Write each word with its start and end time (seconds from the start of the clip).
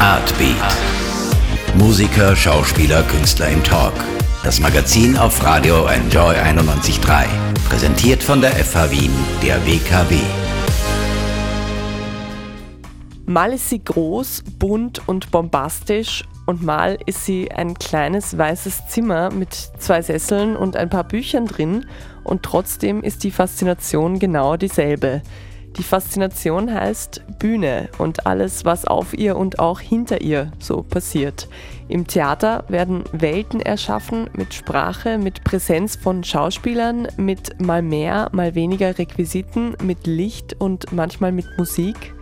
Artbeat. 0.00 0.54
Musiker, 1.74 2.36
Schauspieler, 2.36 3.02
Künstler 3.02 3.48
im 3.48 3.64
Talk. 3.64 3.92
Das 4.44 4.60
Magazin 4.60 5.18
auf 5.18 5.42
Radio 5.42 5.86
Enjoy 5.86 6.36
91.3. 6.36 7.26
Präsentiert 7.68 8.22
von 8.22 8.40
der 8.40 8.52
FH 8.52 8.92
Wien, 8.92 9.10
der 9.42 9.56
WKW. 9.66 10.20
Mal 13.26 13.52
ist 13.52 13.70
sie 13.70 13.82
groß, 13.82 14.44
bunt 14.60 15.02
und 15.08 15.32
bombastisch 15.32 16.24
und 16.46 16.62
mal 16.62 16.96
ist 17.06 17.26
sie 17.26 17.50
ein 17.50 17.74
kleines 17.74 18.38
weißes 18.38 18.86
Zimmer 18.86 19.30
mit 19.32 19.52
zwei 19.52 20.00
Sesseln 20.00 20.54
und 20.54 20.76
ein 20.76 20.90
paar 20.90 21.04
Büchern 21.04 21.46
drin 21.46 21.86
und 22.22 22.44
trotzdem 22.44 23.02
ist 23.02 23.24
die 23.24 23.32
Faszination 23.32 24.20
genau 24.20 24.56
dieselbe. 24.56 25.22
Die 25.76 25.82
Faszination 25.82 26.72
heißt 26.72 27.22
Bühne 27.38 27.88
und 27.98 28.26
alles, 28.26 28.64
was 28.64 28.84
auf 28.84 29.16
ihr 29.16 29.36
und 29.36 29.58
auch 29.58 29.78
hinter 29.78 30.20
ihr 30.20 30.50
so 30.58 30.82
passiert. 30.82 31.48
Im 31.88 32.06
Theater 32.06 32.64
werden 32.68 33.04
Welten 33.12 33.60
erschaffen 33.60 34.28
mit 34.32 34.54
Sprache, 34.54 35.18
mit 35.18 35.44
Präsenz 35.44 35.96
von 35.96 36.24
Schauspielern, 36.24 37.08
mit 37.16 37.60
mal 37.60 37.82
mehr, 37.82 38.28
mal 38.32 38.54
weniger 38.54 38.98
Requisiten, 38.98 39.76
mit 39.82 40.06
Licht 40.06 40.56
und 40.58 40.92
manchmal 40.92 41.32
mit 41.32 41.46
Musik. 41.56 42.12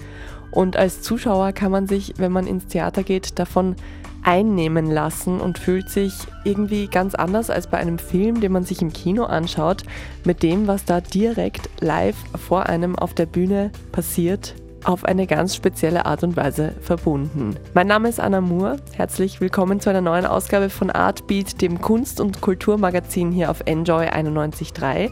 Und 0.51 0.77
als 0.77 1.03
Zuschauer 1.03 1.53
kann 1.53 1.71
man 1.71 1.87
sich, 1.87 2.15
wenn 2.19 2.33
man 2.33 2.47
ins 2.47 2.67
Theater 2.67 3.03
geht, 3.03 3.39
davon 3.39 3.77
einnehmen 4.23 4.91
lassen 4.91 5.41
und 5.41 5.59
fühlt 5.59 5.89
sich 5.89 6.15
irgendwie 6.45 6.89
ganz 6.89 7.15
anders 7.15 7.51
als 7.51 7.67
bei 7.67 7.79
einem 7.79 7.99
Film, 7.99 8.41
den 8.41 8.53
man 8.53 8.65
sich 8.65 8.83
im 8.83 8.93
Kino 8.93 9.25
anschaut, 9.25 9.83
mit 10.25 10.43
dem, 10.43 10.67
was 10.67 10.85
da 10.85 11.01
direkt 11.01 11.69
live 11.81 12.17
vor 12.37 12.67
einem 12.67 12.97
auf 12.97 13.15
der 13.15 13.27
Bühne 13.27 13.71
passiert, 13.93 14.55
auf 14.87 15.05
eine 15.05 15.27
ganz 15.27 15.55
spezielle 15.55 16.07
Art 16.07 16.23
und 16.23 16.37
Weise 16.37 16.73
verbunden. 16.81 17.57
Mein 17.75 17.89
Name 17.89 18.09
ist 18.09 18.21
Anna 18.21 18.41
Moore. 18.41 18.77
Herzlich 18.93 19.41
willkommen 19.41 19.81
zu 19.81 19.91
einer 19.91 20.01
neuen 20.01 20.27
Ausgabe 20.27 20.71
von 20.71 20.91
Artbeat, 20.91 21.61
dem 21.61 21.81
Kunst- 21.81 22.21
und 22.21 22.41
Kulturmagazin 22.41 23.33
hier 23.33 23.51
auf 23.51 23.63
Enjoy 23.67 24.07
91.3 24.07 25.11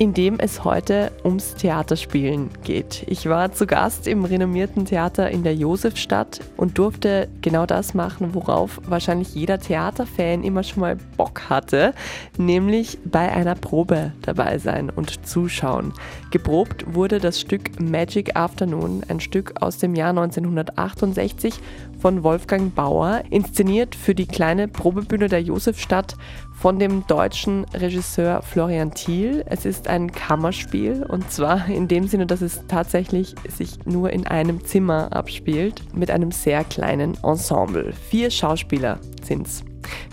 in 0.00 0.14
dem 0.14 0.40
es 0.40 0.64
heute 0.64 1.12
ums 1.24 1.56
Theaterspielen 1.56 2.48
geht. 2.64 3.04
Ich 3.06 3.28
war 3.28 3.52
zu 3.52 3.66
Gast 3.66 4.08
im 4.08 4.24
renommierten 4.24 4.86
Theater 4.86 5.30
in 5.30 5.42
der 5.42 5.54
Josefstadt 5.54 6.40
und 6.56 6.78
durfte 6.78 7.28
genau 7.42 7.66
das 7.66 7.92
machen, 7.92 8.32
worauf 8.32 8.80
wahrscheinlich 8.86 9.34
jeder 9.34 9.60
Theaterfan 9.60 10.42
immer 10.42 10.62
schon 10.62 10.80
mal 10.80 10.96
Bock 11.18 11.50
hatte, 11.50 11.92
nämlich 12.38 12.96
bei 13.04 13.30
einer 13.30 13.54
Probe 13.54 14.12
dabei 14.22 14.56
sein 14.56 14.88
und 14.88 15.26
zuschauen. 15.26 15.92
Geprobt 16.30 16.94
wurde 16.94 17.18
das 17.18 17.38
Stück 17.38 17.78
Magic 17.78 18.36
Afternoon, 18.36 19.02
ein 19.06 19.20
Stück 19.20 19.52
aus 19.60 19.76
dem 19.76 19.94
Jahr 19.94 20.10
1968 20.10 21.60
von 22.00 22.22
Wolfgang 22.22 22.74
Bauer, 22.74 23.22
inszeniert 23.28 23.94
für 23.94 24.14
die 24.14 24.26
kleine 24.26 24.66
Probebühne 24.66 25.28
der 25.28 25.42
Josefstadt 25.42 26.16
von 26.60 26.78
dem 26.78 27.06
deutschen 27.06 27.64
Regisseur 27.72 28.42
Florian 28.42 28.92
Thiel. 28.92 29.42
Es 29.46 29.64
ist 29.64 29.88
ein 29.88 30.12
Kammerspiel 30.12 31.06
und 31.08 31.30
zwar 31.32 31.66
in 31.68 31.88
dem 31.88 32.06
Sinne, 32.06 32.26
dass 32.26 32.42
es 32.42 32.66
tatsächlich 32.68 33.34
sich 33.48 33.86
nur 33.86 34.10
in 34.10 34.26
einem 34.26 34.62
Zimmer 34.66 35.08
abspielt 35.10 35.82
mit 35.94 36.10
einem 36.10 36.30
sehr 36.30 36.64
kleinen 36.64 37.16
Ensemble. 37.22 37.94
Vier 38.10 38.30
Schauspieler 38.30 38.98
sind 39.22 39.46
es. 39.46 39.64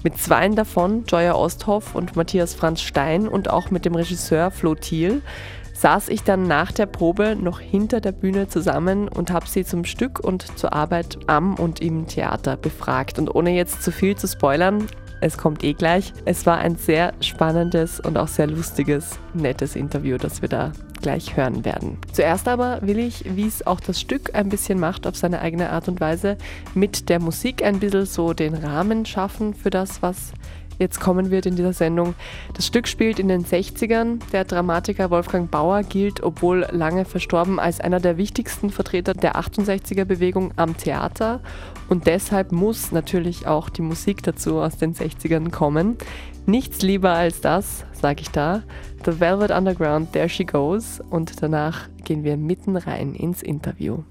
Mit 0.04 0.18
zweien 0.18 0.56
davon, 0.56 1.04
Joya 1.06 1.36
Osthoff 1.36 1.96
und 1.96 2.16
Matthias 2.16 2.56
Franz 2.56 2.80
Stein 2.82 3.28
und 3.28 3.50
auch 3.50 3.70
mit 3.70 3.84
dem 3.84 3.96
Regisseur 3.96 4.50
Flo 4.50 4.74
Thiel, 4.74 5.22
saß 5.74 6.08
ich 6.08 6.24
dann 6.24 6.44
nach 6.44 6.72
der 6.72 6.86
Probe 6.86 7.36
noch 7.36 7.60
hinter 7.60 8.00
der 8.00 8.14
Bühne 8.14 8.48
zusammen 8.48 9.10
und 9.10 9.32
habe 9.32 9.48
sie 9.48 9.66
zum 9.66 9.84
Stück 9.84 10.22
und 10.22 10.58
zur 10.58 10.72
Arbeit 10.72 11.20
am 11.28 11.56
und 11.56 11.82
im 11.82 12.08
Theater 12.08 12.56
befragt. 12.56 13.20
Und 13.20 13.36
ohne 13.36 13.52
jetzt 13.52 13.84
zu 13.84 13.92
viel 13.92 14.16
zu 14.16 14.28
spoilern, 14.28 14.88
es 15.22 15.38
kommt 15.38 15.64
eh 15.64 15.74
gleich. 15.74 16.14
Es 16.26 16.46
war 16.46 16.58
ein 16.58 16.76
sehr 16.76 17.14
spannendes 17.22 18.00
und 18.00 18.18
auch 18.18 18.28
sehr 18.28 18.48
lustiges, 18.48 19.20
nettes 19.34 19.76
Interview, 19.76 20.18
das 20.18 20.42
wir 20.42 20.50
da 20.50 20.72
gleich 21.02 21.38
hören 21.38 21.64
werden. 21.64 21.98
Zuerst 22.12 22.48
aber 22.48 22.80
will 22.82 23.00
ich, 23.00 23.24
wie 23.36 23.48
es 23.48 23.66
auch 23.66 23.80
das 23.80 24.02
Stück 24.02 24.34
ein 24.34 24.50
bisschen 24.50 24.80
macht, 24.80 25.08
auf 25.08 25.16
seine 25.16 25.42
eigene 25.42 25.70
Art 25.70 25.88
und 25.88 26.02
Weise, 26.02 26.38
mit 26.74 27.10
der 27.10 27.20
Musik 27.20 27.64
ein 27.64 27.80
bisschen 27.80 28.06
so 28.06 28.34
den 28.34 28.56
Rahmen 28.56 29.06
schaffen 29.06 29.54
für 29.54 29.70
das, 29.70 30.02
was 30.02 30.34
jetzt 30.80 31.00
kommen 31.00 31.32
wird 31.32 31.46
in 31.46 31.56
dieser 31.56 31.74
Sendung. 31.74 32.16
Das 32.54 32.66
Stück 32.66 32.88
spielt 32.88 33.20
in 33.20 33.28
den 33.28 33.46
60ern. 33.46 34.20
Der 34.32 34.46
Dramatiker 34.46 35.10
Wolfgang 35.10 35.50
Bauer 35.50 35.84
gilt, 35.84 36.24
obwohl 36.24 36.68
lange 36.72 37.06
verstorben, 37.06 37.60
als 37.60 37.80
einer 37.80 38.00
der 38.00 38.18
wichtigsten 38.18 38.70
Vertreter 38.70 39.14
der 39.14 39.36
68er-Bewegung 39.36 40.52
am 40.56 40.78
Theater. 40.78 41.42
Und 41.90 42.08
deshalb 42.08 42.52
muss 42.52 42.92
natürlich 42.92 43.48
auch 43.48 43.70
die 43.70 43.82
Musik 43.82 44.24
dazu 44.24 44.60
aus 44.60 44.78
den 44.78 44.94
60ern 44.94 45.52
kommen. 45.52 45.98
Nichts 46.46 46.82
lieber 46.82 47.12
als 47.12 47.42
das, 47.42 47.86
sage 47.92 48.22
ich 48.22 48.30
da. 48.30 48.64
The 49.06 49.20
Velvet 49.20 49.52
Underground, 49.52 50.14
There 50.14 50.30
She 50.30 50.46
Goes. 50.46 51.02
Und 51.10 51.42
danach 51.42 51.90
gehen 52.04 52.24
wir 52.24 52.38
mitten 52.38 52.78
rein 52.78 53.14
ins 53.14 53.44
Interview. 53.44 54.04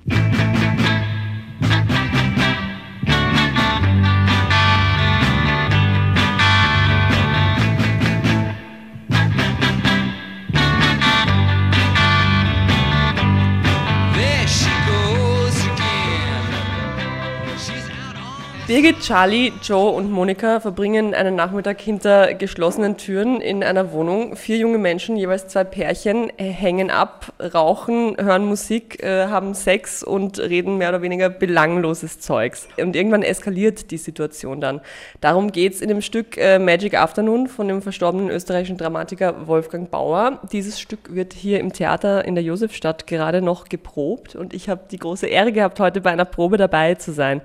Birgit, 18.66 18.98
Charlie, 18.98 19.52
Joe 19.62 19.92
und 19.92 20.10
Monika 20.10 20.58
verbringen 20.58 21.14
einen 21.14 21.36
Nachmittag 21.36 21.80
hinter 21.80 22.34
geschlossenen 22.34 22.96
Türen 22.96 23.40
in 23.40 23.62
einer 23.62 23.92
Wohnung. 23.92 24.34
Vier 24.34 24.56
junge 24.56 24.78
Menschen, 24.78 25.16
jeweils 25.16 25.46
zwei 25.46 25.62
Pärchen, 25.62 26.32
hängen 26.36 26.90
ab, 26.90 27.32
rauchen, 27.54 28.16
hören 28.18 28.44
Musik, 28.44 29.00
äh, 29.04 29.28
haben 29.28 29.54
Sex 29.54 30.02
und 30.02 30.40
reden 30.40 30.78
mehr 30.78 30.88
oder 30.88 31.00
weniger 31.00 31.30
belangloses 31.30 32.18
Zeugs. 32.18 32.66
Und 32.76 32.96
irgendwann 32.96 33.22
eskaliert 33.22 33.92
die 33.92 33.98
Situation 33.98 34.60
dann. 34.60 34.80
Darum 35.20 35.52
geht 35.52 35.74
es 35.74 35.80
in 35.80 35.86
dem 35.86 36.02
Stück 36.02 36.36
äh, 36.36 36.58
Magic 36.58 36.94
Afternoon 36.94 37.46
von 37.46 37.68
dem 37.68 37.82
verstorbenen 37.82 38.30
österreichischen 38.30 38.78
Dramatiker 38.78 39.46
Wolfgang 39.46 39.92
Bauer. 39.92 40.40
Dieses 40.50 40.80
Stück 40.80 41.14
wird 41.14 41.34
hier 41.34 41.60
im 41.60 41.72
Theater 41.72 42.24
in 42.24 42.34
der 42.34 42.42
Josefstadt 42.42 43.06
gerade 43.06 43.42
noch 43.42 43.68
geprobt 43.68 44.34
und 44.34 44.54
ich 44.54 44.68
habe 44.68 44.80
die 44.90 44.98
große 44.98 45.28
Ehre 45.28 45.52
gehabt, 45.52 45.78
heute 45.78 46.00
bei 46.00 46.10
einer 46.10 46.24
Probe 46.24 46.56
dabei 46.56 46.96
zu 46.96 47.12
sein. 47.12 47.42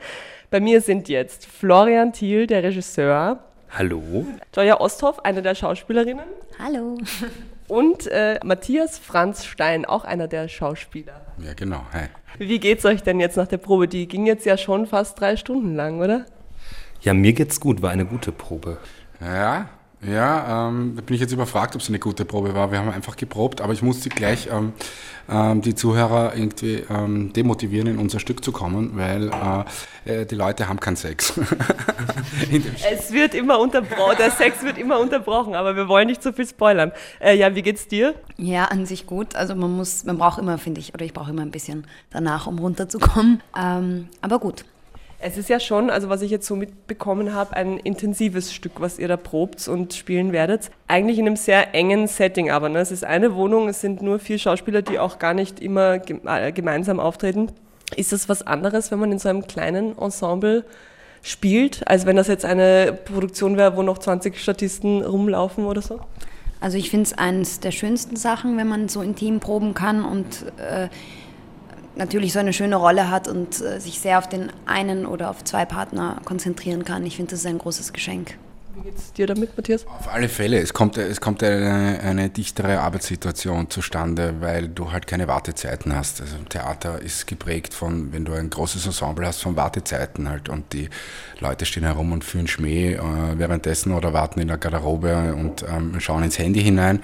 Bei 0.51 0.59
mir 0.59 0.81
sind 0.81 1.07
jetzt 1.07 1.45
Florian 1.45 2.11
Thiel, 2.11 2.45
der 2.45 2.61
Regisseur. 2.61 3.39
Hallo. 3.69 4.25
Joya 4.53 4.81
Osthoff, 4.81 5.23
eine 5.23 5.41
der 5.41 5.55
Schauspielerinnen. 5.55 6.25
Hallo. 6.59 6.97
Und 7.69 8.07
äh, 8.07 8.37
Matthias 8.43 8.99
Franz 8.99 9.45
Stein, 9.45 9.85
auch 9.85 10.03
einer 10.03 10.27
der 10.27 10.49
Schauspieler. 10.49 11.21
Ja, 11.37 11.53
genau. 11.53 11.85
Hi. 11.93 12.07
Wie 12.37 12.59
geht's 12.59 12.83
euch 12.83 13.01
denn 13.01 13.21
jetzt 13.21 13.37
nach 13.37 13.47
der 13.47 13.59
Probe? 13.59 13.87
Die 13.87 14.09
ging 14.09 14.25
jetzt 14.25 14.45
ja 14.45 14.57
schon 14.57 14.87
fast 14.87 15.21
drei 15.21 15.37
Stunden 15.37 15.73
lang, 15.73 16.01
oder? 16.01 16.25
Ja, 16.99 17.13
mir 17.13 17.31
geht's 17.31 17.61
gut, 17.61 17.81
war 17.81 17.91
eine 17.91 18.03
gute 18.03 18.33
Probe. 18.33 18.77
Ja, 19.21 19.69
ja, 20.03 20.67
ähm, 20.67 20.93
da 20.95 21.01
bin 21.01 21.13
ich 21.13 21.21
jetzt 21.21 21.31
überfragt, 21.31 21.75
ob 21.75 21.81
es 21.81 21.89
eine 21.89 21.99
gute 21.99 22.25
Probe 22.25 22.55
war. 22.55 22.71
Wir 22.71 22.79
haben 22.79 22.89
einfach 22.89 23.15
geprobt, 23.15 23.61
aber 23.61 23.73
ich 23.73 23.83
musste 23.83 24.09
gleich 24.09 24.49
ähm, 24.51 24.73
ähm, 25.29 25.61
die 25.61 25.75
Zuhörer 25.75 26.35
irgendwie 26.35 26.83
ähm, 26.89 27.31
demotivieren, 27.33 27.87
in 27.87 27.97
unser 27.99 28.19
Stück 28.19 28.43
zu 28.43 28.51
kommen, 28.51 28.91
weil 28.95 29.29
äh, 30.05 30.21
äh 30.21 30.25
die 30.25 30.33
Leute 30.33 30.67
haben 30.67 30.79
keinen 30.79 30.95
Sex. 30.95 31.33
es 32.91 33.11
wird 33.13 33.35
immer 33.35 33.59
unterbrochen, 33.59 34.15
der 34.17 34.31
Sex 34.31 34.63
wird 34.63 34.79
immer 34.79 34.99
unterbrochen, 34.99 35.53
aber 35.53 35.75
wir 35.75 35.87
wollen 35.87 36.07
nicht 36.07 36.23
zu 36.23 36.29
so 36.29 36.35
viel 36.35 36.47
spoilern. 36.47 36.91
Äh, 37.19 37.37
ja, 37.37 37.53
wie 37.53 37.61
geht's 37.61 37.87
dir? 37.87 38.15
Ja, 38.37 38.65
an 38.65 38.87
sich 38.87 39.05
gut. 39.05 39.35
Also 39.35 39.55
man 39.55 39.71
muss, 39.71 40.03
man 40.03 40.17
braucht 40.17 40.39
immer, 40.39 40.57
finde 40.57 40.81
ich, 40.81 40.95
oder 40.95 41.05
ich 41.05 41.13
brauche 41.13 41.29
immer 41.29 41.43
ein 41.43 41.51
bisschen 41.51 41.85
danach, 42.09 42.47
um 42.47 42.57
runterzukommen. 42.57 43.43
Ähm, 43.55 44.09
aber 44.21 44.39
gut. 44.39 44.65
Es 45.23 45.37
ist 45.37 45.49
ja 45.49 45.59
schon, 45.59 45.91
also 45.91 46.09
was 46.09 46.23
ich 46.23 46.31
jetzt 46.31 46.47
so 46.47 46.55
mitbekommen 46.55 47.35
habe, 47.35 47.55
ein 47.55 47.77
intensives 47.77 48.51
Stück, 48.53 48.81
was 48.81 48.97
ihr 48.97 49.07
da 49.07 49.17
probt 49.17 49.67
und 49.67 49.93
spielen 49.93 50.31
werdet. 50.31 50.71
Eigentlich 50.87 51.19
in 51.19 51.27
einem 51.27 51.35
sehr 51.35 51.75
engen 51.75 52.07
Setting 52.07 52.49
aber. 52.49 52.69
Ne? 52.69 52.79
Es 52.79 52.91
ist 52.91 53.03
eine 53.03 53.35
Wohnung, 53.35 53.69
es 53.69 53.81
sind 53.81 54.01
nur 54.01 54.17
vier 54.17 54.39
Schauspieler, 54.39 54.81
die 54.81 54.97
auch 54.97 55.19
gar 55.19 55.35
nicht 55.35 55.59
immer 55.59 55.99
äh, 56.07 56.51
gemeinsam 56.51 56.99
auftreten. 56.99 57.51
Ist 57.95 58.13
das 58.13 58.29
was 58.29 58.45
anderes, 58.47 58.89
wenn 58.89 58.97
man 58.97 59.11
in 59.11 59.19
so 59.19 59.29
einem 59.29 59.45
kleinen 59.45 59.95
Ensemble 59.97 60.65
spielt, 61.21 61.87
als 61.87 62.07
wenn 62.07 62.15
das 62.15 62.27
jetzt 62.27 62.45
eine 62.45 62.97
Produktion 63.05 63.57
wäre, 63.57 63.77
wo 63.77 63.83
noch 63.83 63.99
20 63.99 64.39
Statisten 64.39 65.03
rumlaufen 65.03 65.65
oder 65.65 65.83
so? 65.83 65.99
Also 66.61 66.77
ich 66.77 66.89
finde 66.89 67.03
es 67.03 67.13
eines 67.13 67.59
der 67.59 67.71
schönsten 67.71 68.15
Sachen, 68.15 68.57
wenn 68.57 68.67
man 68.67 68.87
so 68.87 69.01
intim 69.01 69.39
proben 69.39 69.73
kann 69.73 70.03
und 70.03 70.45
äh, 70.57 70.89
natürlich 72.01 72.33
so 72.33 72.39
eine 72.39 72.51
schöne 72.51 72.75
Rolle 72.77 73.11
hat 73.11 73.27
und 73.27 73.61
äh, 73.61 73.79
sich 73.79 73.99
sehr 73.99 74.17
auf 74.17 74.27
den 74.27 74.51
einen 74.65 75.05
oder 75.05 75.29
auf 75.29 75.43
zwei 75.43 75.65
Partner 75.65 76.19
konzentrieren 76.25 76.83
kann. 76.83 77.05
Ich 77.05 77.15
finde, 77.15 77.31
das 77.31 77.41
ist 77.41 77.45
ein 77.45 77.59
großes 77.59 77.93
Geschenk. 77.93 78.37
Wie 78.73 78.81
geht 78.83 78.97
es 78.97 79.11
dir 79.11 79.27
damit, 79.27 79.57
Matthias? 79.57 79.85
Auf 79.85 80.07
alle 80.07 80.29
Fälle. 80.29 80.59
Es 80.59 80.73
kommt, 80.73 80.97
es 80.97 81.19
kommt 81.19 81.43
eine, 81.43 81.99
eine 82.01 82.29
dichtere 82.29 82.79
Arbeitssituation 82.79 83.69
zustande, 83.69 84.35
weil 84.39 84.69
du 84.69 84.91
halt 84.91 85.07
keine 85.07 85.27
Wartezeiten 85.27 85.93
hast. 85.93 86.21
Also 86.21 86.37
Theater 86.47 87.01
ist 87.01 87.27
geprägt 87.27 87.73
von, 87.73 88.13
wenn 88.13 88.23
du 88.23 88.33
ein 88.33 88.49
großes 88.49 88.85
Ensemble 88.85 89.27
hast, 89.27 89.41
von 89.41 89.57
Wartezeiten 89.57 90.29
halt. 90.29 90.47
Und 90.47 90.71
die 90.71 90.89
Leute 91.39 91.65
stehen 91.65 91.83
herum 91.83 92.13
und 92.13 92.23
führen 92.23 92.47
Schmäh 92.47 92.93
äh, 92.93 92.99
währenddessen 93.35 93.91
oder 93.91 94.13
warten 94.13 94.39
in 94.39 94.47
der 94.47 94.57
Garderobe 94.57 95.33
und 95.33 95.63
ähm, 95.63 95.99
schauen 95.99 96.23
ins 96.23 96.39
Handy 96.39 96.61
hinein. 96.61 97.01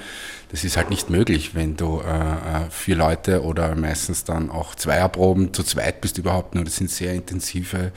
Das 0.49 0.63
ist 0.63 0.77
halt 0.77 0.89
nicht 0.89 1.09
möglich, 1.09 1.55
wenn 1.55 1.75
du 1.75 1.99
äh, 1.99 2.09
äh 2.09 2.69
vier 2.69 2.95
Leute 2.95 3.43
oder 3.43 3.75
meistens 3.75 4.23
dann 4.23 4.49
auch 4.49 4.75
Zweierproben 4.75 5.53
zu 5.53 5.63
zweit 5.63 5.99
bist 5.99 6.17
überhaupt 6.17 6.55
nur. 6.55 6.63
Das 6.63 6.77
sind 6.77 6.89
sehr 6.89 7.13
intensive 7.13 7.91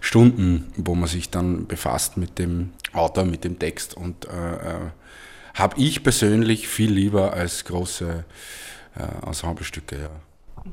Stunden, 0.00 0.72
wo 0.76 0.94
man 0.94 1.08
sich 1.08 1.28
dann 1.28 1.66
befasst 1.66 2.16
mit 2.16 2.38
dem 2.38 2.70
Autor, 3.10 3.24
mit 3.24 3.44
dem 3.44 3.58
Text 3.58 3.96
und 3.96 4.26
äh, 4.26 4.28
äh, 4.28 4.90
habe 5.54 5.80
ich 5.80 6.02
persönlich 6.02 6.68
viel 6.68 6.92
lieber 6.92 7.32
als 7.32 7.64
große 7.64 8.24
äh, 8.96 9.26
Ensemblestücke. 9.26 9.96
Ja. 9.96 10.10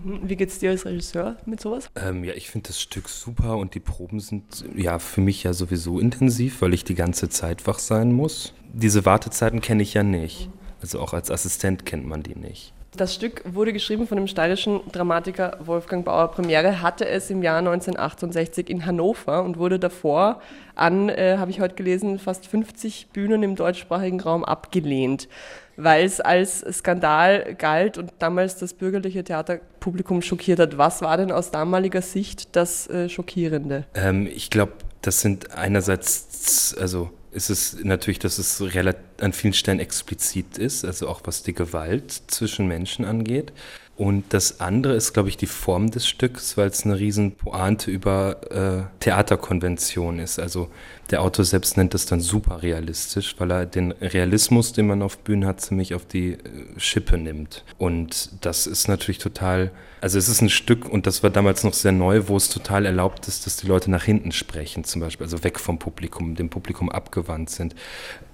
Mhm. 0.03 0.29
Wie 0.29 0.35
geht 0.35 0.49
es 0.49 0.59
dir 0.59 0.69
als 0.69 0.85
Regisseur 0.85 1.37
mit 1.45 1.59
sowas? 1.59 1.89
Ähm, 1.95 2.23
ja, 2.23 2.33
ich 2.33 2.49
finde 2.49 2.67
das 2.67 2.79
Stück 2.79 3.09
super 3.09 3.57
und 3.57 3.73
die 3.73 3.79
Proben 3.79 4.19
sind 4.19 4.65
ja 4.75 4.99
für 4.99 5.21
mich 5.21 5.43
ja 5.43 5.53
sowieso 5.53 5.99
intensiv, 5.99 6.61
weil 6.61 6.73
ich 6.73 6.83
die 6.83 6.95
ganze 6.95 7.29
Zeit 7.29 7.65
wach 7.65 7.79
sein 7.79 8.11
muss. 8.11 8.53
Diese 8.73 9.05
Wartezeiten 9.05 9.61
kenne 9.61 9.83
ich 9.83 9.93
ja 9.93 10.03
nicht. 10.03 10.49
Also 10.81 10.99
auch 10.99 11.13
als 11.13 11.31
Assistent 11.31 11.85
kennt 11.85 12.05
man 12.05 12.21
die 12.21 12.35
nicht. 12.35 12.73
Das 12.97 13.13
Stück 13.13 13.44
wurde 13.45 13.73
geschrieben 13.73 14.07
von 14.07 14.17
dem 14.17 14.25
steirischen 14.25 14.81
Dramatiker 14.91 15.57
Wolfgang 15.59 16.03
Bauer. 16.03 16.31
Premiere 16.31 16.81
hatte 16.81 17.07
es 17.07 17.29
im 17.29 17.44
Jahr 17.44 17.59
1968 17.59 18.71
in 18.71 18.88
Hannover 18.88 19.44
und 19.44 19.59
wurde 19.59 19.77
davor 19.77 20.41
an, 20.73 21.09
äh, 21.09 21.38
habe 21.38 21.51
ich 21.51 21.61
heute 21.61 21.75
gelesen, 21.75 22.17
fast 22.17 22.47
50 22.47 23.09
Bühnen 23.13 23.44
im 23.44 23.55
deutschsprachigen 23.55 24.19
Raum 24.19 24.44
abgelehnt, 24.44 25.29
weil 25.75 26.05
es 26.05 26.19
als 26.21 26.61
Skandal 26.71 27.53
galt 27.55 27.99
und 27.99 28.13
damals 28.17 28.57
das 28.57 28.73
bürgerliche 28.73 29.23
Theaterpublikum 29.23 30.23
schockiert 30.23 30.59
hat. 30.59 30.79
Was 30.79 31.03
war 31.03 31.17
denn 31.17 31.31
aus 31.31 31.51
damaliger 31.51 32.01
Sicht 32.01 32.55
das 32.55 32.89
äh, 32.89 33.09
Schockierende? 33.09 33.85
Ähm, 33.94 34.25
ich 34.25 34.49
glaube, 34.49 34.73
das 35.03 35.21
sind 35.21 35.53
einerseits, 35.55 36.75
also 36.79 37.11
ist 37.31 37.51
es 37.51 37.77
natürlich, 37.83 38.17
dass 38.17 38.39
es 38.39 38.73
an 39.19 39.33
vielen 39.33 39.53
Stellen 39.53 39.79
explizit 39.79 40.57
ist, 40.57 40.85
also 40.85 41.07
auch 41.07 41.21
was 41.25 41.43
die 41.43 41.53
Gewalt 41.53 42.11
zwischen 42.27 42.67
Menschen 42.67 43.05
angeht. 43.05 43.51
Und 43.97 44.25
das 44.29 44.59
andere 44.59 44.93
ist, 44.93 45.13
glaube 45.13 45.29
ich, 45.29 45.37
die 45.37 45.47
Form 45.47 45.89
des 45.89 46.07
Stücks, 46.07 46.55
weil 46.55 46.67
es 46.67 46.85
eine 46.85 46.99
riesen 46.99 47.31
Pointe 47.31 47.89
über 47.89 48.37
äh, 48.51 48.99
Theaterkonvention 48.99 50.19
ist. 50.19 50.37
Also 50.37 50.69
der 51.09 51.23
Autor 51.23 51.45
selbst 51.45 51.77
nennt 51.77 51.95
das 51.95 52.05
dann 52.05 52.21
super 52.21 52.61
realistisch, 52.61 53.35
weil 53.39 53.49
er 53.51 53.65
den 53.65 53.93
Realismus, 53.93 54.71
den 54.73 54.85
man 54.85 55.01
auf 55.01 55.17
Bühnen 55.17 55.47
hat, 55.47 55.61
ziemlich 55.61 55.95
auf 55.95 56.05
die 56.05 56.33
äh, 56.33 56.39
Schippe 56.77 57.17
nimmt. 57.17 57.63
Und 57.79 58.29
das 58.41 58.67
ist 58.67 58.87
natürlich 58.87 59.17
total, 59.17 59.71
also 59.99 60.19
es 60.19 60.29
ist 60.29 60.41
ein 60.41 60.49
Stück, 60.49 60.87
und 60.87 61.07
das 61.07 61.23
war 61.23 61.31
damals 61.31 61.63
noch 61.63 61.73
sehr 61.73 61.91
neu, 61.91 62.27
wo 62.27 62.37
es 62.37 62.49
total 62.49 62.85
erlaubt 62.85 63.27
ist, 63.27 63.47
dass 63.47 63.57
die 63.57 63.67
Leute 63.67 63.89
nach 63.89 64.03
hinten 64.03 64.31
sprechen, 64.31 64.83
zum 64.83 65.01
Beispiel, 65.01 65.25
also 65.25 65.43
weg 65.43 65.59
vom 65.59 65.79
Publikum, 65.79 66.35
dem 66.35 66.49
Publikum 66.49 66.91
abgewandt 66.91 67.49
sind, 67.49 67.73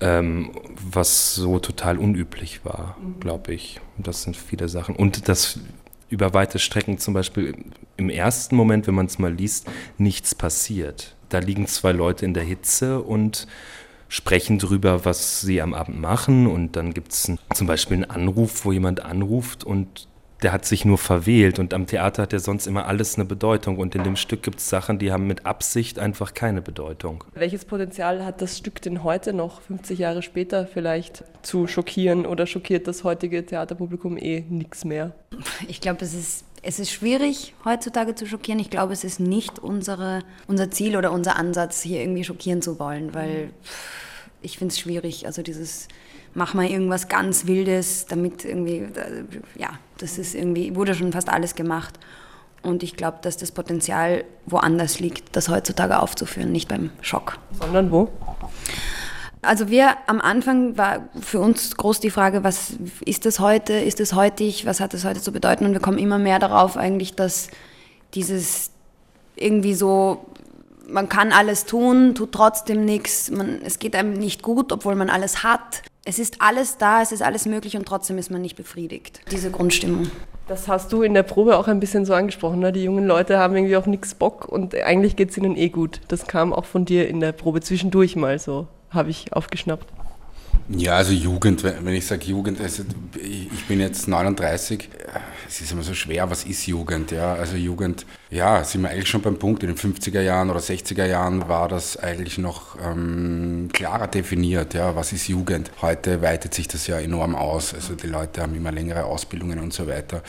ähm, 0.01 0.51
was 0.91 1.35
so 1.35 1.59
total 1.59 1.97
unüblich 1.97 2.65
war, 2.65 2.97
glaube 3.19 3.53
ich. 3.53 3.81
Das 3.97 4.23
sind 4.23 4.37
viele 4.37 4.69
Sachen. 4.69 4.95
Und 4.95 5.27
das 5.27 5.59
über 6.09 6.33
weite 6.33 6.59
Strecken 6.59 6.99
zum 6.99 7.13
Beispiel 7.13 7.55
im 7.97 8.09
ersten 8.09 8.55
Moment, 8.55 8.87
wenn 8.87 8.95
man 8.95 9.07
es 9.07 9.19
mal 9.19 9.33
liest, 9.33 9.67
nichts 9.97 10.35
passiert 10.35 11.15
da 11.33 11.39
liegen 11.39 11.67
zwei 11.67 11.91
Leute 11.91 12.25
in 12.25 12.33
der 12.33 12.43
Hitze 12.43 13.01
und 13.01 13.47
sprechen 14.07 14.59
darüber, 14.59 15.05
was 15.05 15.41
sie 15.41 15.61
am 15.61 15.73
Abend 15.73 15.99
machen. 15.99 16.47
Und 16.47 16.75
dann 16.75 16.93
gibt 16.93 17.11
es 17.11 17.31
zum 17.53 17.67
Beispiel 17.67 17.95
einen 17.95 18.09
Anruf, 18.11 18.65
wo 18.65 18.71
jemand 18.71 19.03
anruft 19.03 19.63
und 19.63 20.07
der 20.43 20.51
hat 20.51 20.65
sich 20.65 20.85
nur 20.85 20.97
verwählt. 20.97 21.59
Und 21.59 21.73
am 21.73 21.87
Theater 21.87 22.23
hat 22.23 22.33
ja 22.33 22.39
sonst 22.39 22.67
immer 22.67 22.85
alles 22.85 23.15
eine 23.15 23.25
Bedeutung. 23.25 23.77
Und 23.77 23.95
in 23.95 24.03
dem 24.03 24.15
Stück 24.15 24.43
gibt 24.43 24.59
es 24.59 24.69
Sachen, 24.69 24.99
die 24.99 25.11
haben 25.11 25.25
mit 25.25 25.45
Absicht 25.45 25.99
einfach 25.99 26.33
keine 26.33 26.61
Bedeutung. 26.61 27.23
Welches 27.33 27.65
Potenzial 27.65 28.25
hat 28.25 28.41
das 28.41 28.57
Stück 28.57 28.81
denn 28.81 29.03
heute 29.03 29.33
noch, 29.33 29.61
50 29.61 29.99
Jahre 29.99 30.21
später 30.21 30.67
vielleicht, 30.67 31.23
zu 31.41 31.67
schockieren? 31.67 32.25
Oder 32.25 32.45
schockiert 32.45 32.87
das 32.87 33.03
heutige 33.03 33.45
Theaterpublikum 33.45 34.17
eh 34.17 34.41
nichts 34.49 34.85
mehr? 34.85 35.13
Ich 35.67 35.81
glaube, 35.81 36.03
es 36.03 36.13
ist 36.13 36.45
es 36.65 36.79
ist 36.79 36.91
schwierig, 36.91 37.53
heutzutage 37.65 38.15
zu 38.15 38.25
schockieren. 38.25 38.59
Ich 38.59 38.69
glaube, 38.69 38.93
es 38.93 39.03
ist 39.03 39.19
nicht 39.19 39.59
unsere, 39.59 40.19
unser 40.47 40.71
Ziel 40.71 40.95
oder 40.95 41.11
unser 41.11 41.35
Ansatz, 41.35 41.81
hier 41.81 41.99
irgendwie 41.99 42.23
schockieren 42.23 42.61
zu 42.61 42.79
wollen, 42.79 43.13
weil 43.13 43.49
ich 44.43 44.57
finde 44.57 44.73
es 44.73 44.79
schwierig. 44.79 45.25
Also 45.25 45.41
dieses, 45.41 45.87
mach 46.33 46.53
mal 46.53 46.65
irgendwas 46.65 47.07
ganz 47.07 47.47
Wildes, 47.47 48.05
damit 48.05 48.45
irgendwie, 48.45 48.87
ja, 49.55 49.69
das 49.97 50.17
ist 50.17 50.35
irgendwie, 50.35 50.75
wurde 50.75 50.93
schon 50.93 51.11
fast 51.11 51.29
alles 51.29 51.55
gemacht. 51.55 51.99
Und 52.61 52.81
ich 52.81 52.95
glaube, 52.95 53.17
dass 53.21 53.35
das 53.37 53.51
Potenzial 53.51 54.23
woanders 54.45 54.99
liegt, 54.99 55.35
das 55.35 55.49
heutzutage 55.49 55.99
aufzuführen, 55.99 56.51
nicht 56.51 56.69
beim 56.69 56.91
Schock. 57.01 57.37
Sondern 57.59 57.91
wo? 57.91 58.09
Also 59.41 59.69
wir 59.69 59.97
am 60.07 60.21
Anfang 60.21 60.77
war 60.77 61.09
für 61.19 61.41
uns 61.41 61.75
groß 61.75 61.99
die 61.99 62.09
Frage, 62.09 62.45
was 62.45 62.75
ist 63.05 63.25
das 63.25 63.41
heute, 63.41 63.73
ist 63.73 63.99
es 63.99 64.13
heutig, 64.13 64.65
was 64.65 64.79
hat 64.79 64.93
das 64.93 65.03
heute 65.03 65.21
zu 65.21 65.33
bedeuten? 65.33 65.65
Und 65.65 65.73
wir 65.73 65.81
kommen 65.81 65.97
immer 65.97 66.17
mehr 66.17 66.39
darauf 66.39 66.77
eigentlich, 66.77 67.13
dass 67.15 67.49
dieses 68.13 68.71
irgendwie 69.35 69.73
so, 69.73 70.25
man 70.87 71.09
kann 71.09 71.31
alles 71.31 71.65
tun, 71.65 72.15
tut 72.15 72.31
trotzdem 72.31 72.85
nichts, 72.85 73.31
man, 73.31 73.61
es 73.63 73.79
geht 73.79 73.95
einem 73.95 74.13
nicht 74.13 74.41
gut, 74.41 74.71
obwohl 74.71 74.95
man 74.95 75.09
alles 75.09 75.43
hat. 75.43 75.83
Es 76.05 76.19
ist 76.19 76.41
alles 76.41 76.77
da, 76.77 77.01
es 77.01 77.11
ist 77.11 77.21
alles 77.21 77.45
möglich 77.45 77.77
und 77.77 77.85
trotzdem 77.85 78.17
ist 78.17 78.29
man 78.29 78.41
nicht 78.41 78.57
befriedigt. 78.57 79.21
Diese 79.31 79.51
Grundstimmung. 79.51 80.11
Das 80.47 80.67
hast 80.67 80.91
du 80.91 81.01
in 81.03 81.13
der 81.13 81.23
Probe 81.23 81.57
auch 81.57 81.69
ein 81.69 81.79
bisschen 81.79 82.05
so 82.05 82.13
angesprochen. 82.13 82.59
Ne? 82.59 82.73
Die 82.73 82.83
jungen 82.83 83.07
Leute 83.07 83.37
haben 83.37 83.55
irgendwie 83.55 83.77
auch 83.77 83.85
nichts 83.85 84.13
Bock 84.13 84.45
und 84.49 84.75
eigentlich 84.75 85.15
geht 85.15 85.29
es 85.29 85.37
ihnen 85.37 85.55
eh 85.55 85.69
gut. 85.69 86.01
Das 86.09 86.27
kam 86.27 86.51
auch 86.51 86.65
von 86.65 86.83
dir 86.83 87.07
in 87.07 87.21
der 87.21 87.31
Probe 87.31 87.61
zwischendurch 87.61 88.17
mal 88.17 88.37
so 88.39 88.67
habe 88.93 89.09
ich 89.09 89.33
aufgeschnappt. 89.33 89.87
Ja, 90.69 90.95
also 90.95 91.11
Jugend, 91.11 91.61
wenn 91.63 91.87
ich 91.89 92.07
sage 92.07 92.25
Jugend, 92.25 92.61
also 92.61 92.83
ich 93.17 93.65
bin 93.67 93.81
jetzt 93.81 94.07
39, 94.07 94.89
es 95.45 95.59
ist 95.59 95.71
immer 95.73 95.83
so 95.83 95.93
schwer, 95.93 96.29
was 96.29 96.45
ist 96.45 96.65
Jugend? 96.67 97.11
Ja, 97.11 97.33
also 97.33 97.57
Jugend, 97.57 98.05
ja, 98.29 98.63
sind 98.63 98.83
wir 98.83 98.89
eigentlich 98.89 99.09
schon 99.09 99.21
beim 99.21 99.37
Punkt, 99.37 99.61
in 99.63 99.75
den 99.75 99.77
50er 99.77 100.21
Jahren 100.21 100.49
oder 100.49 100.61
60er 100.61 101.05
Jahren 101.05 101.49
war 101.49 101.67
das 101.67 101.97
eigentlich 101.97 102.37
noch 102.37 102.77
ähm, 102.81 103.69
klarer 103.73 104.07
definiert, 104.07 104.73
ja, 104.73 104.95
was 104.95 105.11
ist 105.11 105.27
Jugend? 105.27 105.69
Heute 105.81 106.21
weitet 106.21 106.53
sich 106.53 106.69
das 106.69 106.87
ja 106.87 106.97
enorm 106.97 107.35
aus, 107.35 107.73
also 107.73 107.95
die 107.95 108.07
Leute 108.07 108.41
haben 108.41 108.55
immer 108.55 108.71
längere 108.71 109.03
Ausbildungen 109.03 109.59
und 109.59 109.73
so 109.73 109.85
weiter. 109.87 110.23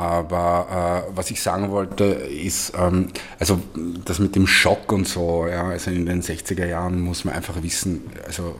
Aber 0.00 1.04
äh, 1.10 1.14
was 1.14 1.30
ich 1.30 1.42
sagen 1.42 1.70
wollte, 1.70 2.04
ist, 2.04 2.72
ähm, 2.74 3.08
also 3.38 3.60
das 4.06 4.18
mit 4.18 4.34
dem 4.34 4.46
Schock 4.46 4.90
und 4.92 5.06
so, 5.06 5.46
ja, 5.46 5.68
also 5.68 5.90
in 5.90 6.06
den 6.06 6.22
60er 6.22 6.64
Jahren 6.64 7.00
muss 7.00 7.26
man 7.26 7.34
einfach 7.34 7.62
wissen, 7.62 8.10
also 8.26 8.56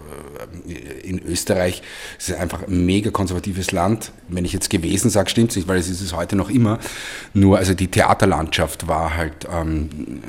in 1.02 1.20
Österreich 1.20 1.82
ist 2.18 2.30
es 2.30 2.36
einfach 2.36 2.66
ein 2.66 2.84
mega 2.86 3.10
konservatives 3.10 3.72
Land. 3.72 4.12
Wenn 4.28 4.44
ich 4.44 4.52
jetzt 4.52 4.70
gewesen 4.70 5.10
sage, 5.10 5.30
stimmt 5.30 5.50
es 5.50 5.56
nicht, 5.56 5.68
weil 5.68 5.78
es 5.78 5.88
ist 5.88 6.00
es 6.00 6.14
heute 6.14 6.36
noch 6.36 6.50
immer. 6.50 6.78
Nur, 7.34 7.58
also 7.58 7.74
die 7.74 7.88
Theaterlandschaft 7.88 8.88
war 8.88 9.16
halt 9.16 9.46
ähm, 9.52 10.22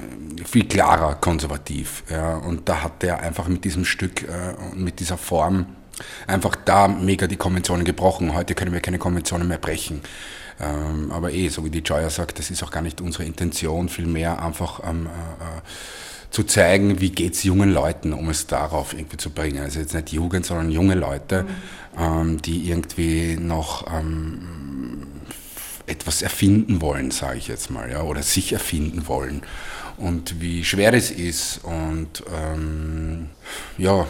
viel 0.46 0.66
klarer 0.66 1.16
konservativ. 1.16 2.04
Ja, 2.10 2.38
und 2.38 2.68
da 2.68 2.84
hat 2.84 3.04
er 3.04 3.22
einfach 3.22 3.48
mit 3.48 3.64
diesem 3.64 3.86
Stück 3.86 4.24
äh, 4.24 4.56
und 4.72 4.82
mit 4.82 5.00
dieser 5.00 5.18
Form 5.18 5.66
einfach 6.28 6.56
da 6.56 6.88
mega 6.88 7.28
die 7.28 7.36
Konventionen 7.36 7.86
gebrochen. 7.86 8.34
Heute 8.34 8.56
können 8.56 8.74
wir 8.74 8.80
keine 8.80 8.98
Konventionen 8.98 9.48
mehr 9.48 9.58
brechen. 9.58 10.02
Ähm, 10.60 11.12
aber 11.12 11.32
eh, 11.32 11.48
so 11.50 11.66
wie 11.66 11.70
die 11.70 11.80
Joya 11.80 12.10
sagt, 12.10 12.40
das 12.40 12.52
ist 12.52 12.64
auch 12.64 12.72
gar 12.72 12.82
nicht 12.82 13.02
unsere 13.02 13.24
Intention, 13.24 13.90
vielmehr 13.90 14.44
einfach 14.44 14.82
ähm, 14.88 15.08
äh, 15.08 15.10
äh 15.10 15.62
zu 16.32 16.44
zeigen, 16.44 17.02
wie 17.02 17.12
geht 17.12 17.34
es 17.34 17.44
jungen 17.44 17.72
Leuten, 17.72 18.14
um 18.14 18.30
es 18.30 18.48
darauf 18.48 18.94
irgendwie 18.94 19.18
zu 19.18 19.30
bringen. 19.30 19.60
Also 19.60 19.80
jetzt 19.80 19.94
nicht 19.94 20.12
Jugend, 20.14 20.46
sondern 20.46 20.72
junge 20.72 20.96
Leute, 20.96 21.44
mhm. 21.44 22.02
ähm, 22.02 22.42
die 22.42 22.70
irgendwie 22.70 23.36
noch 23.38 23.86
ähm, 23.94 25.08
etwas 25.88 26.22
erfinden 26.22 26.82
wollen, 26.82 27.12
sage 27.12 27.38
ich 27.38 27.48
jetzt 27.48 27.70
mal, 27.70 27.92
ja, 27.92 28.02
oder 28.02 28.24
sich 28.24 28.54
erfinden 28.54 29.08
wollen. 29.08 29.42
Und 29.98 30.42
wie 30.42 30.64
schwer 30.64 30.94
es 30.94 31.12
ist 31.12 31.60
und 31.64 32.24
ähm, 32.34 33.30
ja, 33.78 34.08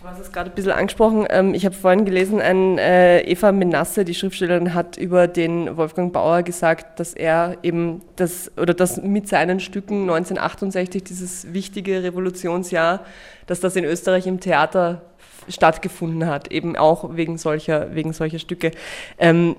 Du 0.00 0.06
hast 0.08 0.18
es 0.18 0.32
gerade 0.32 0.48
ein 0.48 0.54
bisschen 0.54 0.72
angesprochen. 0.72 1.26
Ähm, 1.28 1.52
ich 1.52 1.66
habe 1.66 1.74
vorhin 1.74 2.06
gelesen, 2.06 2.40
ein, 2.40 2.78
äh, 2.78 3.20
Eva 3.20 3.52
Menasse, 3.52 4.06
die 4.06 4.14
Schriftstellerin, 4.14 4.72
hat 4.72 4.96
über 4.96 5.28
den 5.28 5.76
Wolfgang 5.76 6.10
Bauer 6.10 6.42
gesagt, 6.42 6.98
dass 6.98 7.12
er 7.12 7.58
eben 7.62 8.00
das 8.16 8.50
oder 8.56 8.72
dass 8.72 9.02
mit 9.02 9.28
seinen 9.28 9.60
Stücken 9.60 10.02
1968 10.02 11.04
dieses 11.04 11.52
wichtige 11.52 12.02
Revolutionsjahr, 12.02 13.04
dass 13.46 13.60
das 13.60 13.76
in 13.76 13.84
Österreich 13.84 14.26
im 14.26 14.40
Theater 14.40 15.02
stattgefunden 15.50 16.26
hat, 16.26 16.50
eben 16.50 16.76
auch 16.76 17.16
wegen 17.16 17.38
solcher, 17.38 17.94
wegen 17.94 18.12
solcher 18.12 18.38
Stücke. 18.38 18.70
Ähm, 19.18 19.56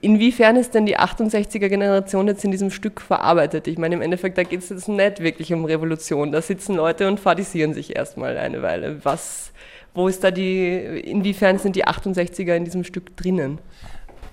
inwiefern 0.00 0.56
ist 0.56 0.74
denn 0.74 0.86
die 0.86 0.98
68er 0.98 1.68
Generation 1.68 2.26
jetzt 2.28 2.44
in 2.44 2.50
diesem 2.50 2.70
Stück 2.70 3.00
verarbeitet? 3.00 3.66
Ich 3.66 3.78
meine, 3.78 3.94
im 3.94 4.02
Endeffekt, 4.02 4.38
da 4.38 4.42
geht 4.42 4.60
es 4.60 4.68
jetzt 4.68 4.88
nicht 4.88 5.20
wirklich 5.20 5.52
um 5.52 5.64
Revolution. 5.64 6.32
Da 6.32 6.42
sitzen 6.42 6.76
Leute 6.76 7.08
und 7.08 7.20
fadisieren 7.20 7.74
sich 7.74 7.96
erstmal 7.96 8.36
eine 8.36 8.62
Weile. 8.62 9.04
Was, 9.04 9.52
wo 9.94 10.08
ist 10.08 10.22
da 10.24 10.30
die, 10.30 11.00
inwiefern 11.04 11.58
sind 11.58 11.76
die 11.76 11.86
68er 11.86 12.54
in 12.54 12.64
diesem 12.64 12.84
Stück 12.84 13.16
drinnen? 13.16 13.58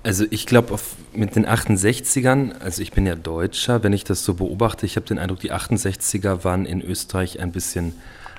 Also 0.03 0.25
ich 0.29 0.45
glaube, 0.45 0.77
mit 1.13 1.35
den 1.35 1.45
68ern, 1.45 2.61
also 2.61 2.81
ich 2.81 2.93
bin 2.93 3.05
ja 3.05 3.15
Deutscher, 3.15 3.83
wenn 3.83 3.91
ich 3.93 4.03
das 4.03 4.23
so 4.23 4.35
beobachte, 4.35 4.85
ich 4.85 4.95
habe 4.95 5.05
den 5.05 5.19
Eindruck, 5.19 5.41
die 5.41 5.51
68er 5.51 6.45
waren 6.45 6.65
in 6.65 6.81
Österreich 6.81 7.41
ein 7.41 7.51
bisschen 7.51 7.93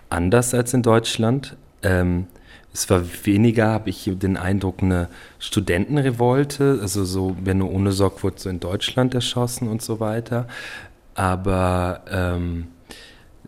anders 0.09 0.55
als 0.55 0.73
in 0.73 0.83
Deutschland. 0.83 1.57
Ähm, 1.83 2.27
es 2.73 2.89
war 2.91 3.03
weniger, 3.25 3.69
habe 3.69 3.91
ich 3.91 4.11
den 4.15 4.37
Eindruck, 4.37 4.83
eine 4.83 5.09
Studentenrevolte, 5.39 6.79
also 6.81 7.05
so 7.05 7.37
Benno 7.41 7.67
Ohnesorg 7.67 8.23
wurde 8.23 8.39
so 8.39 8.49
in 8.51 8.61
Deutschland 8.61 9.15
erschossen 9.15 9.69
und 9.69 9.83
so 9.83 10.01
weiter. 10.01 10.47
Aber 11.15 12.03
ähm, 12.11 12.69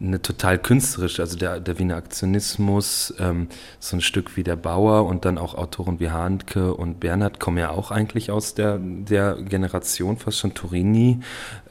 eine 0.00 0.22
total 0.22 0.58
künstlerisch, 0.58 1.20
also 1.20 1.36
der, 1.36 1.60
der 1.60 1.78
Wiener 1.78 1.96
Aktionismus, 1.96 3.14
ähm, 3.18 3.48
so 3.78 3.96
ein 3.96 4.00
Stück 4.00 4.36
wie 4.36 4.42
der 4.42 4.56
Bauer 4.56 5.06
und 5.06 5.24
dann 5.24 5.36
auch 5.36 5.54
Autoren 5.54 6.00
wie 6.00 6.10
Handke 6.10 6.74
und 6.74 7.00
Bernhard 7.00 7.38
kommen 7.38 7.58
ja 7.58 7.70
auch 7.70 7.90
eigentlich 7.90 8.30
aus 8.30 8.54
der, 8.54 8.78
der 8.78 9.34
Generation, 9.42 10.16
fast 10.16 10.38
schon 10.38 10.54
Turini. 10.54 11.20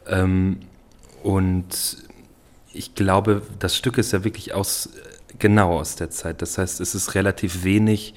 Ähm, 0.08 0.60
und 1.24 1.98
ich 2.72 2.94
glaube, 2.94 3.41
das 3.58 3.75
Stück 3.75 3.98
ist 3.98 4.13
ja 4.13 4.24
wirklich 4.24 4.53
aus, 4.53 4.89
genau 5.39 5.79
aus 5.79 5.96
der 5.96 6.10
Zeit. 6.10 6.41
Das 6.41 6.58
heißt, 6.58 6.79
es 6.79 6.96
ist 6.96 7.15
relativ 7.15 7.63
wenig, 7.63 8.13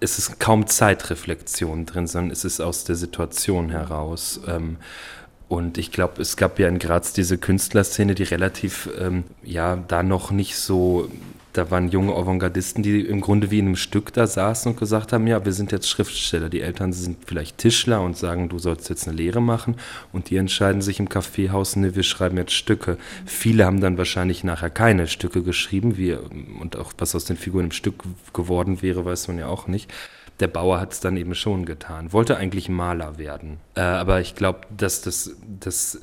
es 0.00 0.18
ist 0.18 0.38
kaum 0.38 0.66
Zeitreflexion 0.66 1.86
drin, 1.86 2.06
sondern 2.06 2.30
es 2.30 2.44
ist 2.44 2.60
aus 2.60 2.84
der 2.84 2.96
Situation 2.96 3.70
heraus. 3.70 4.40
Ähm, 4.46 4.76
und 5.48 5.78
ich 5.78 5.92
glaube, 5.92 6.20
es 6.20 6.36
gab 6.36 6.58
ja 6.58 6.68
in 6.68 6.78
Graz 6.78 7.12
diese 7.12 7.38
Künstlerszene, 7.38 8.14
die 8.14 8.22
relativ, 8.22 8.88
ähm, 8.98 9.24
ja, 9.42 9.76
da 9.76 10.02
noch 10.02 10.30
nicht 10.30 10.56
so, 10.56 11.10
da 11.58 11.72
waren 11.72 11.88
junge 11.88 12.14
Avantgardisten, 12.14 12.84
die 12.84 13.00
im 13.00 13.20
Grunde 13.20 13.50
wie 13.50 13.58
in 13.58 13.66
einem 13.66 13.76
Stück 13.76 14.12
da 14.12 14.28
saßen 14.28 14.72
und 14.72 14.78
gesagt 14.78 15.12
haben, 15.12 15.26
ja, 15.26 15.44
wir 15.44 15.52
sind 15.52 15.72
jetzt 15.72 15.88
Schriftsteller. 15.88 16.48
Die 16.48 16.60
Eltern 16.60 16.92
sind 16.92 17.18
vielleicht 17.26 17.58
Tischler 17.58 18.00
und 18.00 18.16
sagen, 18.16 18.48
du 18.48 18.60
sollst 18.60 18.88
jetzt 18.88 19.08
eine 19.08 19.16
Lehre 19.16 19.42
machen. 19.42 19.74
Und 20.12 20.30
die 20.30 20.36
entscheiden 20.36 20.82
sich 20.82 21.00
im 21.00 21.08
Kaffeehaus, 21.08 21.74
ne, 21.74 21.96
wir 21.96 22.04
schreiben 22.04 22.36
jetzt 22.36 22.52
Stücke. 22.52 22.96
Viele 23.26 23.64
haben 23.64 23.80
dann 23.80 23.98
wahrscheinlich 23.98 24.44
nachher 24.44 24.70
keine 24.70 25.08
Stücke 25.08 25.42
geschrieben, 25.42 25.96
wie, 25.96 26.12
und 26.12 26.76
auch 26.76 26.92
was 26.96 27.16
aus 27.16 27.24
den 27.24 27.36
Figuren 27.36 27.66
im 27.66 27.72
Stück 27.72 28.04
geworden 28.32 28.80
wäre, 28.80 29.04
weiß 29.04 29.26
man 29.26 29.38
ja 29.38 29.48
auch 29.48 29.66
nicht 29.66 29.92
der 30.40 30.46
Bauer 30.46 30.78
hat 30.78 30.92
es 30.92 31.00
dann 31.00 31.16
eben 31.16 31.34
schon 31.34 31.66
getan. 31.66 32.12
Wollte 32.12 32.36
eigentlich 32.36 32.68
Maler 32.68 33.18
werden. 33.18 33.58
Äh, 33.74 33.80
aber 33.80 34.20
ich 34.20 34.36
glaube, 34.36 34.60
dass 34.70 35.02
das, 35.02 35.34
das 35.58 35.98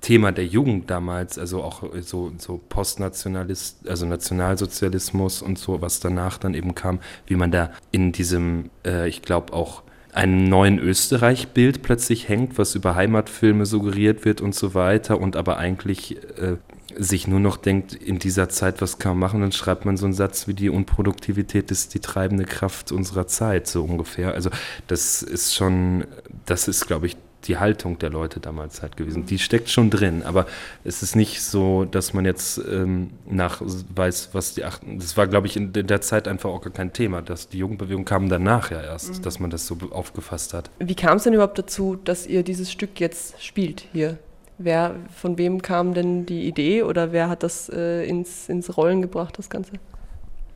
Thema 0.00 0.32
der 0.32 0.46
Jugend 0.46 0.90
damals, 0.90 1.38
also 1.38 1.62
auch 1.62 1.82
so, 2.00 2.32
so 2.38 2.60
Postnationalist, 2.68 3.88
also 3.88 4.06
Nationalsozialismus 4.06 5.42
und 5.42 5.58
so, 5.58 5.82
was 5.82 6.00
danach 6.00 6.38
dann 6.38 6.54
eben 6.54 6.74
kam, 6.74 7.00
wie 7.26 7.36
man 7.36 7.50
da 7.50 7.70
in 7.90 8.12
diesem, 8.12 8.70
äh, 8.86 9.08
ich 9.08 9.22
glaube 9.22 9.52
auch 9.52 9.82
einem 10.12 10.44
neuen 10.44 10.78
Österreich-Bild 10.78 11.82
plötzlich 11.82 12.28
hängt, 12.28 12.58
was 12.58 12.74
über 12.74 12.94
Heimatfilme 12.94 13.66
suggeriert 13.66 14.24
wird 14.24 14.40
und 14.40 14.54
so 14.54 14.74
weiter 14.74 15.20
und 15.20 15.36
aber 15.36 15.58
eigentlich 15.58 16.16
äh, 16.38 16.56
sich 16.96 17.28
nur 17.28 17.40
noch 17.40 17.56
denkt, 17.56 17.94
in 17.94 18.18
dieser 18.18 18.48
Zeit, 18.48 18.80
was 18.80 18.98
kann 18.98 19.12
man 19.12 19.20
machen, 19.20 19.40
dann 19.40 19.52
schreibt 19.52 19.84
man 19.84 19.96
so 19.96 20.06
einen 20.06 20.14
Satz 20.14 20.48
wie 20.48 20.54
die 20.54 20.68
Unproduktivität 20.68 21.70
ist 21.70 21.94
die 21.94 22.00
treibende 22.00 22.44
Kraft 22.44 22.90
unserer 22.90 23.26
Zeit, 23.26 23.66
so 23.66 23.84
ungefähr. 23.84 24.34
Also 24.34 24.50
das 24.88 25.22
ist 25.22 25.54
schon, 25.54 26.04
das 26.46 26.66
ist, 26.66 26.86
glaube 26.86 27.06
ich, 27.06 27.16
die 27.44 27.58
Haltung 27.58 27.98
der 27.98 28.10
Leute 28.10 28.40
damals 28.40 28.82
halt 28.82 28.96
gewesen. 28.96 29.26
Die 29.26 29.38
steckt 29.38 29.70
schon 29.70 29.90
drin, 29.90 30.22
aber 30.24 30.46
es 30.84 31.02
ist 31.02 31.16
nicht 31.16 31.42
so, 31.42 31.84
dass 31.84 32.12
man 32.12 32.24
jetzt 32.24 32.58
ähm, 32.58 33.10
nach 33.26 33.62
weiß, 33.62 34.30
was 34.32 34.54
die 34.54 34.64
achten. 34.64 34.98
Das 34.98 35.16
war, 35.16 35.26
glaube 35.26 35.46
ich, 35.46 35.56
in 35.56 35.72
der 35.72 36.00
Zeit 36.00 36.28
einfach 36.28 36.50
auch 36.50 36.60
gar 36.60 36.72
kein 36.72 36.92
Thema. 36.92 37.22
Dass 37.22 37.48
die 37.48 37.58
Jugendbewegung 37.58 38.04
kam 38.04 38.28
danach 38.28 38.70
ja 38.70 38.82
erst, 38.82 39.18
mhm. 39.18 39.22
dass 39.22 39.40
man 39.40 39.50
das 39.50 39.66
so 39.66 39.78
aufgefasst 39.90 40.54
hat. 40.54 40.70
Wie 40.78 40.94
kam 40.94 41.16
es 41.16 41.24
denn 41.24 41.32
überhaupt 41.32 41.58
dazu, 41.58 41.96
dass 41.96 42.26
ihr 42.26 42.42
dieses 42.42 42.70
Stück 42.70 43.00
jetzt 43.00 43.42
spielt 43.42 43.84
hier? 43.92 44.18
Wer, 44.58 44.96
von 45.16 45.38
wem 45.38 45.62
kam 45.62 45.94
denn 45.94 46.26
die 46.26 46.46
Idee 46.46 46.82
oder 46.82 47.12
wer 47.12 47.30
hat 47.30 47.42
das 47.42 47.70
äh, 47.70 48.04
ins, 48.06 48.48
ins 48.50 48.76
Rollen 48.76 49.00
gebracht, 49.00 49.38
das 49.38 49.48
Ganze? 49.48 49.72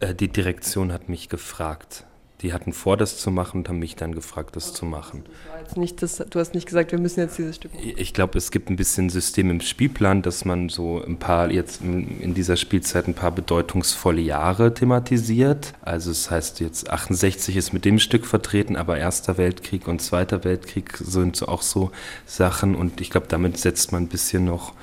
Äh, 0.00 0.14
die 0.14 0.28
Direktion 0.28 0.92
hat 0.92 1.08
mich 1.08 1.30
gefragt. 1.30 2.04
Die 2.40 2.52
hatten 2.52 2.72
vor, 2.72 2.96
das 2.96 3.16
zu 3.18 3.30
machen 3.30 3.58
und 3.58 3.68
haben 3.68 3.78
mich 3.78 3.96
dann 3.96 4.14
gefragt, 4.14 4.56
das 4.56 4.74
zu 4.74 4.84
machen. 4.84 5.24
Das 5.64 5.76
nicht 5.76 6.02
das, 6.02 6.16
du 6.16 6.38
hast 6.38 6.52
nicht 6.54 6.66
gesagt, 6.66 6.92
wir 6.92 6.98
müssen 6.98 7.20
jetzt 7.20 7.38
dieses 7.38 7.56
Stück 7.56 7.72
machen. 7.72 7.92
Ich 7.96 8.12
glaube, 8.12 8.36
es 8.36 8.50
gibt 8.50 8.70
ein 8.70 8.76
bisschen 8.76 9.08
System 9.08 9.50
im 9.50 9.60
Spielplan, 9.60 10.20
dass 10.20 10.44
man 10.44 10.68
so 10.68 11.02
ein 11.02 11.18
paar, 11.18 11.50
jetzt 11.50 11.80
in 11.80 12.34
dieser 12.34 12.56
Spielzeit 12.56 13.06
ein 13.06 13.14
paar 13.14 13.30
bedeutungsvolle 13.30 14.20
Jahre 14.20 14.74
thematisiert. 14.74 15.74
Also 15.80 16.10
es 16.10 16.24
das 16.24 16.30
heißt 16.32 16.60
jetzt 16.60 16.90
68 16.90 17.56
ist 17.56 17.72
mit 17.72 17.84
dem 17.84 17.98
Stück 17.98 18.26
vertreten, 18.26 18.76
aber 18.76 18.98
Erster 18.98 19.38
Weltkrieg 19.38 19.86
und 19.86 20.02
Zweiter 20.02 20.44
Weltkrieg 20.44 20.96
sind 20.98 21.36
so 21.36 21.46
auch 21.46 21.62
so 21.62 21.92
Sachen 22.26 22.74
und 22.74 23.00
ich 23.00 23.10
glaube, 23.10 23.28
damit 23.28 23.58
setzt 23.58 23.92
man 23.92 24.04
ein 24.04 24.08
bisschen 24.08 24.44
noch, 24.44 24.74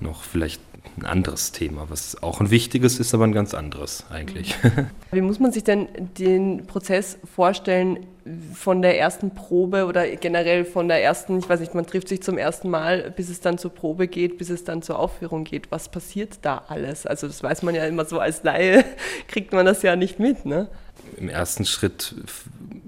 noch 0.00 0.22
vielleicht 0.22 0.60
ein 0.96 1.06
anderes 1.06 1.52
Thema, 1.52 1.86
was 1.88 2.22
auch 2.22 2.40
ein 2.40 2.50
wichtiges 2.50 2.98
ist, 2.98 3.14
aber 3.14 3.24
ein 3.24 3.32
ganz 3.32 3.54
anderes 3.54 4.04
eigentlich. 4.10 4.54
Wie 5.10 5.22
muss 5.22 5.40
man 5.40 5.50
sich 5.52 5.64
denn 5.64 5.88
den 6.18 6.66
Prozess 6.66 7.18
vorstellen 7.34 8.06
von 8.54 8.82
der 8.82 8.98
ersten 8.98 9.34
Probe 9.34 9.86
oder 9.86 10.06
generell 10.16 10.64
von 10.64 10.88
der 10.88 11.02
ersten, 11.02 11.38
ich 11.38 11.48
weiß 11.48 11.60
nicht, 11.60 11.74
man 11.74 11.86
trifft 11.86 12.08
sich 12.08 12.22
zum 12.22 12.38
ersten 12.38 12.70
Mal, 12.70 13.10
bis 13.16 13.28
es 13.28 13.40
dann 13.40 13.58
zur 13.58 13.74
Probe 13.74 14.06
geht, 14.06 14.38
bis 14.38 14.50
es 14.50 14.64
dann 14.64 14.82
zur 14.82 14.98
Aufführung 14.98 15.44
geht. 15.44 15.72
Was 15.72 15.88
passiert 15.88 16.38
da 16.42 16.64
alles? 16.68 17.06
Also 17.06 17.26
das 17.26 17.42
weiß 17.42 17.62
man 17.62 17.74
ja 17.74 17.84
immer 17.84 18.04
so 18.04 18.20
als 18.20 18.42
Laie, 18.44 18.84
kriegt 19.28 19.52
man 19.52 19.66
das 19.66 19.82
ja 19.82 19.96
nicht 19.96 20.18
mit, 20.18 20.44
ne? 20.44 20.68
Im 21.16 21.28
ersten 21.28 21.64
Schritt 21.64 22.14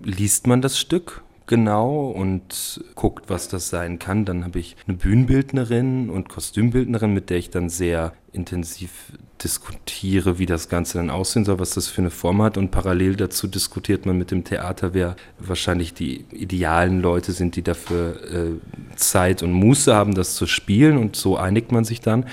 liest 0.03 0.47
man 0.47 0.63
das 0.63 0.79
Stück 0.79 1.24
genau 1.47 2.07
und 2.09 2.83
guckt, 2.95 3.29
was 3.29 3.49
das 3.49 3.69
sein 3.69 3.99
kann. 3.99 4.25
Dann 4.25 4.45
habe 4.45 4.59
ich 4.59 4.77
eine 4.87 4.97
Bühnenbildnerin 4.97 6.11
und 6.11 6.29
Kostümbildnerin, 6.29 7.13
mit 7.13 7.31
der 7.31 7.39
ich 7.39 7.51
dann 7.51 7.69
sehr 7.69 8.13
intensiv 8.33 9.13
diskutiere, 9.43 10.39
wie 10.39 10.47
das 10.47 10.69
Ganze 10.69 10.99
dann 10.99 11.11
aussehen 11.11 11.45
soll, 11.45 11.59
was 11.59 11.71
das 11.71 11.89
für 11.89 12.01
eine 12.01 12.11
Form 12.11 12.43
hat. 12.43 12.57
Und 12.57 12.71
parallel 12.71 13.17
dazu 13.17 13.47
diskutiert 13.47 14.07
man 14.07 14.17
mit 14.17 14.31
dem 14.31 14.45
Theater, 14.45 14.95
wer 14.95 15.17
wahrscheinlich 15.39 15.93
die 15.95 16.25
idealen 16.33 17.01
Leute 17.01 17.33
sind, 17.33 17.57
die 17.57 17.63
dafür 17.63 18.17
äh, 18.33 18.97
Zeit 18.97 19.43
und 19.43 19.53
Muße 19.53 19.95
haben, 19.95 20.15
das 20.15 20.35
zu 20.35 20.47
spielen. 20.47 20.97
Und 20.97 21.17
so 21.17 21.37
einigt 21.37 21.73
man 21.73 21.85
sich 21.85 22.01
dann. 22.01 22.27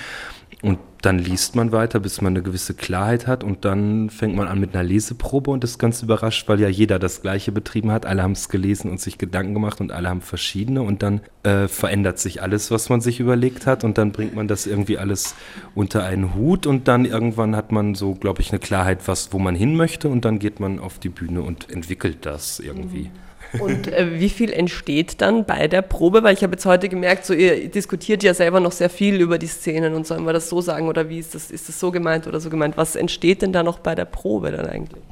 Und 0.62 0.78
dann 1.02 1.18
liest 1.18 1.56
man 1.56 1.72
weiter, 1.72 1.98
bis 1.98 2.20
man 2.20 2.32
eine 2.32 2.42
gewisse 2.42 2.74
Klarheit 2.74 3.26
hat 3.26 3.42
und 3.42 3.64
dann 3.64 4.08
fängt 4.08 4.36
man 4.36 4.46
an 4.46 4.60
mit 4.60 4.74
einer 4.74 4.84
Leseprobe 4.84 5.50
und 5.50 5.64
ist 5.64 5.78
ganz 5.78 6.00
überrascht, 6.00 6.48
weil 6.48 6.60
ja 6.60 6.68
jeder 6.68 7.00
das 7.00 7.22
Gleiche 7.22 7.50
betrieben 7.50 7.90
hat. 7.90 8.06
Alle 8.06 8.22
haben 8.22 8.32
es 8.32 8.48
gelesen 8.48 8.88
und 8.88 9.00
sich 9.00 9.18
Gedanken 9.18 9.52
gemacht 9.52 9.80
und 9.80 9.90
alle 9.90 10.08
haben 10.08 10.20
verschiedene 10.20 10.82
und 10.82 11.02
dann 11.02 11.20
äh, 11.42 11.66
verändert 11.66 12.20
sich 12.20 12.40
alles, 12.40 12.70
was 12.70 12.88
man 12.88 13.00
sich 13.00 13.18
überlegt 13.18 13.66
hat 13.66 13.82
und 13.82 13.98
dann 13.98 14.12
bringt 14.12 14.36
man 14.36 14.46
das 14.46 14.64
irgendwie 14.64 14.96
alles 14.96 15.34
unter 15.74 16.04
einen 16.04 16.36
Hut 16.36 16.66
und 16.66 16.86
dann 16.86 17.04
irgendwann 17.04 17.56
hat 17.56 17.72
man 17.72 17.96
so, 17.96 18.14
glaube 18.14 18.40
ich, 18.40 18.50
eine 18.50 18.60
Klarheit, 18.60 19.08
was, 19.08 19.32
wo 19.32 19.40
man 19.40 19.56
hin 19.56 19.74
möchte 19.74 20.08
und 20.08 20.24
dann 20.24 20.38
geht 20.38 20.60
man 20.60 20.78
auf 20.78 21.00
die 21.00 21.08
Bühne 21.08 21.42
und 21.42 21.68
entwickelt 21.68 22.24
das 22.26 22.60
irgendwie. 22.60 23.04
Mhm. 23.04 23.31
Und 23.58 23.88
äh, 23.88 24.18
wie 24.18 24.30
viel 24.30 24.52
entsteht 24.52 25.20
dann 25.20 25.44
bei 25.44 25.68
der 25.68 25.82
Probe? 25.82 26.22
Weil 26.22 26.34
ich 26.34 26.42
habe 26.42 26.54
jetzt 26.54 26.66
heute 26.66 26.88
gemerkt, 26.88 27.26
so 27.26 27.34
ihr 27.34 27.68
diskutiert 27.68 28.22
ja 28.22 28.34
selber 28.34 28.60
noch 28.60 28.72
sehr 28.72 28.90
viel 28.90 29.20
über 29.20 29.38
die 29.38 29.46
Szenen 29.46 29.94
und 29.94 30.06
sollen 30.06 30.24
wir 30.24 30.32
das 30.32 30.48
so 30.48 30.60
sagen 30.60 30.88
oder 30.88 31.08
wie 31.08 31.18
ist 31.18 31.34
das, 31.34 31.50
ist 31.50 31.68
das 31.68 31.78
so 31.78 31.90
gemeint 31.90 32.26
oder 32.26 32.40
so 32.40 32.50
gemeint? 32.50 32.76
Was 32.76 32.96
entsteht 32.96 33.42
denn 33.42 33.52
da 33.52 33.62
noch 33.62 33.78
bei 33.78 33.94
der 33.94 34.06
Probe 34.06 34.52
dann 34.52 34.66
eigentlich? 34.66 35.02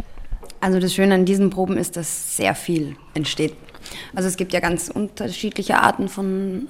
Also 0.61 0.79
das 0.79 0.95
Schöne 0.95 1.15
an 1.15 1.25
diesen 1.25 1.51
Proben 1.51 1.77
ist, 1.77 1.97
dass 1.97 2.37
sehr 2.37 2.55
viel 2.55 2.97
entsteht. 3.15 3.55
Also 4.15 4.29
es 4.29 4.37
gibt 4.37 4.53
ja 4.53 4.61
ganz 4.61 4.89
unterschiedliche 4.89 5.79
Arten 5.79 6.09
von, 6.09 6.69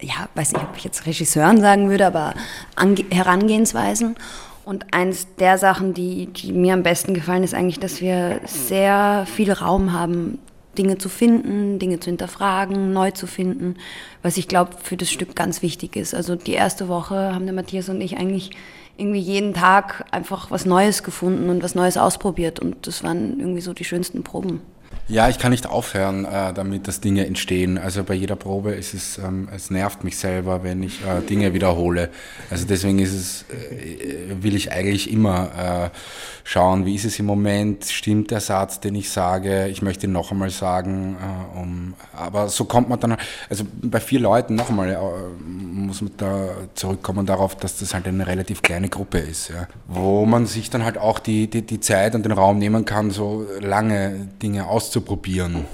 ja, 0.00 0.28
weiß 0.34 0.52
nicht, 0.52 0.62
ob 0.62 0.76
ich 0.76 0.84
jetzt 0.84 1.06
Regisseuren 1.06 1.60
sagen 1.60 1.90
würde, 1.90 2.06
aber 2.06 2.34
Ange 2.76 3.04
Herangehensweisen. 3.10 4.16
Und 4.64 4.92
eins 4.92 5.26
der 5.38 5.58
Sachen, 5.58 5.94
die, 5.94 6.26
die 6.26 6.52
mir 6.52 6.74
am 6.74 6.82
besten 6.82 7.12
gefallen, 7.12 7.42
ist 7.42 7.54
eigentlich, 7.54 7.80
dass 7.80 8.00
wir 8.00 8.40
sehr 8.44 9.26
viel 9.26 9.52
Raum 9.52 9.92
haben, 9.92 10.38
Dinge 10.80 10.96
zu 10.96 11.10
finden, 11.10 11.78
Dinge 11.78 12.00
zu 12.00 12.08
hinterfragen, 12.08 12.94
neu 12.94 13.10
zu 13.10 13.26
finden, 13.26 13.76
was 14.22 14.38
ich 14.38 14.48
glaube 14.48 14.70
für 14.82 14.96
das 14.96 15.10
Stück 15.10 15.36
ganz 15.36 15.60
wichtig 15.60 15.94
ist. 15.94 16.14
Also 16.14 16.36
die 16.36 16.54
erste 16.54 16.88
Woche 16.88 17.34
haben 17.34 17.44
der 17.44 17.54
Matthias 17.54 17.90
und 17.90 18.00
ich 18.00 18.16
eigentlich 18.16 18.52
irgendwie 18.96 19.20
jeden 19.20 19.52
Tag 19.52 20.06
einfach 20.10 20.50
was 20.50 20.64
Neues 20.64 21.02
gefunden 21.02 21.50
und 21.50 21.62
was 21.62 21.74
Neues 21.74 21.98
ausprobiert 21.98 22.60
und 22.60 22.86
das 22.86 23.04
waren 23.04 23.38
irgendwie 23.38 23.60
so 23.60 23.74
die 23.74 23.84
schönsten 23.84 24.22
Proben. 24.22 24.62
Ja, 25.10 25.28
ich 25.28 25.40
kann 25.40 25.50
nicht 25.50 25.66
aufhören, 25.66 26.24
äh, 26.24 26.52
damit 26.54 26.86
dass 26.86 27.00
Dinge 27.00 27.26
entstehen. 27.26 27.78
Also 27.78 28.04
bei 28.04 28.14
jeder 28.14 28.36
Probe 28.36 28.70
ist 28.70 28.94
es, 28.94 29.18
ähm, 29.18 29.48
es 29.52 29.68
nervt 29.68 30.04
mich 30.04 30.16
selber, 30.16 30.62
wenn 30.62 30.84
ich 30.84 31.00
äh, 31.04 31.20
Dinge 31.20 31.52
wiederhole. 31.52 32.10
Also 32.48 32.64
deswegen 32.64 33.00
ist 33.00 33.12
es, 33.12 33.44
äh, 33.50 34.40
will 34.40 34.54
ich 34.54 34.70
eigentlich 34.70 35.10
immer 35.10 35.90
äh, 35.90 35.96
schauen, 36.44 36.86
wie 36.86 36.94
ist 36.94 37.06
es 37.06 37.18
im 37.18 37.26
Moment, 37.26 37.86
stimmt 37.86 38.30
der 38.30 38.38
Satz, 38.38 38.78
den 38.78 38.94
ich 38.94 39.10
sage, 39.10 39.66
ich 39.66 39.82
möchte 39.82 40.06
ihn 40.06 40.12
noch 40.12 40.30
einmal 40.30 40.50
sagen. 40.50 41.16
Äh, 41.16 41.58
um, 41.58 41.94
aber 42.16 42.48
so 42.48 42.64
kommt 42.64 42.88
man 42.88 43.00
dann, 43.00 43.16
also 43.48 43.64
bei 43.82 43.98
vier 43.98 44.20
Leuten 44.20 44.54
noch 44.54 44.70
einmal 44.70 44.90
äh, 44.90 44.96
muss 45.44 46.02
man 46.02 46.12
da 46.18 46.50
zurückkommen 46.76 47.26
darauf, 47.26 47.56
dass 47.56 47.78
das 47.78 47.94
halt 47.94 48.06
eine 48.06 48.28
relativ 48.28 48.62
kleine 48.62 48.88
Gruppe 48.88 49.18
ist, 49.18 49.48
ja, 49.48 49.66
wo 49.88 50.24
man 50.24 50.46
sich 50.46 50.70
dann 50.70 50.84
halt 50.84 50.98
auch 50.98 51.18
die, 51.18 51.50
die, 51.50 51.62
die 51.62 51.80
Zeit 51.80 52.14
und 52.14 52.24
den 52.24 52.32
Raum 52.32 52.58
nehmen 52.58 52.84
kann, 52.84 53.10
so 53.10 53.44
lange 53.58 54.28
Dinge 54.40 54.68
auszuprobieren 54.68 54.99
auszuprobieren. 55.00 55.64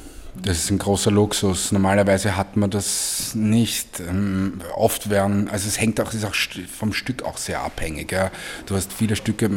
Das 0.43 0.59
ist 0.59 0.71
ein 0.71 0.77
großer 0.77 1.11
Luxus. 1.11 1.73
Normalerweise 1.73 2.37
hat 2.37 2.59
man 2.59 2.69
das 2.69 3.35
nicht. 3.35 4.01
Ähm, 4.01 4.61
oft 4.75 5.09
werden, 5.09 5.49
also 5.49 5.67
es 5.67 5.81
hängt 5.81 5.99
auch, 5.99 6.13
ist 6.13 6.27
auch 6.27 6.35
vom 6.71 6.93
Stück 6.93 7.23
auch 7.23 7.39
sehr 7.39 7.63
abhängig. 7.63 8.13
Ja. 8.13 8.31
Du 8.67 8.77
hast 8.77 8.93
viele 8.93 9.17
Stücke, 9.17 9.51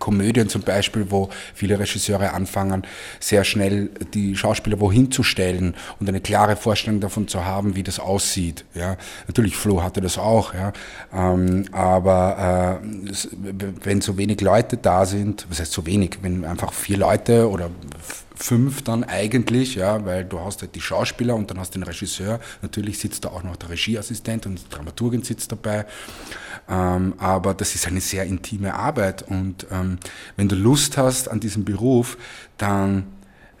Komödien 0.00 0.48
zum 0.48 0.62
Beispiel, 0.62 1.12
wo 1.12 1.28
viele 1.54 1.78
Regisseure 1.78 2.32
anfangen, 2.32 2.82
sehr 3.20 3.44
schnell 3.44 3.90
die 4.14 4.36
Schauspieler 4.36 4.80
wohin 4.80 5.12
zu 5.12 5.22
stellen 5.22 5.76
und 6.00 6.08
eine 6.08 6.20
klare 6.20 6.56
Vorstellung 6.56 6.98
davon 6.98 7.28
zu 7.28 7.44
haben, 7.44 7.76
wie 7.76 7.84
das 7.84 8.00
aussieht. 8.00 8.64
Ja. 8.74 8.96
Natürlich, 9.28 9.56
Flo 9.56 9.84
hatte 9.84 10.00
das 10.00 10.18
auch, 10.18 10.54
ja. 10.54 10.72
Ähm, 11.14 11.66
aber 11.70 12.80
äh, 12.90 13.12
wenn 13.84 14.00
so 14.00 14.18
wenig 14.18 14.40
Leute 14.40 14.76
da 14.76 15.06
sind, 15.06 15.46
was 15.48 15.60
heißt 15.60 15.72
so 15.72 15.86
wenig, 15.86 16.18
wenn 16.22 16.44
einfach 16.44 16.72
vier 16.72 16.98
Leute 16.98 17.48
oder 17.48 17.70
fünf 18.36 18.82
dann 18.82 19.02
eigentlich, 19.04 19.74
ja, 19.74 20.04
weil 20.04 20.24
du 20.24 20.38
hast 20.40 20.62
halt 20.62 20.74
die 20.74 20.80
Schauspieler 20.80 21.34
und 21.34 21.50
dann 21.50 21.58
hast 21.58 21.74
den 21.74 21.82
Regisseur. 21.82 22.38
Natürlich 22.62 22.98
sitzt 22.98 23.24
da 23.24 23.30
auch 23.30 23.42
noch 23.42 23.56
der 23.56 23.70
Regieassistent 23.70 24.46
und 24.46 24.58
die 24.58 24.68
Dramaturgin 24.68 25.22
sitzt 25.22 25.50
dabei. 25.50 25.86
Ähm, 26.68 27.14
aber 27.18 27.54
das 27.54 27.74
ist 27.74 27.86
eine 27.86 28.00
sehr 28.00 28.24
intime 28.24 28.74
Arbeit 28.74 29.22
und 29.22 29.66
ähm, 29.70 29.98
wenn 30.36 30.48
du 30.48 30.56
Lust 30.56 30.96
hast 30.96 31.28
an 31.28 31.40
diesem 31.40 31.64
Beruf, 31.64 32.16
dann 32.58 33.06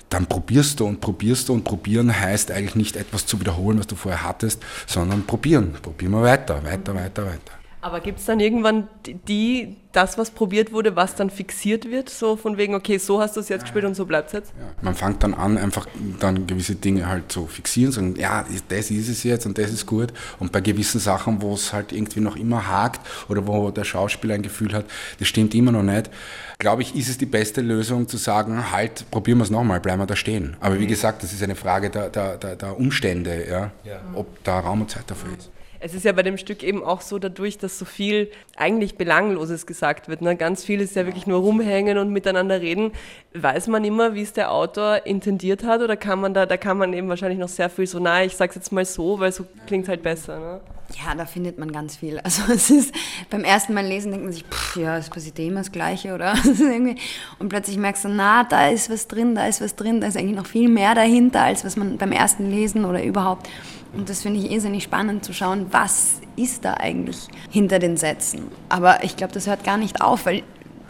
dann 0.08 0.26
probierst 0.26 0.78
du 0.78 0.86
und 0.86 1.00
probierst 1.00 1.48
du 1.48 1.52
und 1.52 1.64
probieren 1.64 2.16
heißt 2.16 2.52
eigentlich 2.52 2.76
nicht 2.76 2.94
etwas 2.94 3.26
zu 3.26 3.40
wiederholen, 3.40 3.80
was 3.80 3.88
du 3.88 3.96
vorher 3.96 4.22
hattest, 4.22 4.62
sondern 4.86 5.26
probieren. 5.26 5.72
Probieren 5.82 6.12
wir 6.12 6.22
weiter, 6.22 6.62
weiter, 6.62 6.94
weiter, 6.94 7.26
weiter. 7.26 7.65
Aber 7.86 8.00
gibt 8.00 8.18
es 8.18 8.24
dann 8.24 8.40
irgendwann 8.40 8.88
die, 9.28 9.76
das, 9.92 10.18
was 10.18 10.32
probiert 10.32 10.72
wurde, 10.72 10.96
was 10.96 11.14
dann 11.14 11.30
fixiert 11.30 11.88
wird? 11.88 12.10
So 12.10 12.34
von 12.34 12.56
wegen, 12.56 12.74
okay, 12.74 12.98
so 12.98 13.20
hast 13.20 13.36
du 13.36 13.40
es 13.40 13.48
jetzt 13.48 13.62
gespielt 13.62 13.84
und 13.84 13.94
so 13.94 14.06
bleibt 14.06 14.26
es 14.26 14.32
jetzt? 14.32 14.52
Ja. 14.58 14.64
Man 14.82 14.96
fängt 14.96 15.22
dann 15.22 15.34
an, 15.34 15.56
einfach 15.56 15.86
dann 16.18 16.48
gewisse 16.48 16.74
Dinge 16.74 17.06
halt 17.06 17.30
zu 17.30 17.46
fixieren, 17.46 17.92
sagen, 17.92 18.16
ja, 18.16 18.44
das 18.70 18.90
ist 18.90 19.08
es 19.08 19.22
jetzt 19.22 19.46
und 19.46 19.56
das 19.56 19.70
ist 19.70 19.86
gut. 19.86 20.12
Und 20.40 20.50
bei 20.50 20.60
gewissen 20.60 20.98
Sachen, 20.98 21.40
wo 21.42 21.54
es 21.54 21.72
halt 21.72 21.92
irgendwie 21.92 22.18
noch 22.18 22.34
immer 22.34 22.66
hakt 22.66 23.00
oder 23.28 23.46
wo 23.46 23.70
der 23.70 23.84
Schauspieler 23.84 24.34
ein 24.34 24.42
Gefühl 24.42 24.72
hat, 24.72 24.86
das 25.20 25.28
stimmt 25.28 25.54
immer 25.54 25.70
noch 25.70 25.84
nicht, 25.84 26.10
glaube 26.58 26.82
ich, 26.82 26.96
ist 26.96 27.08
es 27.08 27.18
die 27.18 27.26
beste 27.26 27.60
Lösung 27.60 28.08
zu 28.08 28.16
sagen, 28.16 28.72
halt, 28.72 29.08
probieren 29.12 29.38
wir 29.38 29.44
es 29.44 29.50
nochmal, 29.50 29.78
bleiben 29.78 30.02
wir 30.02 30.06
da 30.06 30.16
stehen. 30.16 30.56
Aber 30.58 30.80
wie 30.80 30.86
mhm. 30.86 30.88
gesagt, 30.88 31.22
das 31.22 31.32
ist 31.32 31.42
eine 31.44 31.54
Frage 31.54 31.88
der, 31.88 32.08
der, 32.08 32.36
der, 32.36 32.56
der 32.56 32.76
Umstände, 32.76 33.46
ja, 33.48 33.70
ja. 33.84 34.00
ob 34.12 34.42
da 34.42 34.58
Raum 34.58 34.80
und 34.80 34.90
Zeit 34.90 35.04
dafür 35.06 35.30
ist. 35.38 35.50
Es 35.80 35.94
ist 35.94 36.04
ja 36.04 36.12
bei 36.12 36.22
dem 36.22 36.38
Stück 36.38 36.62
eben 36.62 36.82
auch 36.82 37.00
so 37.00 37.18
dadurch, 37.18 37.58
dass 37.58 37.78
so 37.78 37.84
viel 37.84 38.30
eigentlich 38.56 38.96
Belangloses 38.96 39.66
gesagt 39.66 40.08
wird. 40.08 40.22
Ne? 40.22 40.36
Ganz 40.36 40.64
viel 40.64 40.80
ist 40.80 40.96
ja 40.96 41.06
wirklich 41.06 41.26
nur 41.26 41.40
rumhängen 41.40 41.98
und 41.98 42.10
miteinander 42.10 42.60
reden. 42.60 42.92
Weiß 43.34 43.68
man 43.68 43.84
immer, 43.84 44.14
wie 44.14 44.22
es 44.22 44.32
der 44.32 44.52
Autor 44.52 45.06
intendiert 45.06 45.64
hat 45.64 45.82
oder 45.82 45.96
kann 45.96 46.20
man 46.20 46.34
da, 46.34 46.46
da 46.46 46.56
kann 46.56 46.78
man 46.78 46.92
eben 46.92 47.08
wahrscheinlich 47.08 47.38
noch 47.38 47.48
sehr 47.48 47.70
viel 47.70 47.86
so, 47.86 47.98
nein, 47.98 48.26
ich 48.26 48.36
sag's 48.36 48.54
jetzt 48.54 48.72
mal 48.72 48.84
so, 48.84 49.20
weil 49.20 49.32
so 49.32 49.44
klingt 49.66 49.88
halt 49.88 50.02
besser. 50.02 50.38
Ne? 50.38 50.60
Ja, 50.94 51.14
da 51.14 51.26
findet 51.26 51.58
man 51.58 51.72
ganz 51.72 51.96
viel. 51.96 52.18
Also 52.20 52.42
es 52.52 52.70
ist 52.70 52.94
beim 53.30 53.44
ersten 53.44 53.74
Mal 53.74 53.84
lesen 53.84 54.10
denkt 54.12 54.24
man 54.24 54.32
sich, 54.32 54.44
pff, 54.44 54.76
ja, 54.76 54.96
es 54.96 55.10
passiert 55.10 55.38
immer 55.38 55.60
das 55.60 55.72
Gleiche, 55.72 56.14
oder? 56.14 56.34
Und 57.38 57.48
plötzlich 57.48 57.76
merkst 57.76 58.04
du, 58.04 58.08
na, 58.08 58.44
da 58.44 58.68
ist 58.68 58.90
was 58.90 59.08
drin, 59.08 59.34
da 59.34 59.46
ist 59.46 59.60
was 59.60 59.74
drin, 59.74 60.00
da 60.00 60.06
ist 60.06 60.16
eigentlich 60.16 60.36
noch 60.36 60.46
viel 60.46 60.68
mehr 60.68 60.94
dahinter, 60.94 61.42
als 61.42 61.64
was 61.64 61.76
man 61.76 61.98
beim 61.98 62.12
ersten 62.12 62.50
Lesen 62.50 62.84
oder 62.84 63.02
überhaupt 63.02 63.48
und 63.96 64.08
das 64.10 64.22
finde 64.22 64.40
ich 64.40 64.50
irrsinnig 64.50 64.84
spannend 64.84 65.24
zu 65.24 65.32
schauen, 65.32 65.66
was 65.70 66.20
ist 66.36 66.64
da 66.64 66.74
eigentlich 66.74 67.28
hinter 67.50 67.78
den 67.78 67.96
Sätzen. 67.96 68.42
Aber 68.68 69.02
ich 69.04 69.16
glaube, 69.16 69.32
das 69.32 69.46
hört 69.46 69.64
gar 69.64 69.78
nicht 69.78 70.02
auf, 70.02 70.26
weil, 70.26 70.42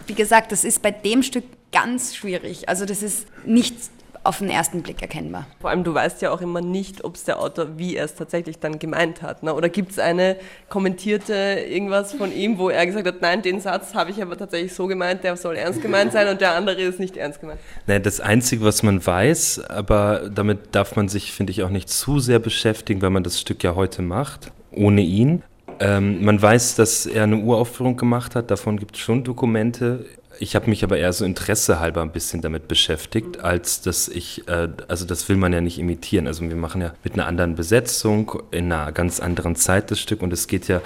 wie 0.06 0.14
gesagt, 0.14 0.52
das 0.52 0.64
ist 0.64 0.82
bei 0.82 0.90
dem 0.90 1.22
Stück 1.22 1.44
ganz 1.72 2.16
schwierig. 2.16 2.68
Also 2.68 2.84
das 2.84 3.02
ist 3.02 3.26
nicht 3.44 3.76
auf 4.26 4.38
den 4.38 4.50
ersten 4.50 4.82
Blick 4.82 5.02
erkennbar. 5.02 5.46
Vor 5.60 5.70
allem, 5.70 5.84
du 5.84 5.94
weißt 5.94 6.22
ja 6.22 6.30
auch 6.30 6.40
immer 6.40 6.60
nicht, 6.60 7.04
ob 7.04 7.14
es 7.16 7.24
der 7.24 7.40
Autor, 7.40 7.78
wie 7.78 7.96
er 7.96 8.04
es 8.04 8.14
tatsächlich 8.14 8.58
dann 8.58 8.78
gemeint 8.78 9.22
hat. 9.22 9.42
Ne? 9.42 9.54
Oder 9.54 9.68
gibt 9.68 9.92
es 9.92 9.98
eine 9.98 10.36
kommentierte 10.68 11.34
irgendwas 11.68 12.12
von 12.12 12.32
ihm, 12.32 12.58
wo 12.58 12.68
er 12.68 12.86
gesagt 12.86 13.06
hat, 13.06 13.22
nein, 13.22 13.42
den 13.42 13.60
Satz 13.60 13.94
habe 13.94 14.10
ich 14.10 14.20
aber 14.20 14.36
tatsächlich 14.36 14.74
so 14.74 14.86
gemeint, 14.86 15.24
der 15.24 15.36
soll 15.36 15.56
ernst 15.56 15.82
gemeint 15.82 16.12
sein 16.12 16.28
und 16.28 16.40
der 16.40 16.54
andere 16.54 16.80
ist 16.82 17.00
nicht 17.00 17.16
ernst 17.16 17.40
gemeint. 17.40 17.60
Nein, 17.86 18.02
das 18.02 18.20
Einzige, 18.20 18.64
was 18.64 18.82
man 18.82 19.04
weiß, 19.04 19.62
aber 19.68 20.28
damit 20.28 20.74
darf 20.74 20.96
man 20.96 21.08
sich, 21.08 21.32
finde 21.32 21.52
ich, 21.52 21.62
auch 21.62 21.70
nicht 21.70 21.88
zu 21.88 22.18
sehr 22.18 22.38
beschäftigen, 22.38 23.02
weil 23.02 23.10
man 23.10 23.22
das 23.22 23.40
Stück 23.40 23.62
ja 23.62 23.74
heute 23.74 24.02
macht, 24.02 24.52
ohne 24.72 25.02
ihn. 25.02 25.42
Ähm, 25.78 26.24
man 26.24 26.40
weiß, 26.40 26.76
dass 26.76 27.06
er 27.06 27.24
eine 27.24 27.36
Uraufführung 27.36 27.96
gemacht 27.96 28.34
hat, 28.34 28.50
davon 28.50 28.78
gibt 28.78 28.96
es 28.96 29.02
schon 29.02 29.24
Dokumente. 29.24 30.06
Ich 30.38 30.54
habe 30.54 30.68
mich 30.68 30.84
aber 30.84 30.98
eher 30.98 31.12
so 31.12 31.24
interessehalber 31.24 32.02
ein 32.02 32.12
bisschen 32.12 32.42
damit 32.42 32.68
beschäftigt, 32.68 33.40
als 33.40 33.80
dass 33.80 34.08
ich, 34.08 34.46
äh, 34.48 34.68
also 34.88 35.04
das 35.06 35.28
will 35.28 35.36
man 35.36 35.52
ja 35.52 35.60
nicht 35.60 35.78
imitieren. 35.78 36.26
Also 36.26 36.48
wir 36.48 36.56
machen 36.56 36.80
ja 36.80 36.92
mit 37.04 37.14
einer 37.14 37.26
anderen 37.26 37.54
Besetzung, 37.54 38.42
in 38.50 38.72
einer 38.72 38.92
ganz 38.92 39.20
anderen 39.20 39.56
Zeit 39.56 39.90
das 39.90 40.00
Stück 40.00 40.22
und 40.22 40.32
es 40.32 40.46
geht 40.46 40.68
ja 40.68 40.82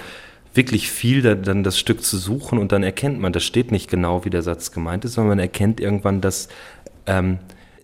wirklich 0.53 0.91
viel, 0.91 1.21
da, 1.21 1.35
dann 1.35 1.63
das 1.63 1.79
Stück 1.79 2.03
zu 2.03 2.17
suchen 2.17 2.59
und 2.59 2.71
dann 2.71 2.83
erkennt 2.83 3.19
man, 3.19 3.33
das 3.33 3.43
steht 3.43 3.71
nicht 3.71 3.89
genau, 3.89 4.25
wie 4.25 4.29
der 4.29 4.41
Satz 4.41 4.71
gemeint 4.71 5.05
ist, 5.05 5.13
sondern 5.13 5.29
man 5.29 5.39
erkennt 5.39 5.79
irgendwann, 5.79 6.21
dass 6.21 6.49
ähm, 7.05 7.39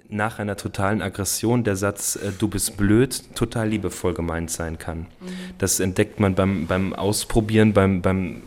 nach 0.10 0.40
einer 0.40 0.56
totalen 0.56 1.02
Aggression 1.02 1.64
der 1.64 1.76
Satz 1.76 2.16
äh, 2.16 2.32
du 2.38 2.48
bist 2.48 2.78
blöd 2.78 3.36
total 3.36 3.70
liebevoll 3.70 4.14
gemeint 4.14 4.52
sein 4.52 4.78
kann. 4.78 5.00
Mhm. 5.00 5.28
Das 5.58 5.80
entdeckt 5.80 6.20
man 6.20 6.36
beim, 6.36 6.68
beim 6.68 6.94
Ausprobieren, 6.94 7.74
beim, 7.74 8.02
beim 8.02 8.42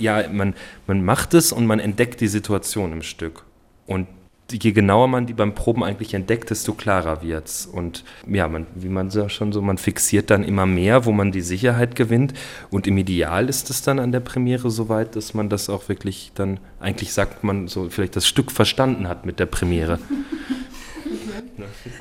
ja, 0.00 0.28
man, 0.30 0.54
man 0.86 1.04
macht 1.04 1.34
es 1.34 1.52
und 1.52 1.66
man 1.66 1.80
entdeckt 1.80 2.20
die 2.20 2.28
Situation 2.28 2.92
im 2.92 3.02
Stück. 3.02 3.44
Und 3.86 4.06
je 4.52 4.72
genauer 4.72 5.08
man 5.08 5.26
die 5.26 5.32
beim 5.32 5.54
Proben 5.54 5.84
eigentlich 5.84 6.14
entdeckt, 6.14 6.50
desto 6.50 6.74
klarer 6.74 7.22
wird 7.22 7.46
es. 7.46 7.66
Und 7.66 8.04
ja, 8.28 8.48
man, 8.48 8.66
wie 8.74 8.88
man 8.88 9.10
sagt 9.10 9.32
schon 9.32 9.52
so, 9.52 9.62
man 9.62 9.78
fixiert 9.78 10.30
dann 10.30 10.44
immer 10.44 10.66
mehr, 10.66 11.04
wo 11.04 11.12
man 11.12 11.32
die 11.32 11.40
Sicherheit 11.40 11.94
gewinnt. 11.94 12.34
Und 12.70 12.86
im 12.86 12.96
Ideal 12.98 13.48
ist 13.48 13.70
es 13.70 13.82
dann 13.82 13.98
an 13.98 14.12
der 14.12 14.20
Premiere 14.20 14.70
so 14.70 14.88
weit, 14.88 15.16
dass 15.16 15.34
man 15.34 15.48
das 15.48 15.70
auch 15.70 15.88
wirklich 15.88 16.32
dann, 16.34 16.58
eigentlich 16.80 17.12
sagt 17.12 17.44
man 17.44 17.68
so, 17.68 17.88
vielleicht 17.90 18.16
das 18.16 18.26
Stück 18.26 18.50
verstanden 18.50 19.08
hat 19.08 19.26
mit 19.26 19.38
der 19.38 19.46
Premiere. 19.46 19.98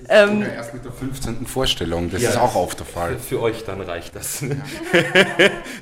Ähm, 0.08 0.44
erst 0.44 0.74
mit 0.74 0.86
der 0.86 0.92
15. 0.92 1.46
Vorstellung, 1.46 2.10
das 2.12 2.22
ja, 2.22 2.30
ist 2.30 2.38
auch 2.38 2.56
auf 2.56 2.76
der 2.76 2.86
Fall. 2.86 3.18
Für 3.18 3.42
euch 3.42 3.64
dann 3.66 3.82
reicht 3.82 4.16
das. 4.16 4.42
Ja. 4.42 4.50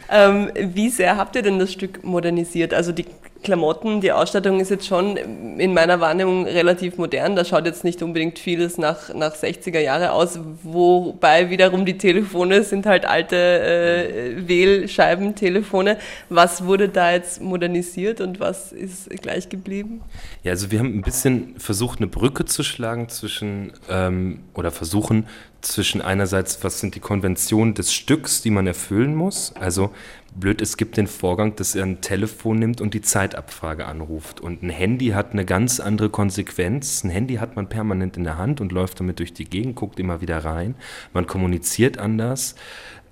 ähm, 0.29 0.51
wie 0.55 0.89
sehr 0.89 1.17
habt 1.17 1.35
ihr 1.35 1.41
denn 1.41 1.59
das 1.59 1.71
Stück 1.71 2.03
modernisiert? 2.03 2.73
Also 2.73 2.91
die 2.91 3.05
Klamotten, 3.43 4.01
die 4.01 4.11
Ausstattung 4.11 4.59
ist 4.59 4.71
jetzt 4.71 4.87
schon 4.87 5.15
in 5.15 5.73
meiner 5.73 5.99
Wahrnehmung 5.99 6.45
relativ 6.45 6.97
modern. 6.97 7.35
Da 7.35 7.45
schaut 7.45 7.65
jetzt 7.65 7.83
nicht 7.83 8.01
unbedingt 8.01 8.39
vieles 8.39 8.77
nach, 8.77 9.13
nach 9.13 9.35
60er 9.35 9.79
Jahre 9.79 10.11
aus, 10.11 10.39
wobei 10.63 11.49
wiederum 11.49 11.85
die 11.85 11.97
Telefone 11.97 12.63
sind 12.63 12.85
halt 12.85 13.05
alte 13.05 13.35
äh, 13.35 14.47
Wählscheibentelefone. 14.47 15.97
Was 16.29 16.65
wurde 16.65 16.89
da 16.89 17.11
jetzt 17.11 17.41
modernisiert 17.41 18.21
und 18.21 18.39
was 18.39 18.71
ist 18.71 19.09
gleich 19.21 19.49
geblieben? 19.49 20.01
Ja, 20.43 20.51
also 20.51 20.71
wir 20.71 20.79
haben 20.79 20.97
ein 20.97 21.01
bisschen 21.01 21.55
versucht, 21.57 21.99
eine 21.99 22.07
Brücke 22.07 22.45
zu 22.45 22.63
schlagen 22.63 23.09
zwischen 23.47 23.73
ähm, 23.89 24.39
oder 24.53 24.71
versuchen 24.71 25.27
zwischen 25.61 26.01
einerseits, 26.01 26.63
was 26.63 26.79
sind 26.79 26.95
die 26.95 26.99
Konventionen 26.99 27.73
des 27.73 27.91
Stücks, 27.91 28.41
die 28.41 28.51
man 28.51 28.67
erfüllen 28.67 29.15
muss. 29.15 29.53
Also 29.59 29.91
blöd, 30.35 30.61
es 30.61 30.77
gibt 30.77 30.97
den 30.97 31.07
Vorgang, 31.07 31.55
dass 31.55 31.75
er 31.75 31.83
ein 31.83 31.99
Telefon 31.99 32.59
nimmt 32.59 32.79
und 32.79 32.93
die 32.93 33.01
Zeitabfrage 33.01 33.85
anruft. 33.85 34.39
Und 34.39 34.63
ein 34.63 34.69
Handy 34.69 35.07
hat 35.07 35.33
eine 35.33 35.45
ganz 35.45 35.79
andere 35.79 36.09
Konsequenz. 36.09 37.03
Ein 37.03 37.09
Handy 37.09 37.35
hat 37.35 37.55
man 37.55 37.67
permanent 37.67 38.17
in 38.17 38.23
der 38.23 38.37
Hand 38.37 38.61
und 38.61 38.71
läuft 38.71 38.99
damit 38.99 39.19
durch 39.19 39.33
die 39.33 39.45
Gegend, 39.45 39.75
guckt 39.75 39.99
immer 39.99 40.21
wieder 40.21 40.37
rein. 40.45 40.75
Man 41.11 41.27
kommuniziert 41.27 41.97
anders. 41.97 42.55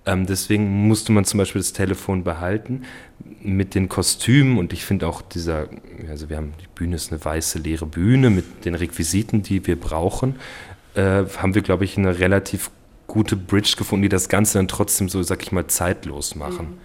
Ähm, 0.05 0.27
deswegen 0.27 0.87
musste 0.87 1.11
man 1.11 1.25
zum 1.25 1.39
Beispiel 1.39 1.61
das 1.61 1.73
Telefon 1.73 2.23
behalten 2.23 2.83
mit 3.45 3.75
den 3.75 3.89
Kostümen 3.89 4.57
und 4.57 4.73
ich 4.73 4.85
finde 4.85 5.07
auch 5.07 5.21
dieser, 5.21 5.67
also 6.09 6.29
wir 6.29 6.37
haben, 6.37 6.53
die 6.61 6.67
Bühne 6.73 6.95
ist 6.95 7.11
eine 7.11 7.23
weiße 7.23 7.59
leere 7.59 7.85
Bühne 7.85 8.29
mit 8.29 8.65
den 8.65 8.75
Requisiten, 8.75 9.43
die 9.43 9.65
wir 9.67 9.79
brauchen, 9.79 10.35
äh, 10.95 11.23
haben 11.37 11.55
wir, 11.55 11.61
glaube 11.61 11.85
ich, 11.85 11.97
eine 11.97 12.19
relativ 12.19 12.71
gute 13.07 13.35
Bridge 13.35 13.75
gefunden, 13.77 14.03
die 14.03 14.09
das 14.09 14.29
Ganze 14.29 14.57
dann 14.57 14.67
trotzdem 14.67 15.09
so, 15.09 15.21
sag 15.23 15.43
ich 15.43 15.51
mal, 15.51 15.67
zeitlos 15.67 16.35
machen. 16.35 16.71
Mhm. 16.71 16.84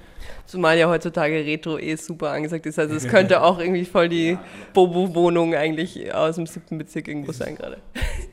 Zumal 0.51 0.77
ja 0.77 0.89
heutzutage 0.89 1.47
Retro 1.47 1.79
eh 1.79 1.95
super 1.95 2.33
angesagt 2.33 2.67
ist. 2.67 2.77
Also 2.77 2.97
es 2.97 3.07
könnte 3.07 3.41
auch 3.41 3.61
irgendwie 3.61 3.85
voll 3.85 4.09
die 4.09 4.37
Bobo-Wohnung 4.75 5.55
eigentlich 5.55 6.13
aus 6.13 6.35
dem 6.35 6.47
siebten 6.47 6.77
Bezirk 6.77 7.07
irgendwo 7.07 7.31
sein 7.31 7.55
gerade. 7.55 7.77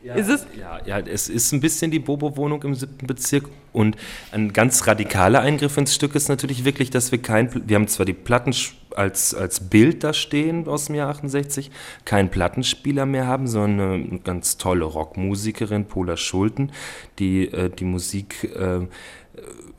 Ja, 0.04 0.16
ist 0.16 0.28
es? 0.28 0.48
Ja, 0.60 0.80
ja, 0.84 1.00
es 1.00 1.30
ist 1.30 1.52
ein 1.52 1.60
bisschen 1.60 1.92
die 1.92 2.00
Bobo-Wohnung 2.00 2.64
im 2.64 2.74
siebten 2.74 3.06
Bezirk 3.06 3.50
und 3.72 3.98
ein 4.32 4.52
ganz 4.52 4.88
radikaler 4.88 5.42
Eingriff 5.42 5.78
ins 5.78 5.94
Stück 5.94 6.16
ist 6.16 6.28
natürlich 6.28 6.66
wirklich, 6.66 6.90
dass 6.90 7.12
wir 7.12 7.22
kein, 7.22 7.52
wir 7.68 7.76
haben 7.76 7.88
zwar 7.88 8.08
die 8.08 8.14
Platten 8.14 8.52
als, 8.96 9.36
als 9.36 9.60
Bild 9.70 10.04
da 10.04 10.12
stehen 10.12 10.68
aus 10.68 10.86
dem 10.86 10.96
Jahr 10.96 11.10
68, 11.10 11.70
keinen 12.04 12.30
Plattenspieler 12.30 13.06
mehr 13.06 13.28
haben, 13.28 13.46
sondern 13.46 14.10
eine 14.10 14.20
ganz 14.22 14.58
tolle 14.58 14.86
Rockmusikerin, 14.86 15.86
Paula 15.86 16.18
Schulten, 16.18 16.72
die 17.20 17.52
äh, 17.52 17.70
die 17.70 17.86
Musik 17.86 18.44
äh, 18.56 18.88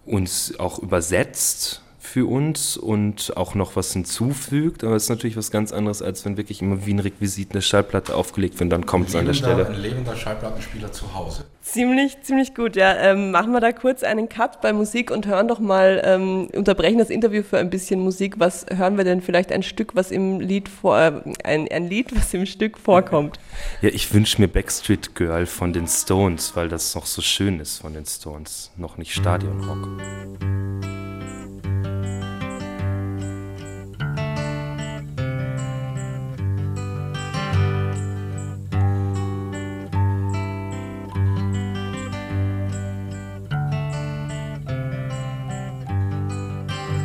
uns 0.07 0.55
auch 0.61 0.79
übersetzt 0.79 1.83
für 2.09 2.27
uns 2.27 2.77
und 2.77 3.37
auch 3.37 3.55
noch 3.55 3.77
was 3.77 3.93
hinzufügt, 3.93 4.83
aber 4.83 4.97
es 4.97 5.05
ist 5.05 5.09
natürlich 5.11 5.37
was 5.37 5.51
ganz 5.51 5.73
anderes, 5.73 6.03
als 6.03 6.25
wenn 6.25 6.37
wirklich 6.37 6.63
immer 6.63 6.87
wie 6.87 6.95
ein 6.95 6.99
Requisit 6.99 7.53
eine 7.53 7.63
Schallplatte 7.63 8.15
aufgelegt 8.15 8.55
wird 8.55 8.63
und 8.63 8.71
dann 8.71 8.87
kommt 8.87 9.11
es 9.11 9.15
an 9.15 9.27
der 9.27 9.35
Stelle. 9.35 9.67
Ein 9.67 9.81
lebender 9.81 10.17
Schallplattenspieler 10.17 10.91
zu 10.91 11.15
Hause. 11.15 11.45
Ziemlich, 11.61 12.23
ziemlich 12.23 12.55
gut, 12.55 12.77
ja. 12.77 12.97
Ähm, 12.97 13.31
machen 13.31 13.53
wir 13.53 13.61
da 13.61 13.73
kurz 13.73 14.03
einen 14.03 14.31
Cut 14.31 14.63
bei 14.63 14.73
Musik 14.73 15.11
und 15.11 15.27
hören 15.27 15.49
doch 15.49 15.59
mal, 15.59 16.01
ähm, 16.03 16.49
unterbrechen 16.55 16.99
das 16.99 17.11
Interview 17.11 17.43
für 17.43 17.59
ein 17.59 17.69
bisschen 17.69 18.01
Musik. 18.01 18.37
Was 18.39 18.65
hören 18.75 18.97
wir 18.97 19.05
denn 19.05 19.21
vielleicht 19.21 19.53
ein 19.53 19.63
Stück, 19.63 19.95
was 19.95 20.11
im 20.11 20.41
Lied 20.41 20.71
vor, 20.71 20.99
äh, 20.99 21.13
ein, 21.45 21.69
ein 21.69 21.89
Lied, 21.89 22.17
was 22.17 22.33
im 22.33 22.47
Stück 22.47 22.79
vorkommt? 22.79 23.39
Ja, 23.83 23.91
ich 23.91 24.13
wünsche 24.15 24.41
mir 24.41 24.49
Backstreet 24.49 25.15
Girl 25.15 25.47
von 25.47 25.73
den 25.73 25.87
Stones, 25.87 26.57
weil 26.57 26.69
das 26.69 26.95
noch 26.95 27.07
so 27.07 27.23
schön 27.23 27.61
ist 27.61 27.79
von 27.79 27.93
den 27.93 28.07
Stones. 28.07 28.71
Noch 28.77 28.97
nicht 28.97 29.13
Stadionrock. 29.13 29.89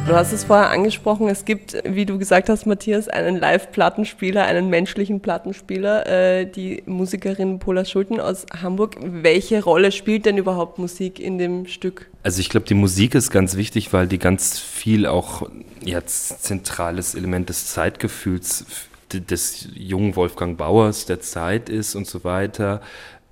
Du 0.05 0.15
hast 0.15 0.33
es 0.33 0.43
vorher 0.43 0.69
angesprochen, 0.69 1.29
es 1.29 1.45
gibt, 1.45 1.77
wie 1.85 2.05
du 2.05 2.17
gesagt 2.17 2.49
hast, 2.49 2.65
Matthias, 2.65 3.07
einen 3.07 3.37
Live-Plattenspieler, 3.37 4.43
einen 4.43 4.69
menschlichen 4.69 5.21
Plattenspieler, 5.21 6.05
äh, 6.05 6.45
die 6.45 6.83
Musikerin 6.85 7.57
Paula 7.59 7.85
Schulten 7.85 8.19
aus 8.19 8.45
Hamburg. 8.61 8.97
Welche 9.01 9.63
Rolle 9.63 9.93
spielt 9.93 10.25
denn 10.25 10.37
überhaupt 10.37 10.77
Musik 10.77 11.21
in 11.21 11.37
dem 11.37 11.67
Stück? 11.67 12.09
Also 12.21 12.41
ich 12.41 12.49
glaube, 12.49 12.65
die 12.65 12.73
Musik 12.73 13.15
ist 13.15 13.31
ganz 13.31 13.55
wichtig, 13.55 13.93
weil 13.93 14.07
die 14.07 14.19
ganz 14.19 14.59
viel 14.59 15.05
auch 15.05 15.49
jetzt 15.81 16.43
zentrales 16.43 17.15
Element 17.15 17.47
des 17.47 17.67
Zeitgefühls 17.67 18.65
des 19.13 19.69
jungen 19.73 20.17
Wolfgang 20.17 20.57
Bauers 20.57 21.05
der 21.05 21.21
Zeit 21.21 21.69
ist 21.69 21.95
und 21.95 22.07
so 22.07 22.25
weiter. 22.25 22.81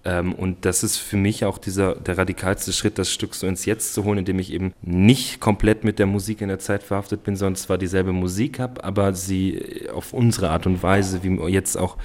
Ähm, 0.03 0.33
und 0.33 0.65
das 0.65 0.83
ist 0.83 0.97
für 0.97 1.17
mich 1.17 1.45
auch 1.45 1.57
dieser, 1.57 1.95
der 1.95 2.17
radikalste 2.17 2.73
Schritt, 2.73 2.97
das 2.97 3.11
Stück 3.11 3.35
so 3.35 3.45
ins 3.47 3.65
Jetzt 3.65 3.93
zu 3.93 4.03
holen, 4.03 4.19
indem 4.19 4.39
ich 4.39 4.51
eben 4.51 4.73
nicht 4.81 5.39
komplett 5.39 5.83
mit 5.83 5.99
der 5.99 6.07
Musik 6.07 6.41
in 6.41 6.47
der 6.47 6.59
Zeit 6.59 6.83
verhaftet 6.83 7.23
bin, 7.23 7.35
sondern 7.35 7.55
zwar 7.55 7.77
dieselbe 7.77 8.11
Musik 8.11 8.59
habe, 8.59 8.83
aber 8.83 9.13
sie 9.13 9.87
auf 9.93 10.13
unsere 10.13 10.49
Art 10.49 10.65
und 10.65 10.81
Weise, 10.81 11.23
wie 11.23 11.35
jetzt 11.49 11.77
auch 11.77 11.97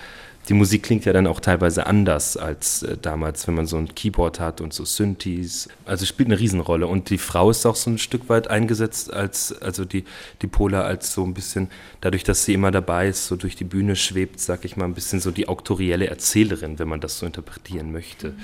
die 0.49 0.55
Musik 0.55 0.85
klingt 0.85 1.05
ja 1.05 1.13
dann 1.13 1.27
auch 1.27 1.41
teilweise 1.41 1.87
anders 1.87 2.37
als 2.37 2.83
äh, 2.83 2.97
damals, 3.01 3.47
wenn 3.49 3.55
man 3.55 3.67
so 3.67 3.77
ein 3.77 3.95
Keyboard 3.95 4.39
hat 4.39 4.61
und 4.61 4.73
so 4.73 4.85
Synthes. 4.85 5.69
Also 5.85 6.07
spielt 6.07 6.29
eine 6.29 6.39
Riesenrolle. 6.39 6.87
Und 6.87 7.11
die 7.11 7.19
Frau 7.19 7.51
ist 7.51 7.67
auch 7.67 7.77
so 7.77 7.91
ein 7.91 7.99
Stück 7.99 8.29
weit 8.29 8.49
eingesetzt 8.49 9.13
als, 9.13 9.61
also 9.61 9.85
die, 9.85 10.05
die 10.43 10.47
Pola 10.47 10.83
als 10.83 11.13
so 11.13 11.25
ein 11.25 11.35
bisschen, 11.35 11.69
dadurch, 12.01 12.23
dass 12.23 12.45
sie 12.45 12.55
immer 12.55 12.71
dabei 12.71 13.09
ist, 13.09 13.27
so 13.27 13.37
durch 13.37 13.57
die 13.57 13.65
Bühne 13.65 13.97
schwebt, 13.97 14.39
sag 14.41 14.65
ich 14.65 14.77
mal, 14.77 14.85
ein 14.85 14.95
bisschen 14.95 15.21
so 15.21 15.31
die 15.31 15.49
auktorielle 15.49 16.07
Erzählerin, 16.07 16.79
wenn 16.79 16.89
man 16.89 17.01
das 17.01 17.19
so 17.19 17.27
interpretieren 17.27 17.91
möchte. 17.91 18.29
Mhm. 18.29 18.41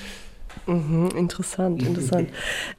Mhm, 0.66 1.10
interessant, 1.16 1.82
interessant. 1.86 2.30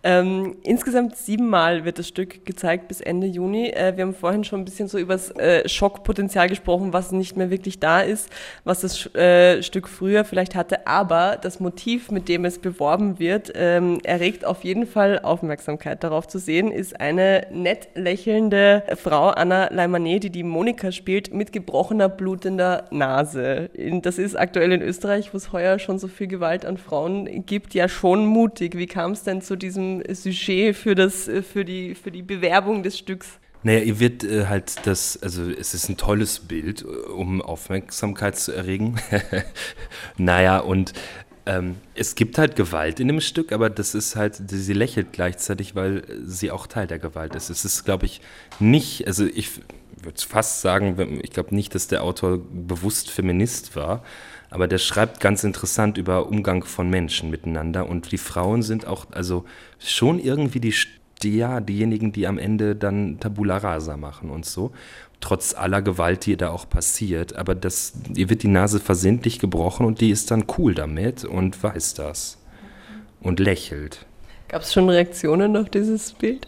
ähm, 0.03 0.55
insgesamt 0.63 1.17
siebenmal 1.17 1.85
wird 1.85 1.99
das 1.99 2.07
Stück 2.07 2.45
gezeigt 2.45 2.87
bis 2.87 3.01
Ende 3.01 3.27
Juni. 3.27 3.69
Äh, 3.69 3.97
wir 3.97 4.05
haben 4.05 4.13
vorhin 4.13 4.43
schon 4.43 4.61
ein 4.61 4.65
bisschen 4.65 4.87
so 4.87 4.97
über 4.97 5.13
das 5.13 5.31
äh, 5.31 5.67
Schockpotenzial 5.67 6.47
gesprochen, 6.47 6.93
was 6.93 7.11
nicht 7.11 7.35
mehr 7.35 7.49
wirklich 7.49 7.79
da 7.79 8.01
ist, 8.01 8.29
was 8.63 8.81
das 8.81 9.13
äh, 9.15 9.61
Stück 9.63 9.89
früher 9.89 10.23
vielleicht 10.23 10.55
hatte. 10.55 10.87
Aber 10.87 11.37
das 11.41 11.59
Motiv, 11.59 12.11
mit 12.11 12.29
dem 12.29 12.45
es 12.45 12.59
beworben 12.59 13.19
wird, 13.19 13.51
ähm, 13.55 13.99
erregt 14.03 14.45
auf 14.45 14.63
jeden 14.63 14.87
Fall 14.87 15.19
Aufmerksamkeit. 15.19 16.03
Darauf 16.03 16.27
zu 16.27 16.39
sehen 16.39 16.71
ist 16.71 16.99
eine 16.99 17.47
nett 17.51 17.89
lächelnde 17.95 18.83
Frau, 18.95 19.29
Anna 19.29 19.67
Leimanet, 19.71 20.23
die 20.23 20.29
die 20.29 20.43
Monika 20.43 20.91
spielt, 20.91 21.33
mit 21.33 21.51
gebrochener, 21.51 22.09
blutender 22.09 22.85
Nase. 22.91 23.69
Das 24.01 24.17
ist 24.17 24.35
aktuell 24.35 24.71
in 24.71 24.81
Österreich, 24.81 25.33
wo 25.33 25.37
es 25.37 25.51
heuer 25.51 25.79
schon 25.79 25.99
so 25.99 26.07
viel 26.07 26.27
Gewalt 26.27 26.65
an 26.65 26.77
Frauen 26.77 27.45
gibt 27.45 27.62
ja 27.71 27.87
schon 27.87 28.25
mutig. 28.25 28.77
Wie 28.77 28.87
kam 28.87 29.11
es 29.11 29.23
denn 29.23 29.41
zu 29.41 29.55
diesem 29.55 30.03
Sujet 30.13 30.75
für, 30.75 30.95
das, 30.95 31.29
für, 31.51 31.63
die, 31.65 31.95
für 31.95 32.11
die 32.11 32.23
Bewerbung 32.23 32.83
des 32.83 32.97
Stücks? 32.97 33.39
Naja, 33.63 33.79
ihr 33.79 33.99
wird 33.99 34.23
äh, 34.25 34.47
halt 34.47 34.85
das, 34.85 35.17
also 35.23 35.49
es 35.49 35.73
ist 35.73 35.89
ein 35.89 35.95
tolles 35.95 36.39
Bild, 36.39 36.81
äh, 36.81 36.85
um 36.85 37.41
Aufmerksamkeit 37.41 38.37
zu 38.37 38.51
erregen. 38.51 38.97
naja, 40.17 40.59
und 40.59 40.93
ähm, 41.45 41.75
es 41.95 42.15
gibt 42.15 42.37
halt 42.37 42.55
Gewalt 42.55 42.99
in 42.99 43.07
dem 43.07 43.21
Stück, 43.21 43.51
aber 43.51 43.69
das 43.69 43.95
ist 43.95 44.15
halt, 44.15 44.41
sie 44.49 44.73
lächelt 44.73 45.13
gleichzeitig, 45.13 45.75
weil 45.75 46.03
sie 46.25 46.51
auch 46.51 46.67
Teil 46.67 46.87
der 46.87 46.99
Gewalt 46.99 47.35
ist. 47.35 47.49
Es 47.49 47.65
ist, 47.65 47.85
glaube 47.85 48.05
ich, 48.05 48.21
nicht, 48.59 49.07
also 49.07 49.25
ich 49.25 49.49
würde 50.01 50.21
fast 50.21 50.61
sagen, 50.61 51.19
ich 51.23 51.31
glaube 51.31 51.55
nicht, 51.55 51.73
dass 51.75 51.87
der 51.87 52.03
Autor 52.03 52.39
bewusst 52.51 53.09
Feminist 53.09 53.75
war, 53.75 54.03
aber 54.53 54.67
der 54.67 54.77
schreibt 54.77 55.19
ganz 55.19 55.43
interessant 55.43 55.97
über 55.97 56.27
Umgang 56.27 56.63
von 56.63 56.87
Menschen 56.87 57.31
miteinander 57.31 57.89
und 57.89 58.11
die 58.11 58.19
Frauen 58.19 58.61
sind 58.61 58.85
auch 58.85 59.07
also 59.09 59.45
schon 59.79 60.19
irgendwie 60.19 60.59
die, 60.59 60.75
ja, 61.23 61.59
diejenigen, 61.59 62.11
die 62.11 62.27
am 62.27 62.37
Ende 62.37 62.75
dann 62.75 63.19
Tabula 63.19 63.57
Rasa 63.57 63.97
machen 63.97 64.29
und 64.29 64.45
so. 64.45 64.71
Trotz 65.21 65.55
aller 65.55 65.81
Gewalt, 65.81 66.27
die 66.27 66.37
da 66.37 66.51
auch 66.51 66.69
passiert. 66.69 67.35
Aber 67.35 67.55
das, 67.55 67.93
ihr 68.13 68.29
wird 68.29 68.43
die 68.43 68.47
Nase 68.47 68.79
versehentlich 68.79 69.39
gebrochen 69.39 69.87
und 69.87 70.01
die 70.01 70.11
ist 70.11 70.29
dann 70.29 70.45
cool 70.59 70.75
damit 70.75 71.25
und 71.25 71.63
weiß 71.63 71.95
das. 71.95 72.37
Und 73.21 73.39
lächelt. 73.39 74.05
Gab 74.49 74.61
es 74.61 74.71
schon 74.71 74.87
Reaktionen 74.87 75.57
auf 75.57 75.69
dieses 75.69 76.13
Bild? 76.13 76.47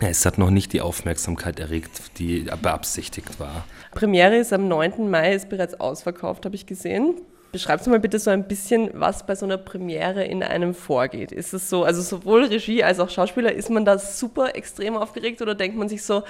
Es 0.00 0.26
hat 0.26 0.38
noch 0.38 0.50
nicht 0.50 0.72
die 0.72 0.80
Aufmerksamkeit 0.80 1.60
erregt, 1.60 2.18
die 2.18 2.46
beabsichtigt 2.62 3.38
war. 3.38 3.64
Premiere 3.92 4.36
ist 4.36 4.52
am 4.52 4.66
9. 4.66 5.08
Mai, 5.08 5.34
ist 5.34 5.48
bereits 5.48 5.78
ausverkauft, 5.78 6.44
habe 6.44 6.56
ich 6.56 6.66
gesehen. 6.66 7.20
Beschreibst 7.52 7.86
du 7.86 7.90
mal 7.90 8.00
bitte 8.00 8.18
so 8.18 8.30
ein 8.30 8.48
bisschen, 8.48 8.90
was 8.94 9.24
bei 9.24 9.36
so 9.36 9.46
einer 9.46 9.58
Premiere 9.58 10.24
in 10.24 10.42
einem 10.42 10.74
vorgeht. 10.74 11.30
Ist 11.30 11.54
es 11.54 11.70
so, 11.70 11.84
also 11.84 12.02
sowohl 12.02 12.46
Regie 12.46 12.82
als 12.82 12.98
auch 12.98 13.08
Schauspieler, 13.08 13.52
ist 13.52 13.70
man 13.70 13.84
da 13.84 13.98
super 13.98 14.56
extrem 14.56 14.96
aufgeregt 14.96 15.40
oder 15.40 15.54
denkt 15.54 15.76
man 15.76 15.88
sich 15.88 16.02
so, 16.02 16.24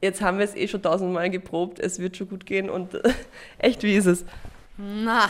jetzt 0.00 0.22
haben 0.22 0.38
wir 0.38 0.46
es 0.46 0.56
eh 0.56 0.66
schon 0.66 0.80
tausendmal 0.80 1.28
geprobt, 1.28 1.78
es 1.78 1.98
wird 1.98 2.16
schon 2.16 2.30
gut 2.30 2.46
gehen 2.46 2.70
und 2.70 2.98
echt, 3.58 3.82
wie 3.82 3.94
ist 3.94 4.06
es? 4.06 4.24
Na. 4.78 5.28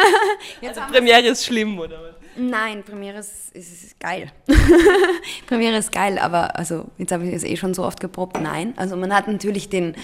also 0.66 0.80
Premiere 0.90 1.28
ist 1.28 1.44
schlimm, 1.44 1.78
oder 1.78 2.02
was? 2.02 2.19
Nein, 2.48 2.82
Premiere 2.84 3.18
ist, 3.18 3.54
ist 3.54 4.00
geil. 4.00 4.32
Premiere 5.46 5.76
ist 5.76 5.92
geil, 5.92 6.18
aber 6.18 6.56
also 6.56 6.86
jetzt 6.96 7.12
habe 7.12 7.26
ich 7.26 7.34
es 7.34 7.44
eh 7.44 7.56
schon 7.56 7.74
so 7.74 7.84
oft 7.84 8.00
geprobt. 8.00 8.40
Nein, 8.40 8.72
also 8.76 8.96
man 8.96 9.14
hat 9.14 9.28
natürlich 9.28 9.68
den 9.68 9.94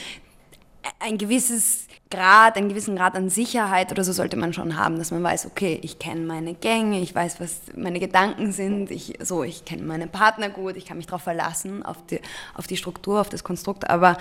ein 1.00 1.18
gewisses 1.18 1.86
Grad, 2.10 2.56
einen 2.56 2.68
gewissen 2.68 2.94
Grad 2.94 3.16
an 3.16 3.28
Sicherheit 3.30 3.90
oder 3.90 4.04
so 4.04 4.12
sollte 4.12 4.36
man 4.36 4.52
schon 4.52 4.76
haben, 4.76 4.98
dass 4.98 5.10
man 5.10 5.22
weiß, 5.22 5.46
okay, 5.46 5.80
ich 5.82 5.98
kenne 5.98 6.20
meine 6.20 6.54
Gänge, 6.54 7.00
ich 7.00 7.14
weiß, 7.14 7.40
was 7.40 7.62
meine 7.74 7.98
Gedanken 7.98 8.52
sind, 8.52 8.92
ich, 8.92 9.14
so, 9.20 9.42
ich 9.42 9.64
kenne 9.64 9.82
meinen 9.82 10.08
Partner 10.08 10.48
gut, 10.48 10.76
ich 10.76 10.86
kann 10.86 10.98
mich 10.98 11.06
darauf 11.06 11.22
verlassen, 11.22 11.84
auf 11.84 11.96
die, 12.06 12.20
auf 12.54 12.68
die 12.68 12.76
Struktur, 12.76 13.20
auf 13.20 13.28
das 13.28 13.42
Konstrukt, 13.42 13.90
aber 13.90 14.18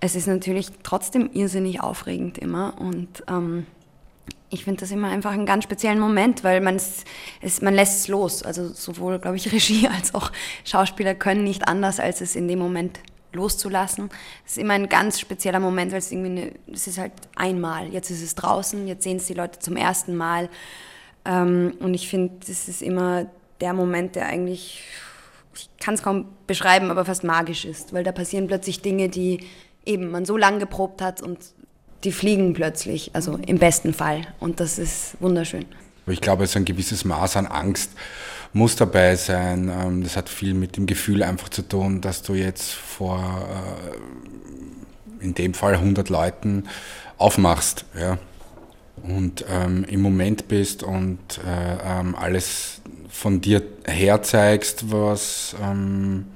es 0.00 0.16
ist 0.16 0.26
natürlich 0.26 0.70
trotzdem 0.82 1.30
irrsinnig 1.32 1.80
aufregend 1.80 2.38
immer 2.38 2.74
und 2.80 3.22
ähm, 3.28 3.66
ich 4.50 4.64
finde 4.64 4.80
das 4.80 4.90
immer 4.90 5.08
einfach 5.08 5.32
einen 5.32 5.46
ganz 5.46 5.64
speziellen 5.64 5.98
Moment, 5.98 6.42
weil 6.42 6.60
man 6.60 6.76
es, 6.76 7.62
man 7.62 7.74
lässt 7.74 8.00
es 8.00 8.08
los. 8.08 8.42
Also 8.42 8.68
sowohl, 8.68 9.18
glaube 9.18 9.36
ich, 9.36 9.52
Regie 9.52 9.88
als 9.88 10.14
auch 10.14 10.32
Schauspieler 10.64 11.14
können 11.14 11.44
nicht 11.44 11.68
anders, 11.68 12.00
als 12.00 12.20
es 12.20 12.36
in 12.36 12.48
dem 12.48 12.58
Moment 12.58 13.00
loszulassen. 13.32 14.10
Es 14.46 14.52
ist 14.52 14.58
immer 14.58 14.74
ein 14.74 14.88
ganz 14.88 15.20
spezieller 15.20 15.60
Moment, 15.60 15.92
weil 15.92 15.98
es 15.98 16.10
irgendwie 16.10 16.30
eine, 16.30 16.52
es 16.72 16.86
ist 16.86 16.98
halt 16.98 17.12
einmal. 17.36 17.88
Jetzt 17.88 18.10
ist 18.10 18.22
es 18.22 18.34
draußen, 18.34 18.86
jetzt 18.86 19.04
sehen 19.04 19.18
es 19.18 19.26
die 19.26 19.34
Leute 19.34 19.58
zum 19.58 19.76
ersten 19.76 20.16
Mal. 20.16 20.48
Ähm, 21.24 21.74
und 21.80 21.92
ich 21.94 22.08
finde, 22.08 22.34
das 22.46 22.68
ist 22.68 22.82
immer 22.82 23.26
der 23.60 23.74
Moment, 23.74 24.16
der 24.16 24.26
eigentlich, 24.26 24.82
ich 25.54 25.68
kann 25.78 25.94
es 25.94 26.02
kaum 26.02 26.26
beschreiben, 26.46 26.90
aber 26.90 27.04
fast 27.04 27.24
magisch 27.24 27.64
ist, 27.64 27.92
weil 27.92 28.04
da 28.04 28.12
passieren 28.12 28.46
plötzlich 28.46 28.80
Dinge, 28.80 29.08
die 29.08 29.40
eben 29.84 30.10
man 30.10 30.24
so 30.24 30.36
lange 30.36 30.58
geprobt 30.58 31.02
hat 31.02 31.22
und 31.22 31.38
die 32.04 32.12
fliegen 32.12 32.52
plötzlich, 32.52 33.10
also 33.14 33.38
im 33.46 33.58
besten 33.58 33.92
Fall. 33.94 34.22
Und 34.40 34.60
das 34.60 34.78
ist 34.78 35.16
wunderschön. 35.20 35.66
Ich 36.06 36.20
glaube, 36.20 36.44
es 36.44 36.50
ist 36.50 36.56
ein 36.56 36.64
gewisses 36.64 37.04
Maß 37.04 37.36
an 37.36 37.46
Angst 37.46 37.90
muss 38.52 38.76
dabei 38.76 39.16
sein. 39.16 39.70
Ähm, 39.70 40.02
das 40.02 40.16
hat 40.16 40.28
viel 40.28 40.54
mit 40.54 40.76
dem 40.76 40.86
Gefühl 40.86 41.22
einfach 41.22 41.48
zu 41.48 41.62
tun, 41.62 42.00
dass 42.00 42.22
du 42.22 42.34
jetzt 42.34 42.72
vor, 42.72 43.48
äh, 45.20 45.24
in 45.24 45.34
dem 45.34 45.54
Fall 45.54 45.74
100 45.74 46.08
Leuten 46.08 46.64
aufmachst. 47.16 47.84
Ja. 47.98 48.18
und 49.02 49.44
ähm, 49.48 49.84
im 49.84 50.02
Moment 50.02 50.48
bist 50.48 50.82
und 50.82 51.18
äh, 51.46 52.00
ähm, 52.00 52.16
alles 52.16 52.80
von 53.08 53.40
dir 53.40 53.62
herzeigst, 53.84 54.90
was 54.90 55.54
ähm, 55.62 56.26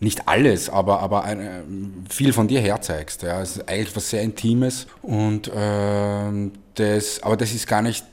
nicht 0.00 0.28
alles, 0.28 0.68
aber, 0.68 1.00
aber 1.00 1.24
eine, 1.24 1.64
viel 2.10 2.32
von 2.32 2.48
dir 2.48 2.60
herzeigst. 2.60 3.22
Ja. 3.22 3.40
Es 3.40 3.56
ist 3.56 3.68
eigentlich 3.68 3.94
was 3.96 4.10
sehr 4.10 4.22
Intimes 4.22 4.86
und 5.02 5.48
äh, 5.48 6.50
das, 6.74 7.22
aber 7.22 7.36
das 7.36 7.52
ist 7.52 7.66
gar 7.66 7.82
nicht 7.82 8.04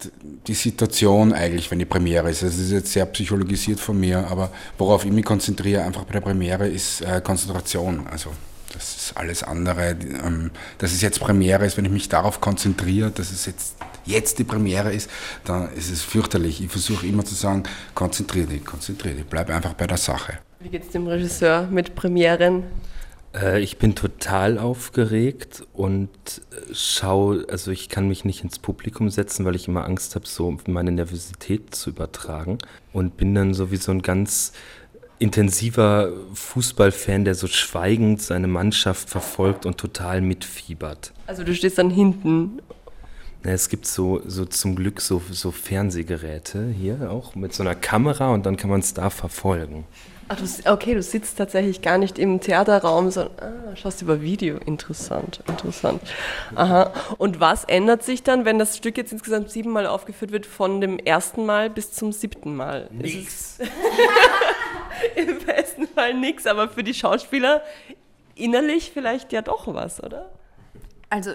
die 0.48 0.54
Situation 0.54 1.34
eigentlich, 1.34 1.72
wenn 1.72 1.80
die 1.80 1.86
Premiere 1.86 2.30
ist. 2.30 2.44
Das 2.44 2.58
ist 2.58 2.72
jetzt 2.72 2.92
sehr 2.92 3.06
psychologisiert 3.08 3.80
von 3.80 4.00
mir, 4.00 4.28
aber 4.30 4.52
worauf 4.78 5.04
ich 5.04 5.12
mich 5.12 5.26
konzentriere 5.26 5.84
einfach 5.84 6.04
bei 6.04 6.14
der 6.14 6.22
Premiere 6.22 6.68
ist 6.68 7.02
äh, 7.02 7.22
Konzentration. 7.22 8.06
Also 8.08 8.32
das 8.74 8.96
ist 8.96 9.18
alles 9.18 9.44
andere. 9.44 9.98
Ähm, 10.24 10.52
dass 10.78 10.92
es 10.92 11.02
jetzt 11.02 11.20
Premiere 11.20 11.66
ist, 11.66 11.78
wenn 11.78 11.86
ich 11.86 11.92
mich 11.92 12.10
darauf 12.10 12.40
konzentriere, 12.40 13.12
dass 13.12 13.32
es 13.32 13.46
jetzt, 13.46 13.76
jetzt 14.06 14.40
die 14.40 14.44
Premiere 14.44 14.94
ist, 14.94 15.10
dann 15.44 15.74
ist 15.74 15.92
es 15.92 16.02
fürchterlich. 16.04 16.64
Ich 16.64 16.72
versuche 16.72 17.08
immer 17.08 17.26
zu 17.26 17.36
sagen, 17.36 17.64
konzentriere 17.96 18.48
dich, 18.48 18.64
konzentriere 18.64 19.16
dich, 19.16 19.26
bleib 19.26 19.50
einfach 19.50 19.74
bei 19.74 19.88
der 19.88 19.98
Sache. 19.98 20.40
Wie 20.64 20.70
geht 20.70 20.84
es 20.84 20.90
dem 20.90 21.08
Regisseur 21.08 21.68
mit 21.72 21.96
Premieren? 21.96 22.64
Äh, 23.34 23.62
ich 23.62 23.78
bin 23.78 23.96
total 23.96 24.60
aufgeregt 24.60 25.64
und 25.74 26.10
äh, 26.10 26.76
schaue, 26.76 27.46
also 27.50 27.72
ich 27.72 27.90
kann 27.90 28.08
mich 28.08 28.26
nicht 28.26 28.44
ins 28.44 28.60
Publikum 28.60 29.10
setzen, 29.10 29.44
weil 29.44 29.56
ich 29.56 29.68
immer 29.68 29.86
Angst 29.86 30.14
habe, 30.14 30.28
so 30.28 30.56
meine 30.68 30.92
Nervosität 30.92 31.74
zu 31.74 31.90
übertragen 31.90 32.60
und 32.94 33.18
bin 33.18 33.34
dann 33.34 33.56
sowieso 33.56 33.92
ein 33.92 34.04
ganz 34.04 34.54
intensiver 35.18 36.12
Fußballfan, 36.34 37.26
der 37.26 37.34
so 37.34 37.48
schweigend 37.48 38.22
seine 38.22 38.48
Mannschaft 38.48 39.10
verfolgt 39.10 39.66
und 39.66 39.78
total 39.80 40.22
mitfiebert. 40.22 41.12
Also 41.26 41.44
du 41.44 41.56
stehst 41.56 41.80
dann 41.80 41.90
hinten 41.90 42.62
es 43.44 43.70
gibt 43.70 43.88
so, 43.88 44.22
so 44.26 44.46
zum 44.46 44.76
Glück 44.76 45.02
so, 45.02 45.22
so 45.32 45.50
Fernsehgeräte 45.50 46.68
hier 46.70 47.10
auch 47.10 47.34
mit 47.34 47.54
so 47.54 47.64
einer 47.64 47.74
Kamera 47.74 48.32
und 48.34 48.46
dann 48.46 48.56
kann 48.56 48.70
man 48.70 48.82
es 48.82 48.94
da 48.94 49.10
verfolgen. 49.10 49.86
Ach, 50.34 50.38
du, 50.38 50.72
okay, 50.72 50.94
du 50.94 51.02
sitzt 51.02 51.38
tatsächlich 51.38 51.82
gar 51.82 51.98
nicht 51.98 52.18
im 52.18 52.40
Theaterraum, 52.40 53.12
sondern 53.12 53.34
ah, 53.42 53.76
schaust 53.76 54.02
über 54.02 54.22
Video. 54.22 54.60
Interessant, 54.66 55.42
interessant. 55.46 56.02
Aha. 56.56 56.94
Und 57.18 57.42
was 57.42 57.66
ändert 57.66 58.04
sich 58.04 58.24
dann, 58.24 58.46
wenn 58.46 58.58
das 58.58 58.78
Stück 58.78 58.96
jetzt 58.96 59.12
insgesamt 59.12 59.50
siebenmal 59.50 59.86
aufgeführt 59.86 60.32
wird, 60.32 60.46
von 60.46 60.80
dem 60.80 61.00
ersten 61.00 61.46
Mal 61.46 61.70
bis 61.70 61.92
zum 61.92 62.14
siebten 62.14 62.56
Mal? 62.56 62.88
Nichts. 62.92 63.60
Im 65.18 65.40
besten 65.40 65.86
Fall 65.90 66.14
nichts, 66.14 66.48
aber 66.48 66.70
für 66.70 66.84
die 66.84 66.94
Schauspieler 66.94 67.62
innerlich 68.36 68.92
vielleicht 68.94 69.34
ja 69.34 69.42
doch 69.42 69.68
was, 69.74 70.02
oder? 70.02 70.30
Also 71.10 71.34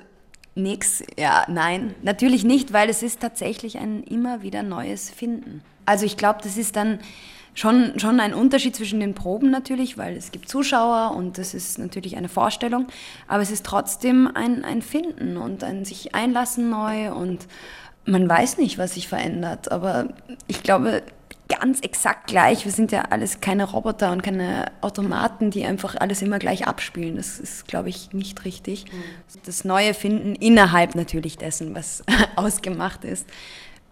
nix, 0.55 1.03
ja, 1.19 1.45
nein, 1.49 1.95
natürlich 2.01 2.45
nicht, 2.45 2.73
weil 2.73 2.89
es 2.89 3.03
ist 3.03 3.21
tatsächlich 3.21 3.77
ein 3.77 4.05
immer 4.05 4.41
wieder 4.41 4.63
neues 4.63 5.11
Finden. 5.11 5.63
Also 5.85 6.07
ich 6.07 6.17
glaube, 6.17 6.41
das 6.43 6.57
ist 6.57 6.77
dann 6.77 6.99
schon, 7.57 7.99
schon 7.99 8.21
ein 8.21 8.35
Unterschied 8.35 8.77
zwischen 8.77 9.01
den 9.01 9.15
Proben 9.15 9.51
natürlich, 9.51 9.99
weil 9.99 10.17
es 10.17 10.31
gibt 10.31 10.49
Zuschauer 10.49 11.17
und 11.17 11.39
das 11.39 11.55
ist 11.55 11.79
natürlich 11.79 12.17
eine 12.17 12.29
Vorstellung, 12.29 12.87
aber 13.27 13.43
es 13.43 13.51
ist 13.51 13.67
trotzdem 13.67 14.31
ein, 14.33 14.65
ein 14.65 14.83
Finden 14.83 15.37
und 15.37 15.65
ein 15.65 15.85
sich 15.85 16.15
einlassen 16.15 16.71
neu 16.71 17.13
und 17.13 17.49
man 18.05 18.29
weiß 18.29 18.59
nicht, 18.59 18.79
was 18.79 18.95
sich 18.95 19.09
verändert, 19.09 19.73
aber 19.73 20.11
ich 20.47 20.63
glaube, 20.63 21.03
ganz 21.49 21.81
exakt 21.81 22.27
gleich. 22.27 22.65
Wir 22.65 22.73
sind 22.73 22.93
ja 22.93 23.03
alles 23.11 23.41
keine 23.41 23.65
Roboter 23.65 24.13
und 24.13 24.23
keine 24.23 24.67
Automaten, 24.81 25.51
die 25.51 25.65
einfach 25.65 25.95
alles 25.97 26.21
immer 26.23 26.39
gleich 26.39 26.67
abspielen. 26.67 27.17
Das 27.17 27.39
ist, 27.39 27.69
glaube 27.69 27.89
ich, 27.89 28.13
nicht 28.13 28.45
richtig. 28.45 28.85
Mhm. 28.87 29.39
Das 29.45 29.65
Neue 29.65 29.95
finden 29.95 30.35
innerhalb 30.35 30.97
natürlich 30.97 31.39
dessen, 31.39 31.75
was 31.75 32.03
ausgemacht 32.37 33.05
ist 33.05 33.27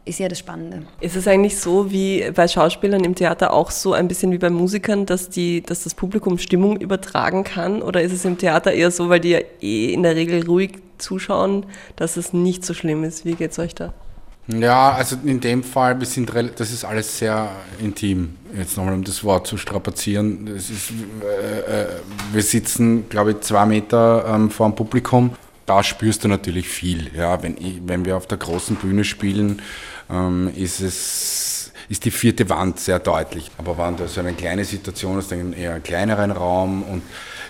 ist 0.04 0.18
ja 0.18 0.28
das 0.28 0.38
Spannende. 0.38 0.82
Ist 1.00 1.16
es 1.16 1.26
eigentlich 1.26 1.58
so 1.58 1.90
wie 1.90 2.30
bei 2.34 2.46
Schauspielern 2.46 3.04
im 3.04 3.14
Theater 3.14 3.52
auch 3.52 3.70
so 3.70 3.94
ein 3.94 4.08
bisschen 4.08 4.32
wie 4.32 4.38
bei 4.38 4.50
Musikern, 4.50 5.06
dass, 5.06 5.30
die, 5.30 5.62
dass 5.62 5.84
das 5.84 5.94
Publikum 5.94 6.38
Stimmung 6.38 6.76
übertragen 6.78 7.44
kann? 7.44 7.80
Oder 7.82 8.02
ist 8.02 8.12
es 8.12 8.24
im 8.24 8.36
Theater 8.36 8.72
eher 8.72 8.90
so, 8.90 9.08
weil 9.08 9.20
die 9.20 9.30
ja 9.30 9.40
eh 9.60 9.92
in 9.92 10.02
der 10.02 10.14
Regel 10.14 10.44
ruhig 10.46 10.72
zuschauen, 10.98 11.66
dass 11.96 12.16
es 12.16 12.32
nicht 12.32 12.64
so 12.64 12.74
schlimm 12.74 13.02
ist? 13.04 13.24
Wie 13.24 13.34
geht 13.34 13.52
es 13.52 13.58
euch 13.58 13.74
da? 13.74 13.94
Ja, 14.46 14.92
also 14.92 15.16
in 15.24 15.40
dem 15.40 15.62
Fall, 15.62 15.98
wir 15.98 16.06
sind, 16.06 16.30
das 16.56 16.70
ist 16.70 16.84
alles 16.84 17.18
sehr 17.18 17.48
intim. 17.80 18.36
Jetzt 18.54 18.76
nochmal, 18.76 18.92
um 18.92 19.02
das 19.02 19.24
Wort 19.24 19.46
zu 19.46 19.56
strapazieren. 19.56 20.46
Das 20.54 20.68
ist, 20.68 20.90
äh, 21.22 21.82
äh 21.82 21.86
wir 22.30 22.42
sitzen, 22.42 23.08
glaube 23.08 23.32
ich, 23.32 23.40
zwei 23.40 23.64
Meter 23.64 24.26
ähm, 24.28 24.50
vor 24.50 24.68
dem 24.68 24.74
Publikum. 24.74 25.30
Da 25.64 25.82
spürst 25.82 26.24
du 26.24 26.28
natürlich 26.28 26.68
viel. 26.68 27.10
Ja, 27.16 27.42
wenn, 27.42 27.56
ich, 27.56 27.80
wenn 27.86 28.04
wir 28.04 28.18
auf 28.18 28.26
der 28.26 28.36
großen 28.36 28.76
Bühne 28.76 29.04
spielen, 29.04 29.62
ist 30.54 30.80
es 30.80 31.54
ist 31.88 32.04
die 32.04 32.10
vierte 32.10 32.48
Wand 32.48 32.80
sehr 32.80 32.98
deutlich. 32.98 33.50
Aber 33.58 33.76
wenn 33.78 33.96
du 33.96 34.08
so 34.08 34.20
eine 34.20 34.32
kleine 34.32 34.64
Situation 34.64 35.16
hast, 35.16 35.32
einen 35.32 35.52
eher 35.52 35.80
kleineren 35.80 36.30
Raum 36.30 36.82
und 36.82 37.02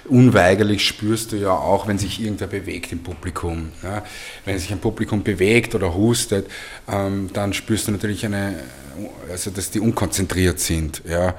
unweigerlich 0.08 0.86
spürst 0.86 1.32
du 1.32 1.36
ja 1.36 1.52
auch, 1.52 1.86
wenn 1.86 1.98
sich 1.98 2.20
irgendwer 2.20 2.48
bewegt 2.48 2.92
im 2.92 3.02
Publikum. 3.02 3.72
Ja. 3.82 4.02
Wenn 4.44 4.58
sich 4.58 4.70
ein 4.72 4.80
Publikum 4.80 5.22
bewegt 5.22 5.74
oder 5.74 5.94
hustet, 5.94 6.48
ähm, 6.88 7.30
dann 7.32 7.52
spürst 7.52 7.88
du 7.88 7.92
natürlich 7.92 8.24
eine, 8.26 8.54
also 9.30 9.50
dass 9.50 9.70
die 9.70 9.80
unkonzentriert 9.80 10.60
sind. 10.60 11.02
Ja. 11.08 11.34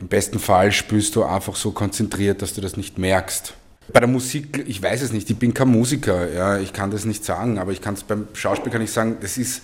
Im 0.00 0.08
besten 0.08 0.38
Fall 0.38 0.72
spürst 0.72 1.16
du 1.16 1.24
einfach 1.24 1.56
so 1.56 1.70
konzentriert, 1.70 2.42
dass 2.42 2.52
du 2.52 2.60
das 2.60 2.76
nicht 2.76 2.98
merkst. 2.98 3.54
Bei 3.92 4.00
der 4.00 4.08
Musik, 4.08 4.64
ich 4.66 4.82
weiß 4.82 5.00
es 5.02 5.12
nicht, 5.12 5.30
ich 5.30 5.36
bin 5.36 5.54
kein 5.54 5.68
Musiker, 5.68 6.30
ja, 6.32 6.58
ich 6.58 6.72
kann 6.72 6.90
das 6.90 7.04
nicht 7.04 7.24
sagen, 7.24 7.58
aber 7.58 7.70
ich 7.70 7.80
kann 7.80 7.94
es 7.94 8.02
beim 8.02 8.26
Schauspiel 8.34 8.72
kann 8.72 8.82
ich 8.82 8.90
sagen, 8.90 9.18
das 9.20 9.38
ist 9.38 9.62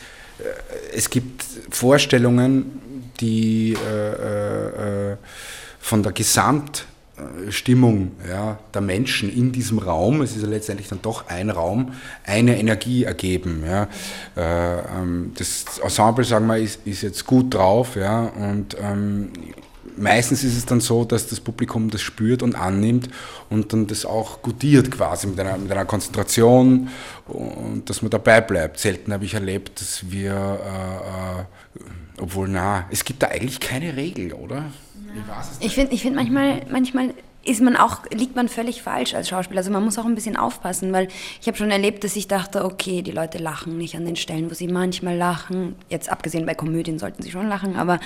es 0.95 1.11
gibt 1.11 1.45
Vorstellungen, 1.71 3.13
die 3.21 3.75
äh, 3.75 5.13
äh, 5.13 5.17
von 5.79 6.03
der 6.03 6.13
Gesamtstimmung 6.13 8.13
ja, 8.29 8.59
der 8.75 8.81
Menschen 8.81 9.33
in 9.33 9.53
diesem 9.53 9.79
Raum, 9.79 10.23
es 10.23 10.35
ist 10.37 10.43
ja 10.43 10.49
letztendlich 10.49 10.89
dann 10.89 11.03
doch 11.03 11.29
ein 11.29 11.51
Raum, 11.51 11.93
eine 12.25 12.59
Energie 12.59 13.05
ergeben. 13.05 13.63
Ja. 13.67 13.89
Äh, 14.37 14.81
ähm, 14.99 15.33
das 15.37 15.79
Ensemble, 15.83 16.25
sagen 16.25 16.47
wir, 16.47 16.59
ist, 16.59 16.81
ist 16.85 17.03
jetzt 17.03 17.27
gut 17.27 17.55
drauf 17.55 17.97
ja, 17.97 18.23
und 18.23 18.77
ähm, 18.81 19.31
meistens 19.97 20.45
ist 20.45 20.57
es 20.57 20.67
dann 20.67 20.81
so, 20.81 21.05
dass 21.05 21.27
das 21.27 21.41
Publikum 21.41 21.91
das 21.91 22.01
spürt 22.03 22.43
und 22.43 22.55
annimmt 22.55 23.09
und 23.51 23.73
dann 23.73 23.87
das 23.87 24.05
auch 24.05 24.43
gutiert 24.43 24.91
quasi 24.91 25.27
mit 25.27 25.39
einer, 25.41 25.59
mit 25.59 25.71
einer 25.71 25.85
Konzentration 25.85 26.89
und 27.27 27.89
dass 27.89 28.03
man 28.03 28.11
dabei 28.11 28.41
bleibt. 28.41 28.79
Selten 28.79 29.13
habe 29.13 29.25
ich 29.25 29.35
erlebt, 29.35 29.81
dass 29.81 30.11
wir, 30.11 30.33
äh, 30.33 31.81
äh, 31.81 32.23
obwohl 32.23 32.49
na, 32.49 32.87
es 32.91 33.05
gibt 33.05 33.23
da 33.23 33.29
eigentlich 33.29 33.61
keine 33.61 33.97
Regel, 33.97 34.33
oder? 34.33 34.67
Ich 35.61 35.75
finde 35.75 35.93
ich 35.93 36.03
find 36.03 36.17
manchmal, 36.17 36.63
manchmal 36.71 37.15
ist 37.45 37.61
man 37.61 37.77
auch, 37.77 37.99
liegt 38.13 38.37
man 38.37 38.49
völlig 38.49 38.83
falsch 38.83 39.15
als 39.15 39.29
Schauspieler. 39.29 39.59
Also 39.59 39.73
man 39.73 39.85
muss 39.85 39.99
auch 39.99 40.05
ein 40.05 40.15
bisschen 40.15 40.37
aufpassen, 40.37 40.93
weil 40.93 41.09
ich 41.41 41.49
habe 41.49 41.57
schon 41.57 41.71
erlebt, 41.71 42.05
dass 42.05 42.15
ich 42.15 42.29
dachte, 42.29 42.65
okay, 42.65 43.03
die 43.03 43.11
Leute 43.11 43.39
lachen 43.39 43.79
nicht 43.79 43.97
an 43.97 44.05
den 44.05 44.17
Stellen, 44.17 44.49
wo 44.51 44.55
sie 44.55 44.69
manchmal 44.69 45.17
lachen. 45.17 45.75
Jetzt 45.89 46.11
abgesehen 46.11 46.47
bei 46.47 46.55
Komödien 46.55 46.99
sollten 47.01 47.23
sie 47.23 47.33
schon 47.33 47.49
lachen, 47.49 47.77
aber 47.77 47.99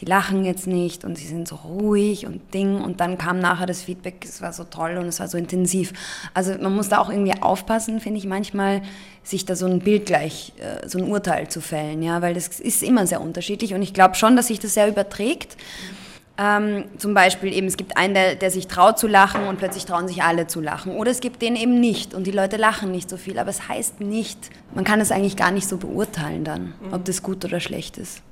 die 0.00 0.06
lachen 0.06 0.44
jetzt 0.44 0.66
nicht 0.66 1.04
und 1.04 1.16
sie 1.16 1.26
sind 1.26 1.46
so 1.46 1.56
ruhig 1.56 2.26
und 2.26 2.52
Ding. 2.52 2.80
Und 2.80 3.00
dann 3.00 3.16
kam 3.16 3.38
nachher 3.38 3.66
das 3.66 3.82
Feedback, 3.82 4.24
es 4.24 4.42
war 4.42 4.52
so 4.52 4.64
toll 4.64 4.96
und 4.96 5.06
es 5.06 5.20
war 5.20 5.28
so 5.28 5.38
intensiv. 5.38 5.92
Also 6.34 6.54
man 6.60 6.74
muss 6.74 6.88
da 6.88 6.98
auch 6.98 7.10
irgendwie 7.10 7.40
aufpassen, 7.40 8.00
finde 8.00 8.18
ich 8.18 8.26
manchmal, 8.26 8.82
sich 9.22 9.44
da 9.44 9.54
so 9.54 9.66
ein 9.66 9.80
Bild 9.80 10.06
gleich, 10.06 10.52
äh, 10.58 10.88
so 10.88 10.98
ein 10.98 11.04
Urteil 11.04 11.48
zu 11.48 11.60
fällen, 11.60 12.02
ja, 12.02 12.22
weil 12.22 12.34
das 12.34 12.58
ist 12.58 12.82
immer 12.82 13.06
sehr 13.06 13.20
unterschiedlich 13.20 13.74
und 13.74 13.82
ich 13.82 13.92
glaube 13.92 14.14
schon, 14.14 14.34
dass 14.34 14.48
sich 14.48 14.58
das 14.58 14.74
sehr 14.74 14.88
überträgt. 14.88 15.56
Mhm 15.56 16.09
ähm, 16.40 16.84
zum 16.96 17.12
Beispiel 17.12 17.52
eben, 17.52 17.66
es 17.66 17.76
gibt 17.76 17.98
einen, 17.98 18.14
der, 18.14 18.34
der, 18.34 18.50
sich 18.50 18.66
traut 18.66 18.98
zu 18.98 19.06
lachen 19.06 19.46
und 19.46 19.58
plötzlich 19.58 19.84
trauen 19.84 20.08
sich 20.08 20.22
alle 20.22 20.46
zu 20.46 20.62
lachen. 20.62 20.96
Oder 20.96 21.10
es 21.10 21.20
gibt 21.20 21.42
den 21.42 21.54
eben 21.54 21.78
nicht 21.78 22.14
und 22.14 22.26
die 22.26 22.30
Leute 22.30 22.56
lachen 22.56 22.90
nicht 22.90 23.10
so 23.10 23.18
viel. 23.18 23.38
Aber 23.38 23.50
es 23.50 23.68
heißt 23.68 24.00
nicht, 24.00 24.48
man 24.74 24.84
kann 24.84 25.00
es 25.00 25.12
eigentlich 25.12 25.36
gar 25.36 25.50
nicht 25.50 25.68
so 25.68 25.76
beurteilen 25.76 26.44
dann, 26.44 26.72
mhm. 26.80 26.92
ob 26.94 27.04
das 27.04 27.22
gut 27.22 27.44
oder 27.44 27.60
schlecht 27.60 27.98
ist. 27.98 28.22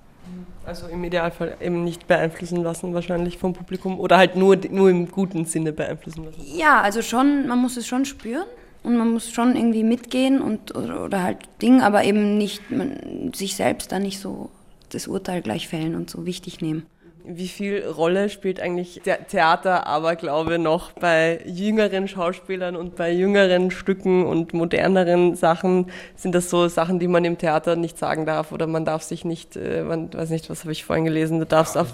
Also 0.65 0.87
im 0.87 1.05
Idealfall 1.05 1.57
eben 1.61 1.85
nicht 1.85 2.07
beeinflussen 2.07 2.63
lassen 2.63 2.95
wahrscheinlich 2.95 3.37
vom 3.37 3.53
Publikum 3.53 4.01
oder 4.01 4.17
halt 4.17 4.37
nur, 4.37 4.57
nur 4.71 4.89
im 4.89 5.11
guten 5.11 5.45
Sinne 5.45 5.73
beeinflussen 5.73 6.25
lassen. 6.25 6.43
Ja, 6.57 6.81
also 6.81 7.03
schon, 7.03 7.47
man 7.47 7.59
muss 7.59 7.77
es 7.77 7.87
schon 7.87 8.07
spüren 8.07 8.47
und 8.83 8.97
man 8.97 9.11
muss 9.11 9.31
schon 9.31 9.55
irgendwie 9.55 9.83
mitgehen 9.83 10.41
und 10.41 10.75
oder, 10.75 11.05
oder 11.05 11.23
halt 11.23 11.39
Ding, 11.61 11.83
aber 11.83 12.05
eben 12.05 12.39
nicht 12.39 12.71
man, 12.71 13.33
sich 13.35 13.55
selbst 13.57 13.93
da 13.93 13.99
nicht 13.99 14.19
so 14.19 14.51
das 14.91 15.07
Urteil 15.07 15.43
gleich 15.43 15.69
fällen 15.69 15.95
und 15.95 16.09
so 16.09 16.25
wichtig 16.25 16.61
nehmen. 16.61 16.87
Wie 17.31 17.49
viel 17.49 17.85
Rolle 17.87 18.31
spielt 18.31 18.59
eigentlich 18.59 19.03
Theater, 19.29 19.87
aber 19.87 20.17
glaube 20.17 20.59
noch 20.59 20.93
bei 20.93 21.41
jüngeren 21.47 22.09
Schauspielern 22.09 22.75
und 22.75 22.97
bei 22.97 23.13
jüngeren 23.13 23.71
Stücken 23.71 24.25
und 24.25 24.55
moderneren 24.55 25.37
Sachen? 25.37 25.91
Sind 26.17 26.35
das 26.35 26.49
so 26.49 26.69
Sachen, 26.69 26.99
die 26.99 27.09
man 27.09 27.25
im 27.25 27.37
Theater 27.37 27.77
nicht 27.77 27.99
sagen 27.99 28.25
darf 28.25 28.51
oder 28.53 28.67
man 28.67 28.85
darf 28.85 29.03
sich 29.03 29.25
nicht, 29.25 29.57
äh, 29.57 29.83
man 29.83 30.13
weiß 30.13 30.31
nicht, 30.31 30.49
was 30.49 30.63
habe 30.63 30.73
ich 30.73 30.85
vorhin 30.85 31.05
gelesen, 31.05 31.39
du 31.39 31.47
darfst 31.47 31.77
auf, 31.77 31.89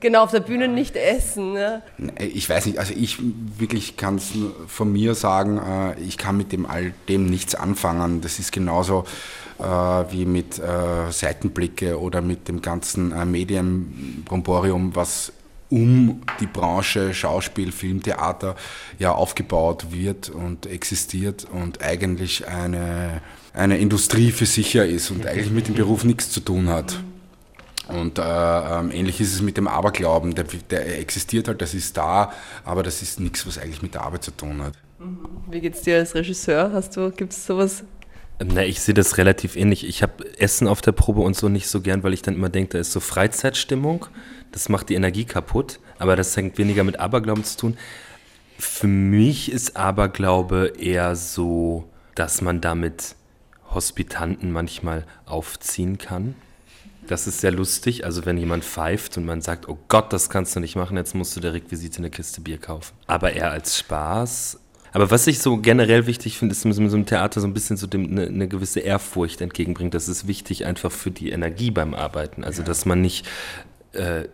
genau 0.00 0.24
auf 0.24 0.32
der 0.32 0.40
Bühne 0.40 0.68
nicht 0.68 0.96
essen. 0.96 1.54
Ja? 1.54 1.82
Ich 2.18 2.48
weiß 2.48 2.66
nicht, 2.66 2.78
also 2.78 2.92
ich 2.96 3.18
wirklich 3.58 3.96
kann 3.96 4.16
es 4.16 4.32
von 4.66 4.92
mir 4.92 5.14
sagen, 5.14 5.58
äh, 5.58 6.00
ich 6.00 6.18
kann 6.18 6.36
mit 6.36 6.52
dem 6.52 6.66
all 6.66 6.92
dem 7.08 7.26
nichts 7.26 7.54
anfangen. 7.54 8.20
Das 8.20 8.38
ist 8.38 8.52
genauso 8.52 9.04
äh, 9.04 9.41
wie 9.62 10.24
mit 10.24 10.58
äh, 10.58 11.10
Seitenblicke 11.10 12.00
oder 12.00 12.20
mit 12.20 12.48
dem 12.48 12.62
ganzen 12.62 13.12
äh, 13.12 13.24
Medienbromborium, 13.24 14.94
was 14.94 15.32
um 15.70 16.20
die 16.38 16.46
Branche 16.46 17.14
Schauspiel, 17.14 17.72
Film, 17.72 18.02
Theater 18.02 18.56
ja 18.98 19.12
aufgebaut 19.12 19.86
wird 19.90 20.28
und 20.28 20.66
existiert 20.66 21.46
und 21.50 21.82
eigentlich 21.82 22.46
eine, 22.46 23.22
eine 23.54 23.78
Industrie 23.78 24.32
für 24.32 24.44
sich 24.44 24.74
ist 24.74 25.10
und 25.10 25.26
eigentlich 25.26 25.50
mit 25.50 25.68
dem 25.68 25.74
Beruf 25.74 26.04
nichts 26.04 26.30
zu 26.30 26.40
tun 26.40 26.68
hat. 26.68 27.00
Und 27.88 28.18
äh, 28.18 28.22
ähm, 28.22 28.90
ähnlich 28.90 29.20
ist 29.20 29.34
es 29.34 29.42
mit 29.42 29.56
dem 29.56 29.66
Aberglauben. 29.66 30.34
Der, 30.34 30.44
der, 30.44 31.00
existiert 31.00 31.48
halt, 31.48 31.62
das 31.62 31.74
ist 31.74 31.96
da, 31.96 32.32
aber 32.64 32.82
das 32.82 33.02
ist 33.02 33.18
nichts, 33.18 33.46
was 33.46 33.58
eigentlich 33.58 33.82
mit 33.82 33.94
der 33.94 34.02
Arbeit 34.02 34.24
zu 34.24 34.30
tun 34.30 34.62
hat. 34.62 34.74
Wie 35.50 35.60
geht 35.60 35.74
es 35.74 35.82
dir 35.82 35.96
als 35.96 36.14
Regisseur? 36.14 36.70
Gibt 37.16 37.32
es 37.32 37.46
sowas 37.46 37.82
na, 38.44 38.64
ich 38.64 38.80
sehe 38.80 38.94
das 38.94 39.18
relativ 39.18 39.56
ähnlich. 39.56 39.86
Ich 39.86 40.02
habe 40.02 40.24
Essen 40.38 40.68
auf 40.68 40.80
der 40.80 40.92
Probe 40.92 41.20
und 41.20 41.36
so 41.36 41.48
nicht 41.48 41.68
so 41.68 41.80
gern, 41.80 42.02
weil 42.02 42.12
ich 42.12 42.22
dann 42.22 42.34
immer 42.34 42.48
denke, 42.48 42.70
da 42.72 42.78
ist 42.78 42.92
so 42.92 43.00
Freizeitstimmung. 43.00 44.06
Das 44.52 44.68
macht 44.68 44.88
die 44.88 44.94
Energie 44.94 45.24
kaputt. 45.24 45.80
Aber 45.98 46.16
das 46.16 46.36
hängt 46.36 46.58
weniger 46.58 46.84
mit 46.84 46.98
Aberglauben 46.98 47.44
zu 47.44 47.56
tun. 47.56 47.76
Für 48.58 48.86
mich 48.86 49.50
ist 49.50 49.76
Aberglaube 49.76 50.72
eher 50.78 51.16
so, 51.16 51.88
dass 52.14 52.42
man 52.42 52.60
damit 52.60 53.16
Hospitanten 53.74 54.52
manchmal 54.52 55.06
aufziehen 55.26 55.98
kann. 55.98 56.34
Das 57.06 57.26
ist 57.26 57.40
sehr 57.40 57.50
lustig. 57.50 58.04
Also 58.04 58.24
wenn 58.24 58.38
jemand 58.38 58.64
pfeift 58.64 59.16
und 59.16 59.24
man 59.24 59.40
sagt, 59.42 59.68
oh 59.68 59.78
Gott, 59.88 60.12
das 60.12 60.30
kannst 60.30 60.54
du 60.54 60.60
nicht 60.60 60.76
machen, 60.76 60.96
jetzt 60.96 61.14
musst 61.14 61.36
du 61.36 61.40
der 61.40 61.52
Requisite 61.52 61.98
eine 61.98 62.10
Kiste 62.10 62.40
Bier 62.40 62.58
kaufen. 62.58 62.94
Aber 63.06 63.32
eher 63.32 63.50
als 63.50 63.78
Spaß 63.78 64.60
aber 64.92 65.10
was 65.10 65.26
ich 65.26 65.38
so 65.38 65.56
generell 65.56 66.06
wichtig 66.06 66.38
finde, 66.38 66.52
ist, 66.52 66.64
dass 66.64 66.78
man 66.78 66.90
so 66.90 66.96
einem 66.96 67.06
Theater 67.06 67.40
so 67.40 67.46
ein 67.46 67.54
bisschen 67.54 67.76
so 67.76 67.86
dem, 67.86 68.10
eine, 68.10 68.26
eine, 68.26 68.48
gewisse 68.48 68.80
Ehrfurcht 68.80 69.40
entgegenbringt. 69.40 69.94
Das 69.94 70.08
ist 70.08 70.26
wichtig 70.26 70.66
einfach 70.66 70.92
für 70.92 71.10
die 71.10 71.30
Energie 71.30 71.70
beim 71.70 71.94
Arbeiten. 71.94 72.44
Also, 72.44 72.62
ja. 72.62 72.66
dass 72.68 72.84
man 72.84 73.00
nicht 73.00 73.26
äh, 73.92 74.24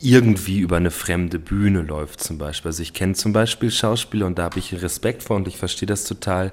irgendwie 0.00 0.58
über 0.60 0.76
eine 0.76 0.90
fremde 0.90 1.38
Bühne 1.38 1.82
läuft 1.82 2.20
zum 2.20 2.38
Beispiel. 2.38 2.68
Also 2.68 2.82
ich 2.82 2.92
kenne 2.92 3.14
zum 3.14 3.32
Beispiel 3.32 3.70
Schauspieler 3.70 4.26
und 4.26 4.38
da 4.38 4.44
habe 4.44 4.58
ich 4.58 4.80
Respekt 4.82 5.22
vor 5.22 5.36
und 5.36 5.48
ich 5.48 5.56
verstehe 5.56 5.86
das 5.86 6.04
total, 6.04 6.52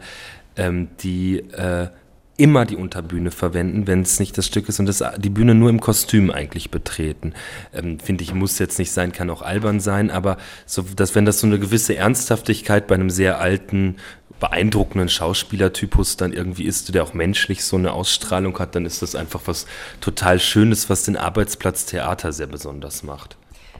ähm, 0.55 0.89
die 1.01 1.39
äh, 1.39 1.89
immer 2.35 2.65
die 2.65 2.75
Unterbühne 2.75 3.29
verwenden, 3.29 3.85
wenn 3.85 4.01
es 4.01 4.19
nicht 4.19 4.37
das 4.37 4.47
Stück 4.47 4.67
ist 4.67 4.79
und 4.79 4.87
das, 4.87 5.03
die 5.17 5.29
Bühne 5.29 5.53
nur 5.53 5.69
im 5.69 5.79
Kostüm 5.79 6.31
eigentlich 6.31 6.71
betreten. 6.71 7.33
Ähm, 7.73 7.99
Finde 7.99 8.23
ich, 8.23 8.33
muss 8.33 8.57
jetzt 8.57 8.79
nicht 8.79 8.91
sein, 8.91 9.11
kann 9.11 9.29
auch 9.29 9.43
albern 9.43 9.79
sein, 9.79 10.09
aber 10.09 10.37
so, 10.65 10.81
dass 10.81 11.13
wenn 11.13 11.25
das 11.25 11.39
so 11.39 11.47
eine 11.47 11.59
gewisse 11.59 11.95
Ernsthaftigkeit 11.95 12.87
bei 12.87 12.95
einem 12.95 13.11
sehr 13.11 13.39
alten, 13.39 13.97
beeindruckenden 14.39 15.09
Schauspielertypus 15.09 16.17
dann 16.17 16.33
irgendwie 16.33 16.65
ist, 16.65 16.93
der 16.93 17.03
auch 17.03 17.13
menschlich 17.13 17.63
so 17.63 17.77
eine 17.77 17.93
Ausstrahlung 17.93 18.57
hat, 18.59 18.75
dann 18.75 18.85
ist 18.85 19.01
das 19.01 19.15
einfach 19.15 19.41
was 19.45 19.67
total 20.01 20.39
Schönes, 20.39 20.89
was 20.89 21.03
den 21.03 21.15
Arbeitsplatz 21.15 21.85
Theater 21.85 22.33
sehr 22.33 22.47
besonders 22.47 23.03
macht. 23.03 23.37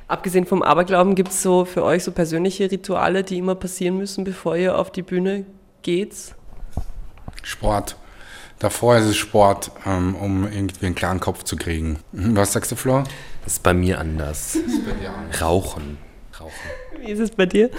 Abgesehen 0.07 0.45
vom 0.45 0.61
Aberglauben, 0.61 1.15
gibt 1.15 1.29
es 1.29 1.41
so 1.41 1.65
für 1.65 1.83
euch 1.83 2.03
so 2.03 2.11
persönliche 2.11 2.69
Rituale, 2.69 3.23
die 3.23 3.39
immer 3.39 3.55
passieren 3.55 3.97
müssen, 3.97 4.23
bevor 4.23 4.55
ihr 4.55 4.77
auf 4.77 4.91
die 4.91 5.01
Bühne 5.01 5.45
geht? 5.81 6.13
Sport. 7.41 7.97
Davor 8.63 8.95
ist 8.95 9.03
es 9.03 9.17
Sport, 9.17 9.71
ähm, 9.85 10.15
um 10.15 10.49
irgendwie 10.49 10.85
einen 10.85 10.95
klaren 10.95 11.19
Kopf 11.19 11.43
zu 11.43 11.57
kriegen. 11.57 11.99
Mhm, 12.13 12.37
was 12.37 12.53
sagst 12.53 12.71
du, 12.71 12.77
Flor? 12.77 13.03
Das 13.43 13.55
ist 13.55 13.63
bei 13.63 13.73
mir 13.73 13.99
anders. 13.99 14.57
Bei 14.85 15.37
Rauchen. 15.37 15.97
Rauchen. 16.39 16.53
Wie 16.97 17.11
ist 17.11 17.19
es 17.19 17.31
bei 17.31 17.45
dir? 17.45 17.69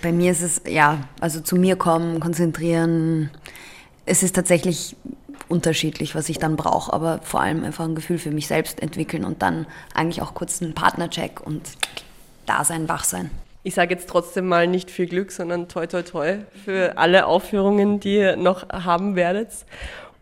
Bei 0.00 0.12
mir 0.12 0.30
ist 0.30 0.42
es, 0.42 0.62
ja, 0.64 1.08
also 1.18 1.40
zu 1.40 1.56
mir 1.56 1.74
kommen, 1.74 2.20
konzentrieren. 2.20 3.30
Es 4.06 4.22
ist 4.22 4.36
tatsächlich 4.36 4.94
unterschiedlich, 5.48 6.14
was 6.14 6.28
ich 6.28 6.38
dann 6.38 6.54
brauche, 6.54 6.92
aber 6.92 7.18
vor 7.24 7.40
allem 7.40 7.64
einfach 7.64 7.84
ein 7.84 7.96
Gefühl 7.96 8.18
für 8.18 8.30
mich 8.30 8.46
selbst 8.46 8.80
entwickeln 8.80 9.24
und 9.24 9.42
dann 9.42 9.66
eigentlich 9.92 10.22
auch 10.22 10.34
kurz 10.34 10.62
einen 10.62 10.72
Partnercheck 10.72 11.40
und 11.40 11.62
da 12.46 12.62
sein, 12.62 12.88
wach 12.88 13.02
sein. 13.02 13.32
Ich 13.62 13.74
sage 13.74 13.94
jetzt 13.94 14.08
trotzdem 14.08 14.46
mal 14.46 14.66
nicht 14.66 14.90
viel 14.90 15.06
Glück, 15.06 15.30
sondern 15.32 15.68
toi 15.68 15.86
toi 15.86 16.02
toi 16.02 16.38
für 16.64 16.96
alle 16.96 17.26
Aufführungen, 17.26 18.00
die 18.00 18.16
ihr 18.16 18.36
noch 18.36 18.66
haben 18.70 19.16
werdet. 19.16 19.50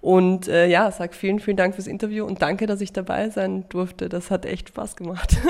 Und 0.01 0.49
äh, 0.49 0.67
ja, 0.67 0.91
sag 0.91 1.15
vielen, 1.15 1.39
vielen 1.39 1.57
Dank 1.57 1.77
fürs 1.77 1.87
Interview 1.87 2.25
und 2.25 2.43
danke, 2.43 2.67
dass 2.67 2.81
ich 2.81 2.93
dabei 2.93 3.31
sein 3.31 3.65
durfte. 3.69 4.09
Das 4.09 4.31
hat 4.31 4.45
echt 4.45 4.69
Spaß 4.71 4.97
gemacht. 4.97 5.37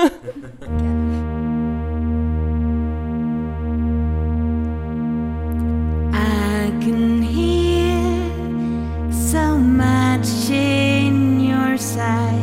I 6.11 6.71
can 6.81 7.21
hear 7.23 7.99
so 9.11 9.57
much 9.57 10.49
in 10.49 11.39
your 11.39 11.77
sight, 11.77 12.33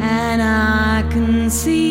and 0.00 0.42
I 0.42 1.04
can 1.12 1.50
see. 1.50 1.89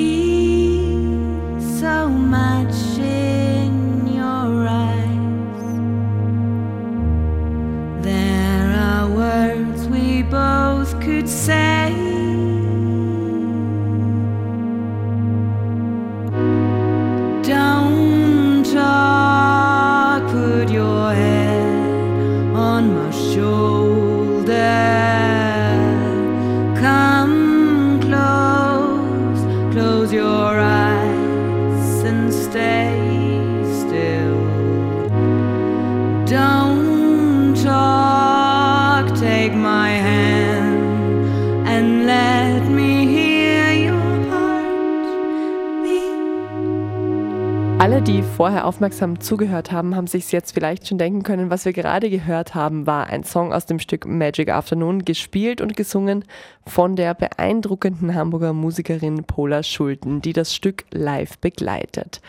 Vorher 48.39 48.65
aufmerksam 48.65 49.19
zugehört 49.19 49.73
haben, 49.73 49.97
haben 49.97 50.07
sich 50.07 50.31
jetzt 50.31 50.53
vielleicht 50.53 50.87
schon 50.87 50.97
denken 50.97 51.23
können, 51.23 51.49
was 51.49 51.65
wir 51.65 51.73
gerade 51.73 52.09
gehört 52.09 52.55
haben, 52.55 52.87
war 52.87 53.07
ein 53.07 53.25
Song 53.25 53.51
aus 53.51 53.65
dem 53.65 53.79
Stück 53.79 54.05
Magic 54.05 54.47
Afternoon, 54.47 55.03
gespielt 55.03 55.59
und 55.59 55.75
gesungen 55.75 56.23
von 56.65 56.95
der 56.95 57.15
beeindruckenden 57.15 58.15
Hamburger 58.15 58.53
Musikerin 58.53 59.25
Paula 59.25 59.61
Schulten, 59.61 60.21
die 60.21 60.31
das 60.31 60.55
Stück 60.55 60.85
live 60.91 61.37
begleitet. 61.39 62.21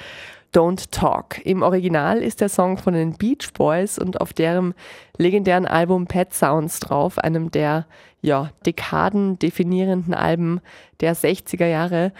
Don't 0.53 0.90
Talk. 0.90 1.46
Im 1.46 1.62
Original 1.62 2.18
ist 2.18 2.40
der 2.40 2.49
Song 2.49 2.77
von 2.77 2.94
den 2.94 3.12
Beach 3.12 3.53
Boys 3.55 3.96
und 3.96 4.20
auf 4.20 4.33
deren 4.33 4.75
legendären 5.16 5.64
Album 5.64 6.09
Pet 6.09 6.35
Sounds 6.35 6.81
drauf, 6.81 7.18
einem 7.18 7.53
der 7.53 7.87
ja, 8.20 8.51
Dekaden 8.66 9.38
definierenden 9.38 10.14
Alben 10.14 10.61
der 10.99 11.14
60er 11.14 11.66
Jahre 11.66 12.12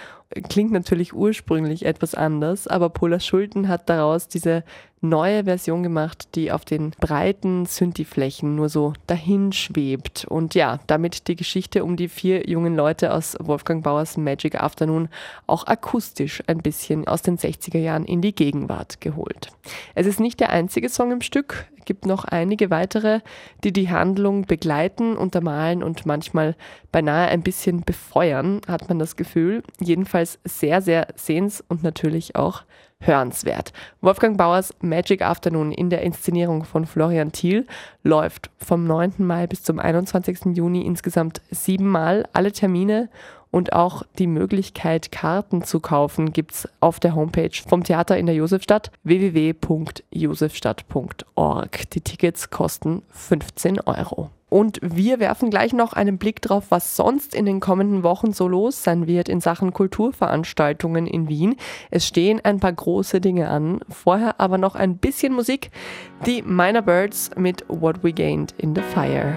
klingt 0.49 0.71
natürlich 0.71 1.13
ursprünglich 1.13 1.85
etwas 1.85 2.15
anders, 2.15 2.69
aber 2.69 2.91
Pola 2.91 3.19
Schulten 3.19 3.69
hat 3.69 3.89
daraus 3.89 4.29
diese 4.29 4.65
neue 5.01 5.45
Version 5.45 5.83
gemacht, 5.83 6.29
die 6.35 6.53
auf 6.53 6.65
den 6.65 6.91
breiten 7.01 7.67
Synthi-Flächen 7.67 8.55
nur 8.55 8.69
so 8.69 8.93
dahin 9.07 9.53
schwebt. 9.53 10.27
Und 10.29 10.55
ja, 10.55 10.79
damit 10.87 11.27
die 11.27 11.37
Geschichte 11.37 11.85
um 11.85 11.97
die 11.97 12.09
vier 12.09 12.49
jungen 12.49 12.77
Leute 12.77 13.13
aus 13.13 13.37
Wolfgang 13.41 13.83
Bauers 13.83 14.17
Magic 14.17 14.61
Afternoon 14.61 15.09
auch 15.47 15.67
akustisch 15.67 16.43
ein 16.47 16.59
bisschen 16.59 17.09
aus 17.09 17.23
den 17.23 17.39
60er 17.39 17.79
Jahren 17.79 18.05
in 18.05 18.21
die 18.21 18.35
Gegenwart 18.35 19.01
geholt. 19.01 19.51
Es 19.95 20.07
ist 20.07 20.21
nicht 20.21 20.39
der 20.39 20.51
einzige 20.51 20.89
Song 20.91 21.13
im 21.13 21.23
Stück, 21.23 21.67
gibt 21.85 22.07
noch 22.07 22.25
einige 22.25 22.71
weitere, 22.71 23.21
die 23.65 23.73
die 23.73 23.91
Handlung 23.91 24.43
begleiten, 24.43 25.17
untermalen 25.17 25.83
und 25.83 26.07
manchmal 26.07 26.57
beinahe 26.93 27.29
ein 27.29 27.43
bisschen 27.43 27.83
befeuern, 27.83 28.61
hat 28.67 28.89
man 28.89 28.99
das 28.99 29.17
Gefühl. 29.17 29.63
Jedenfalls 29.81 30.39
sehr, 30.45 30.83
sehr 30.83 31.09
sehens- 31.17 31.65
und 31.69 31.83
natürlich 31.83 32.37
auch 32.37 32.63
hörenswert. 33.01 33.73
Wolfgang 34.03 34.37
Bauers 34.37 34.75
Magic 34.81 35.23
Afternoon 35.23 35.73
in 35.73 35.89
der 35.89 36.03
Inszenierung 36.03 36.65
von 36.65 36.85
Florian 36.85 37.33
Thiel 37.33 37.67
läuft 38.03 38.51
vom 38.59 38.87
9. 38.87 39.15
Mai 39.19 39.47
bis 39.47 39.63
zum 39.63 39.79
21. 39.79 40.57
Juni 40.57 40.83
insgesamt 40.83 41.41
siebenmal 41.51 42.29
alle 42.33 42.53
Termine 42.53 43.09
Und 43.51 43.73
auch 43.73 44.03
die 44.19 44.27
Möglichkeit, 44.27 45.11
Karten 45.11 45.65
zu 45.65 45.81
kaufen, 45.81 46.33
gibt 46.33 46.53
es 46.53 46.69
auf 46.81 47.01
der 47.01 47.15
Homepage 47.15 47.51
vom 47.67 47.83
Theater 47.83 48.17
in 48.17 48.27
der 48.27 48.37
Josefstadt 48.37 48.91
www.josefstadt.org. 49.03 51.91
Die 51.91 52.01
Tickets 52.01 52.51
kosten 52.51 53.03
15 53.11 53.81
Euro. 53.81 54.31
Und 54.51 54.81
wir 54.83 55.21
werfen 55.21 55.49
gleich 55.49 55.73
noch 55.73 55.93
einen 55.93 56.19
Blick 56.19 56.43
drauf, 56.43 56.67
was 56.71 56.97
sonst 56.97 57.37
in 57.37 57.47
den 57.47 57.61
kommenden 57.61 58.03
Wochen 58.03 58.33
so 58.33 58.49
los 58.49 58.83
sein 58.83 59.07
wird 59.07 59.29
in 59.29 59.41
Sachen 59.41 59.73
Kulturveranstaltungen 59.73 61.07
in 61.07 61.29
Wien. 61.29 61.55
Es 61.91 62.07
stehen 62.07 62.41
ein 62.45 62.59
paar 62.59 62.73
große 62.73 63.21
Dinge 63.21 63.49
an. 63.49 63.81
Vorher 63.89 64.41
aber 64.41 64.59
noch 64.59 64.75
ein 64.75 64.97
bisschen 64.97 65.33
Musik. 65.33 65.71
Die 66.27 66.43
Minor 66.43 66.83
Birds 66.83 67.31
mit 67.37 67.65
What 67.69 68.03
We 68.03 68.13
Gained 68.13 68.53
in 68.59 68.75
the 68.75 68.83
Fire. 68.83 69.37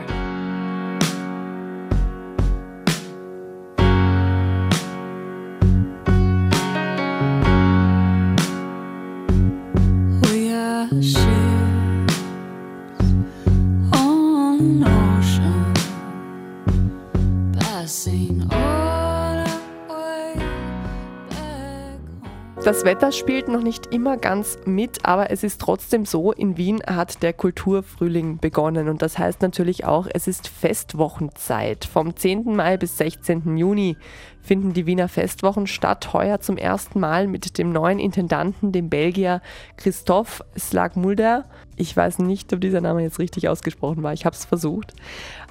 Das 22.64 22.86
Wetter 22.86 23.12
spielt 23.12 23.50
noch 23.50 23.62
nicht 23.62 23.88
immer 23.88 24.16
ganz 24.16 24.58
mit, 24.64 25.06
aber 25.06 25.32
es 25.32 25.44
ist 25.44 25.60
trotzdem 25.60 26.06
so, 26.06 26.32
in 26.32 26.56
Wien 26.56 26.82
hat 26.88 27.22
der 27.22 27.34
Kulturfrühling 27.34 28.38
begonnen 28.38 28.88
und 28.88 29.02
das 29.02 29.18
heißt 29.18 29.42
natürlich 29.42 29.84
auch, 29.84 30.08
es 30.14 30.30
ist 30.30 30.48
Festwochenzeit. 30.48 31.84
Vom 31.84 32.16
10. 32.16 32.56
Mai 32.56 32.78
bis 32.78 32.98
16. 32.98 33.58
Juni 33.58 33.98
finden 34.44 34.74
die 34.74 34.86
Wiener 34.86 35.08
Festwochen 35.08 35.66
statt, 35.66 36.14
heuer 36.14 36.42
zum 36.42 36.58
ersten 36.58 37.00
Mal 37.00 37.28
mit 37.28 37.58
dem 37.58 37.72
neuen 37.72 37.98
Intendanten, 37.98 38.72
dem 38.72 38.90
Belgier 38.90 39.42
Christophe 39.78 40.44
Slagmulder 40.58 41.46
ich 41.76 41.96
weiß 41.96 42.20
nicht, 42.20 42.54
ob 42.54 42.62
dieser 42.62 42.82
Name 42.82 43.02
jetzt 43.02 43.20
richtig 43.20 43.50
ausgesprochen 43.50 44.04
war, 44.04 44.14
ich 44.14 44.26
habe 44.26 44.36
es 44.36 44.46
versucht, 44.46 44.94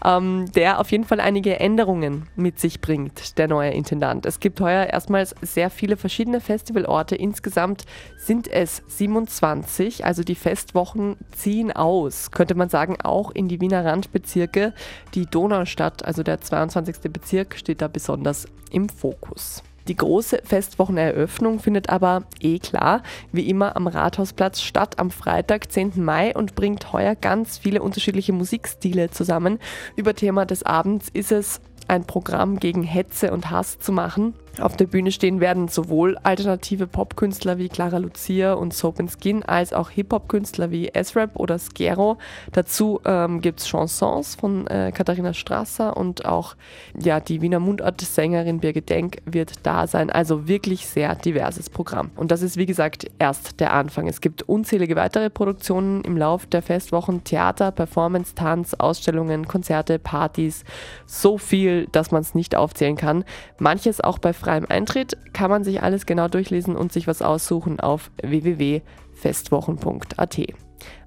ähm, 0.04 0.50
der 0.54 0.80
auf 0.80 0.90
jeden 0.90 1.04
Fall 1.04 1.20
einige 1.20 1.58
Änderungen 1.58 2.28
mit 2.36 2.60
sich 2.60 2.80
bringt, 2.80 3.38
der 3.38 3.48
neue 3.48 3.70
Intendant. 3.70 4.26
Es 4.26 4.40
gibt 4.40 4.60
heuer 4.60 4.86
erstmals 4.86 5.34
sehr 5.42 5.70
viele 5.70 5.96
verschiedene 5.96 6.40
Festivalorte. 6.40 7.16
Insgesamt 7.16 7.84
sind 8.16 8.48
es 8.48 8.82
27, 8.86 10.04
also 10.04 10.22
die 10.22 10.34
Festwochen 10.34 11.16
ziehen 11.32 11.72
aus, 11.72 12.30
könnte 12.30 12.54
man 12.54 12.68
sagen, 12.68 12.96
auch 13.02 13.30
in 13.30 13.48
die 13.48 13.60
Wiener 13.60 13.84
Randbezirke. 13.84 14.74
Die 15.14 15.26
Donaustadt, 15.26 16.04
also 16.04 16.22
der 16.22 16.40
22. 16.40 17.10
Bezirk, 17.12 17.56
steht 17.56 17.82
da 17.82 17.88
besonders 17.88 18.46
im 18.70 18.81
Fokus. 18.88 19.62
Die 19.88 19.96
große 19.96 20.42
Festwocheneröffnung 20.44 21.58
findet 21.58 21.88
aber 21.88 22.22
eh 22.40 22.60
klar, 22.60 23.02
wie 23.32 23.48
immer 23.48 23.76
am 23.76 23.88
Rathausplatz 23.88 24.62
statt 24.62 25.00
am 25.00 25.10
Freitag, 25.10 25.72
10. 25.72 25.94
Mai 25.96 26.34
und 26.36 26.54
bringt 26.54 26.92
heuer 26.92 27.16
ganz 27.16 27.58
viele 27.58 27.82
unterschiedliche 27.82 28.32
Musikstile 28.32 29.10
zusammen. 29.10 29.58
Über 29.96 30.14
Thema 30.14 30.46
des 30.46 30.62
Abends 30.62 31.08
ist 31.12 31.32
es 31.32 31.60
ein 31.88 32.04
Programm 32.04 32.58
gegen 32.58 32.82
Hetze 32.82 33.32
und 33.32 33.50
Hass 33.50 33.78
zu 33.78 33.92
machen. 33.92 34.34
Auf 34.60 34.76
der 34.76 34.86
Bühne 34.86 35.12
stehen 35.12 35.40
werden 35.40 35.68
sowohl 35.68 36.18
alternative 36.22 36.86
Popkünstler 36.86 37.56
wie 37.56 37.70
Clara 37.70 37.96
Lucia 37.96 38.52
und 38.52 38.74
Soap 38.74 39.02
Skin 39.18 39.42
als 39.42 39.72
auch 39.72 39.88
Hip-Hop-Künstler 39.88 40.70
wie 40.70 40.88
S-Rap 40.88 41.36
oder 41.36 41.58
Skero. 41.58 42.18
Dazu 42.52 43.00
ähm, 43.06 43.40
gibt 43.40 43.60
es 43.60 43.68
Chansons 43.68 44.34
von 44.34 44.66
äh, 44.66 44.92
Katharina 44.94 45.32
Strasser 45.32 45.96
und 45.96 46.26
auch 46.26 46.54
ja, 47.00 47.18
die 47.18 47.40
Wiener 47.40 47.60
Mundart-Sängerin 47.60 48.60
Birgit 48.60 48.90
Denk 48.90 49.22
wird 49.24 49.52
da 49.62 49.86
sein. 49.86 50.10
Also 50.10 50.46
wirklich 50.46 50.86
sehr 50.86 51.14
diverses 51.14 51.70
Programm. 51.70 52.10
Und 52.16 52.30
das 52.30 52.42
ist 52.42 52.58
wie 52.58 52.66
gesagt 52.66 53.06
erst 53.18 53.58
der 53.58 53.72
Anfang. 53.72 54.06
Es 54.06 54.20
gibt 54.20 54.42
unzählige 54.42 54.96
weitere 54.96 55.30
Produktionen 55.30 56.02
im 56.02 56.18
Lauf 56.18 56.44
der 56.44 56.60
Festwochen, 56.60 57.24
Theater, 57.24 57.70
Performance, 57.70 58.34
Tanz, 58.34 58.74
Ausstellungen, 58.74 59.48
Konzerte, 59.48 59.98
Partys. 59.98 60.64
So 61.06 61.38
viel, 61.38 61.71
dass 61.92 62.10
man 62.10 62.22
es 62.22 62.34
nicht 62.34 62.56
aufzählen 62.56 62.96
kann. 62.96 63.24
Manches 63.58 64.00
auch 64.00 64.18
bei 64.18 64.32
freiem 64.32 64.66
Eintritt 64.68 65.16
kann 65.32 65.50
man 65.50 65.62
sich 65.64 65.82
alles 65.82 66.06
genau 66.06 66.28
durchlesen 66.28 66.76
und 66.76 66.92
sich 66.92 67.06
was 67.06 67.22
aussuchen 67.22 67.80
auf 67.80 68.10
www.festwochen.at. 68.22 70.40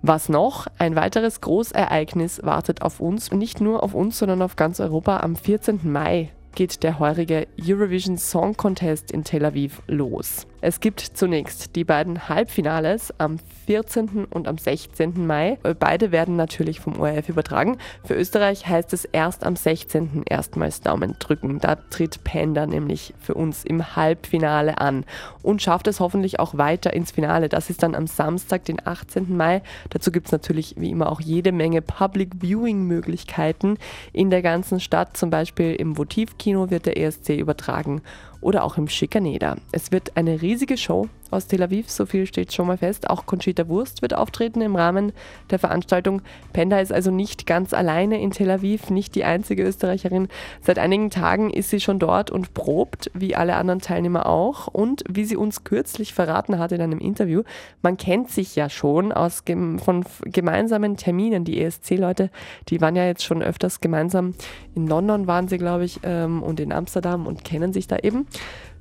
Was 0.02 0.30
noch? 0.30 0.68
Ein 0.78 0.96
weiteres 0.96 1.42
Großereignis 1.42 2.42
wartet 2.44 2.82
auf 2.82 3.00
uns, 3.00 3.32
nicht 3.32 3.62
nur 3.62 3.84
auf 3.84 3.94
uns, 3.94 4.18
sondern 4.18 4.42
auf 4.42 4.56
ganz 4.56 4.80
Europa 4.80 5.20
am 5.20 5.36
14. 5.36 5.82
Mai 5.84 6.32
geht 6.56 6.84
der 6.84 7.00
heurige 7.00 7.48
Eurovision 7.62 8.18
Song 8.18 8.56
Contest 8.56 9.12
in 9.12 9.24
Tel 9.24 9.46
Aviv 9.46 9.82
los. 9.88 10.48
Es 10.68 10.80
gibt 10.80 11.00
zunächst 11.00 11.76
die 11.76 11.84
beiden 11.84 12.28
Halbfinales 12.28 13.14
am 13.20 13.38
14. 13.68 14.26
und 14.26 14.48
am 14.48 14.58
16. 14.58 15.28
Mai. 15.28 15.60
Beide 15.78 16.12
werden 16.12 16.38
natürlich 16.38 16.80
vom 16.80 17.00
ORF 17.00 17.30
übertragen. 17.30 17.78
Für 18.04 18.16
Österreich 18.16 18.66
heißt 18.66 18.92
es 18.94 19.06
erst 19.06 19.44
am 19.44 19.56
16. 19.56 20.24
erstmals 20.28 20.82
Daumen 20.82 21.18
drücken. 21.20 21.60
Da 21.60 21.76
tritt 21.76 22.24
Panda 22.24 22.66
nämlich 22.66 23.14
für 23.20 23.36
uns 23.36 23.64
im 23.64 23.96
Halbfinale 23.96 24.80
an 24.80 25.06
und 25.44 25.62
schafft 25.62 25.86
es 25.86 26.00
hoffentlich 26.00 26.40
auch 26.40 26.58
weiter 26.58 26.94
ins 26.94 27.12
Finale. 27.12 27.48
Das 27.48 27.70
ist 27.70 27.84
dann 27.84 27.94
am 27.94 28.08
Samstag, 28.08 28.66
den 28.66 28.84
18. 28.84 29.38
Mai. 29.38 29.62
Dazu 29.92 30.12
gibt 30.12 30.26
es 30.26 30.32
natürlich 30.32 30.74
wie 30.80 30.90
immer 30.90 31.12
auch 31.12 31.22
jede 31.22 31.52
Menge 31.52 31.84
Public 31.84 32.42
Viewing 32.42 32.88
Möglichkeiten 32.88 33.78
in 34.14 34.32
der 34.32 34.42
ganzen 34.42 34.80
Stadt. 34.80 35.16
Zum 35.16 35.30
Beispiel 35.30 35.76
im 35.76 35.96
Votivkino 35.96 36.72
wird 36.72 36.88
der 36.88 36.98
ESC 36.98 37.38
übertragen 37.38 38.02
oder 38.46 38.64
auch 38.64 38.78
im 38.78 38.88
Schikaneder. 38.88 39.58
Es 39.72 39.92
wird 39.92 40.16
eine 40.18 40.44
riesige 40.44 40.78
Show 40.78 41.10
aus 41.36 41.48
Tel 41.48 41.62
Aviv, 41.62 41.90
so 41.90 42.06
viel 42.06 42.26
steht 42.26 42.54
schon 42.54 42.68
mal 42.68 42.78
fest. 42.78 43.10
Auch 43.10 43.26
Conchita 43.26 43.68
Wurst 43.68 44.02
wird 44.02 44.16
auftreten 44.16 44.62
im 44.62 44.76
Rahmen 44.76 45.12
der 45.50 45.60
Veranstaltung. 45.60 46.22
Penda 46.54 46.80
ist 46.80 46.92
also 46.92 47.12
nicht 47.12 47.46
ganz 47.46 47.74
alleine 47.74 48.22
in 48.22 48.32
Tel 48.32 48.50
Aviv, 48.50 48.90
nicht 48.90 49.16
die 49.16 49.24
einzige 49.24 49.64
Österreicherin. 49.64 50.28
Seit 50.62 50.80
einigen 50.80 51.10
Tagen 51.10 51.50
ist 51.50 51.70
sie 51.70 51.80
schon 51.80 52.00
dort 52.00 52.32
und 52.32 52.54
probt, 52.54 53.12
wie 53.14 53.36
alle 53.36 53.56
anderen 53.56 53.82
Teilnehmer 53.82 54.26
auch. 54.26 54.68
Und 54.68 55.04
wie 55.10 55.26
sie 55.26 55.36
uns 55.36 55.64
kürzlich 55.64 56.14
verraten 56.14 56.58
hat 56.58 56.72
in 56.72 56.82
einem 56.82 57.00
Interview, 57.00 57.44
man 57.82 57.98
kennt 57.98 58.32
sich 58.32 58.56
ja 58.56 58.70
schon 58.70 59.12
aus 59.12 59.44
von 59.46 60.06
gemeinsamen 60.24 60.98
Terminen. 60.98 61.44
Die 61.44 61.62
ESC-Leute, 61.62 62.30
die 62.70 62.82
waren 62.82 62.96
ja 62.96 63.06
jetzt 63.06 63.24
schon 63.24 63.44
öfters 63.44 63.82
gemeinsam. 63.82 64.34
In 64.74 64.88
London 64.88 65.28
waren 65.28 65.48
sie, 65.48 65.58
glaube 65.58 65.86
ich, 65.86 66.00
ähm, 66.04 66.42
und 66.42 66.60
in 66.60 66.72
Amsterdam 66.72 67.28
und 67.28 67.44
kennen 67.44 67.74
sich 67.74 67.88
da 67.88 67.98
eben 67.98 68.28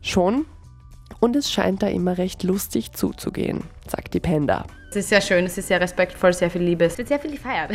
schon 0.00 0.44
und 1.24 1.34
es 1.36 1.50
scheint 1.50 1.82
da 1.82 1.86
immer 1.86 2.18
recht 2.18 2.42
lustig 2.42 2.92
zuzugehen, 2.92 3.64
sagt 3.88 4.12
die 4.12 4.20
Panda. 4.20 4.66
Es 4.90 4.96
ist 4.96 5.08
sehr 5.08 5.22
schön, 5.22 5.46
es 5.46 5.56
ist 5.56 5.68
sehr 5.68 5.80
respektvoll, 5.80 6.34
sehr 6.34 6.50
viel 6.50 6.60
Liebe. 6.60 6.84
Es 6.84 6.98
wird 6.98 7.08
sehr 7.08 7.18
viel 7.18 7.30
gefeiert. 7.30 7.70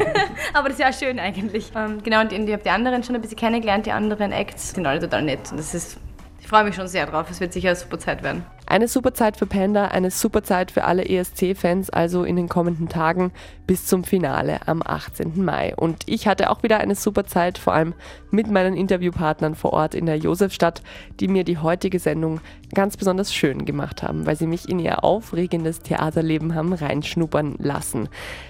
Aber 0.54 0.70
das 0.70 0.78
ist 0.78 0.84
ja 0.84 0.90
schön 0.90 1.18
eigentlich. 1.18 1.70
Ähm, 1.76 2.02
genau, 2.02 2.22
und 2.22 2.32
ich 2.32 2.38
habe 2.50 2.62
die 2.62 2.70
anderen 2.70 3.04
schon 3.04 3.14
ein 3.14 3.20
bisschen 3.20 3.36
kennengelernt, 3.36 3.84
die 3.84 3.92
anderen 3.92 4.32
Acts 4.32 4.70
sind 4.72 4.86
alle 4.86 5.00
total 5.00 5.20
nett. 5.20 5.50
Und 5.50 5.58
das 5.58 5.74
ist, 5.74 5.98
ich 6.40 6.48
freue 6.48 6.64
mich 6.64 6.76
schon 6.76 6.88
sehr 6.88 7.04
drauf. 7.04 7.30
Es 7.30 7.40
wird 7.40 7.52
sicher 7.52 7.68
eine 7.68 7.76
super 7.76 7.98
Zeit 7.98 8.22
werden. 8.22 8.46
Eine 8.66 8.88
super 8.88 9.12
Zeit 9.12 9.36
für 9.36 9.46
Panda, 9.46 9.88
eine 9.88 10.10
super 10.10 10.42
Zeit 10.42 10.70
für 10.70 10.84
alle 10.84 11.04
ESC-Fans, 11.04 11.90
also 11.90 12.24
in 12.24 12.36
den 12.36 12.48
kommenden 12.48 12.88
Tagen 12.88 13.30
bis 13.66 13.86
zum 13.86 14.04
Finale 14.04 14.66
am 14.66 14.82
18. 14.84 15.44
Mai. 15.44 15.74
Und 15.76 16.02
ich 16.06 16.26
hatte 16.26 16.50
auch 16.50 16.62
wieder 16.62 16.78
eine 16.78 16.94
super 16.94 17.24
Zeit, 17.24 17.58
vor 17.58 17.74
allem 17.74 17.94
mit 18.30 18.50
meinen 18.50 18.74
Interviewpartnern 18.74 19.54
vor 19.54 19.72
Ort 19.72 19.94
in 19.94 20.06
der 20.06 20.16
Josefstadt, 20.16 20.82
die 21.20 21.28
mir 21.28 21.44
die 21.44 21.58
heutige 21.58 21.98
Sendung 21.98 22.40
ganz 22.74 22.96
besonders 22.96 23.32
schön 23.32 23.64
gemacht 23.64 24.02
haben, 24.02 24.26
weil 24.26 24.36
sie 24.36 24.46
mich 24.46 24.68
in 24.68 24.78
ihr 24.78 25.04
aufregendes 25.04 25.80
Theaterleben 25.80 26.54
haben 26.54 26.72
reinschnuppern 26.72 27.56
lassen. 27.58 28.08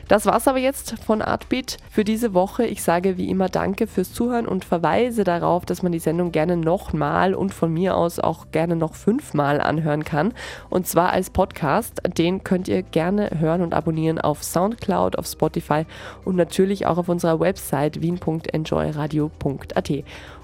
Das 0.08 0.26
war's 0.26 0.48
aber 0.48 0.58
jetzt 0.58 0.98
von 1.04 1.22
Artbeat 1.22 1.76
für 1.90 2.04
diese 2.04 2.34
Woche. 2.34 2.64
Ich 2.64 2.82
sage 2.82 3.16
wie 3.18 3.28
immer 3.28 3.48
Danke 3.48 3.86
fürs 3.86 4.12
Zuhören 4.12 4.46
und 4.46 4.64
verweise 4.64 5.24
darauf, 5.24 5.66
dass 5.66 5.82
man 5.82 5.92
die 5.92 5.98
Sendung 5.98 6.32
gerne 6.32 6.56
nochmal 6.56 7.34
und 7.34 7.52
von 7.52 7.72
mir 7.72 7.96
aus 7.96 8.18
auch 8.18 8.46
gerne 8.50 8.76
noch 8.76 8.94
fünfmal 8.94 9.60
anhören 9.60 10.03
kann. 10.04 10.32
Und 10.70 10.86
zwar 10.86 11.10
als 11.10 11.30
Podcast. 11.30 12.00
Den 12.16 12.44
könnt 12.44 12.68
ihr 12.68 12.82
gerne 12.82 13.30
hören 13.38 13.62
und 13.62 13.74
abonnieren 13.74 14.20
auf 14.20 14.44
Soundcloud, 14.44 15.16
auf 15.16 15.26
Spotify 15.26 15.86
und 16.24 16.36
natürlich 16.36 16.86
auch 16.86 16.98
auf 16.98 17.08
unserer 17.08 17.40
Website 17.40 18.00
wien.enjoyradio.at. 18.00 19.92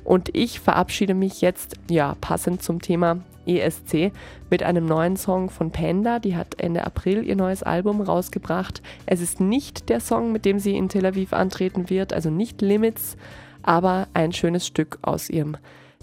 Und 0.04 0.34
ich 0.34 0.60
verabschiede 0.60 1.14
mich 1.14 1.40
jetzt, 1.40 1.76
ja, 1.88 2.16
passend 2.20 2.62
zum 2.62 2.80
Thema 2.80 3.18
ESC 3.46 4.12
mit 4.50 4.62
einem 4.62 4.86
neuen 4.86 5.16
Song 5.16 5.50
von 5.50 5.70
Panda. 5.70 6.18
Die 6.18 6.36
hat 6.36 6.60
Ende 6.60 6.84
April 6.84 7.24
ihr 7.24 7.36
neues 7.36 7.62
Album 7.62 8.00
rausgebracht. 8.00 8.82
Es 9.06 9.20
ist 9.20 9.40
nicht 9.40 9.88
der 9.88 10.00
Song, 10.00 10.32
mit 10.32 10.44
dem 10.44 10.58
sie 10.58 10.76
in 10.76 10.88
Tel 10.88 11.06
Aviv 11.06 11.32
antreten 11.32 11.90
wird, 11.90 12.12
also 12.12 12.30
nicht 12.30 12.62
Limits, 12.62 13.16
aber 13.62 14.08
ein 14.14 14.32
schönes 14.32 14.66
Stück 14.66 14.98
aus 15.02 15.30
ihrem 15.30 15.56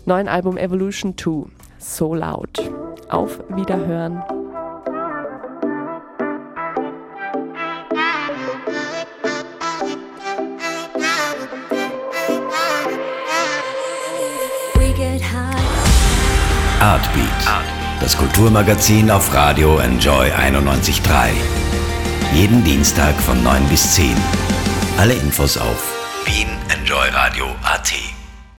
neuen 0.05 0.27
Album 0.27 0.57
Evolution 0.57 1.17
2. 1.17 1.49
So 1.79 2.13
laut. 2.13 2.86
Auf 3.09 3.39
Wiederhören. 3.49 4.21
Artbeat, 16.79 17.27
das 18.01 18.17
Kulturmagazin 18.17 19.09
auf 19.09 19.33
Radio 19.33 19.77
Enjoy 19.79 20.29
91.3. 20.31 21.29
Jeden 22.33 22.63
Dienstag 22.63 23.15
von 23.15 23.41
9 23.43 23.67
bis 23.69 23.95
10. 23.95 24.15
Alle 24.97 25.13
Infos 25.13 25.57
auf 25.57 25.93
wienenjoyradio.at. 26.25 28.16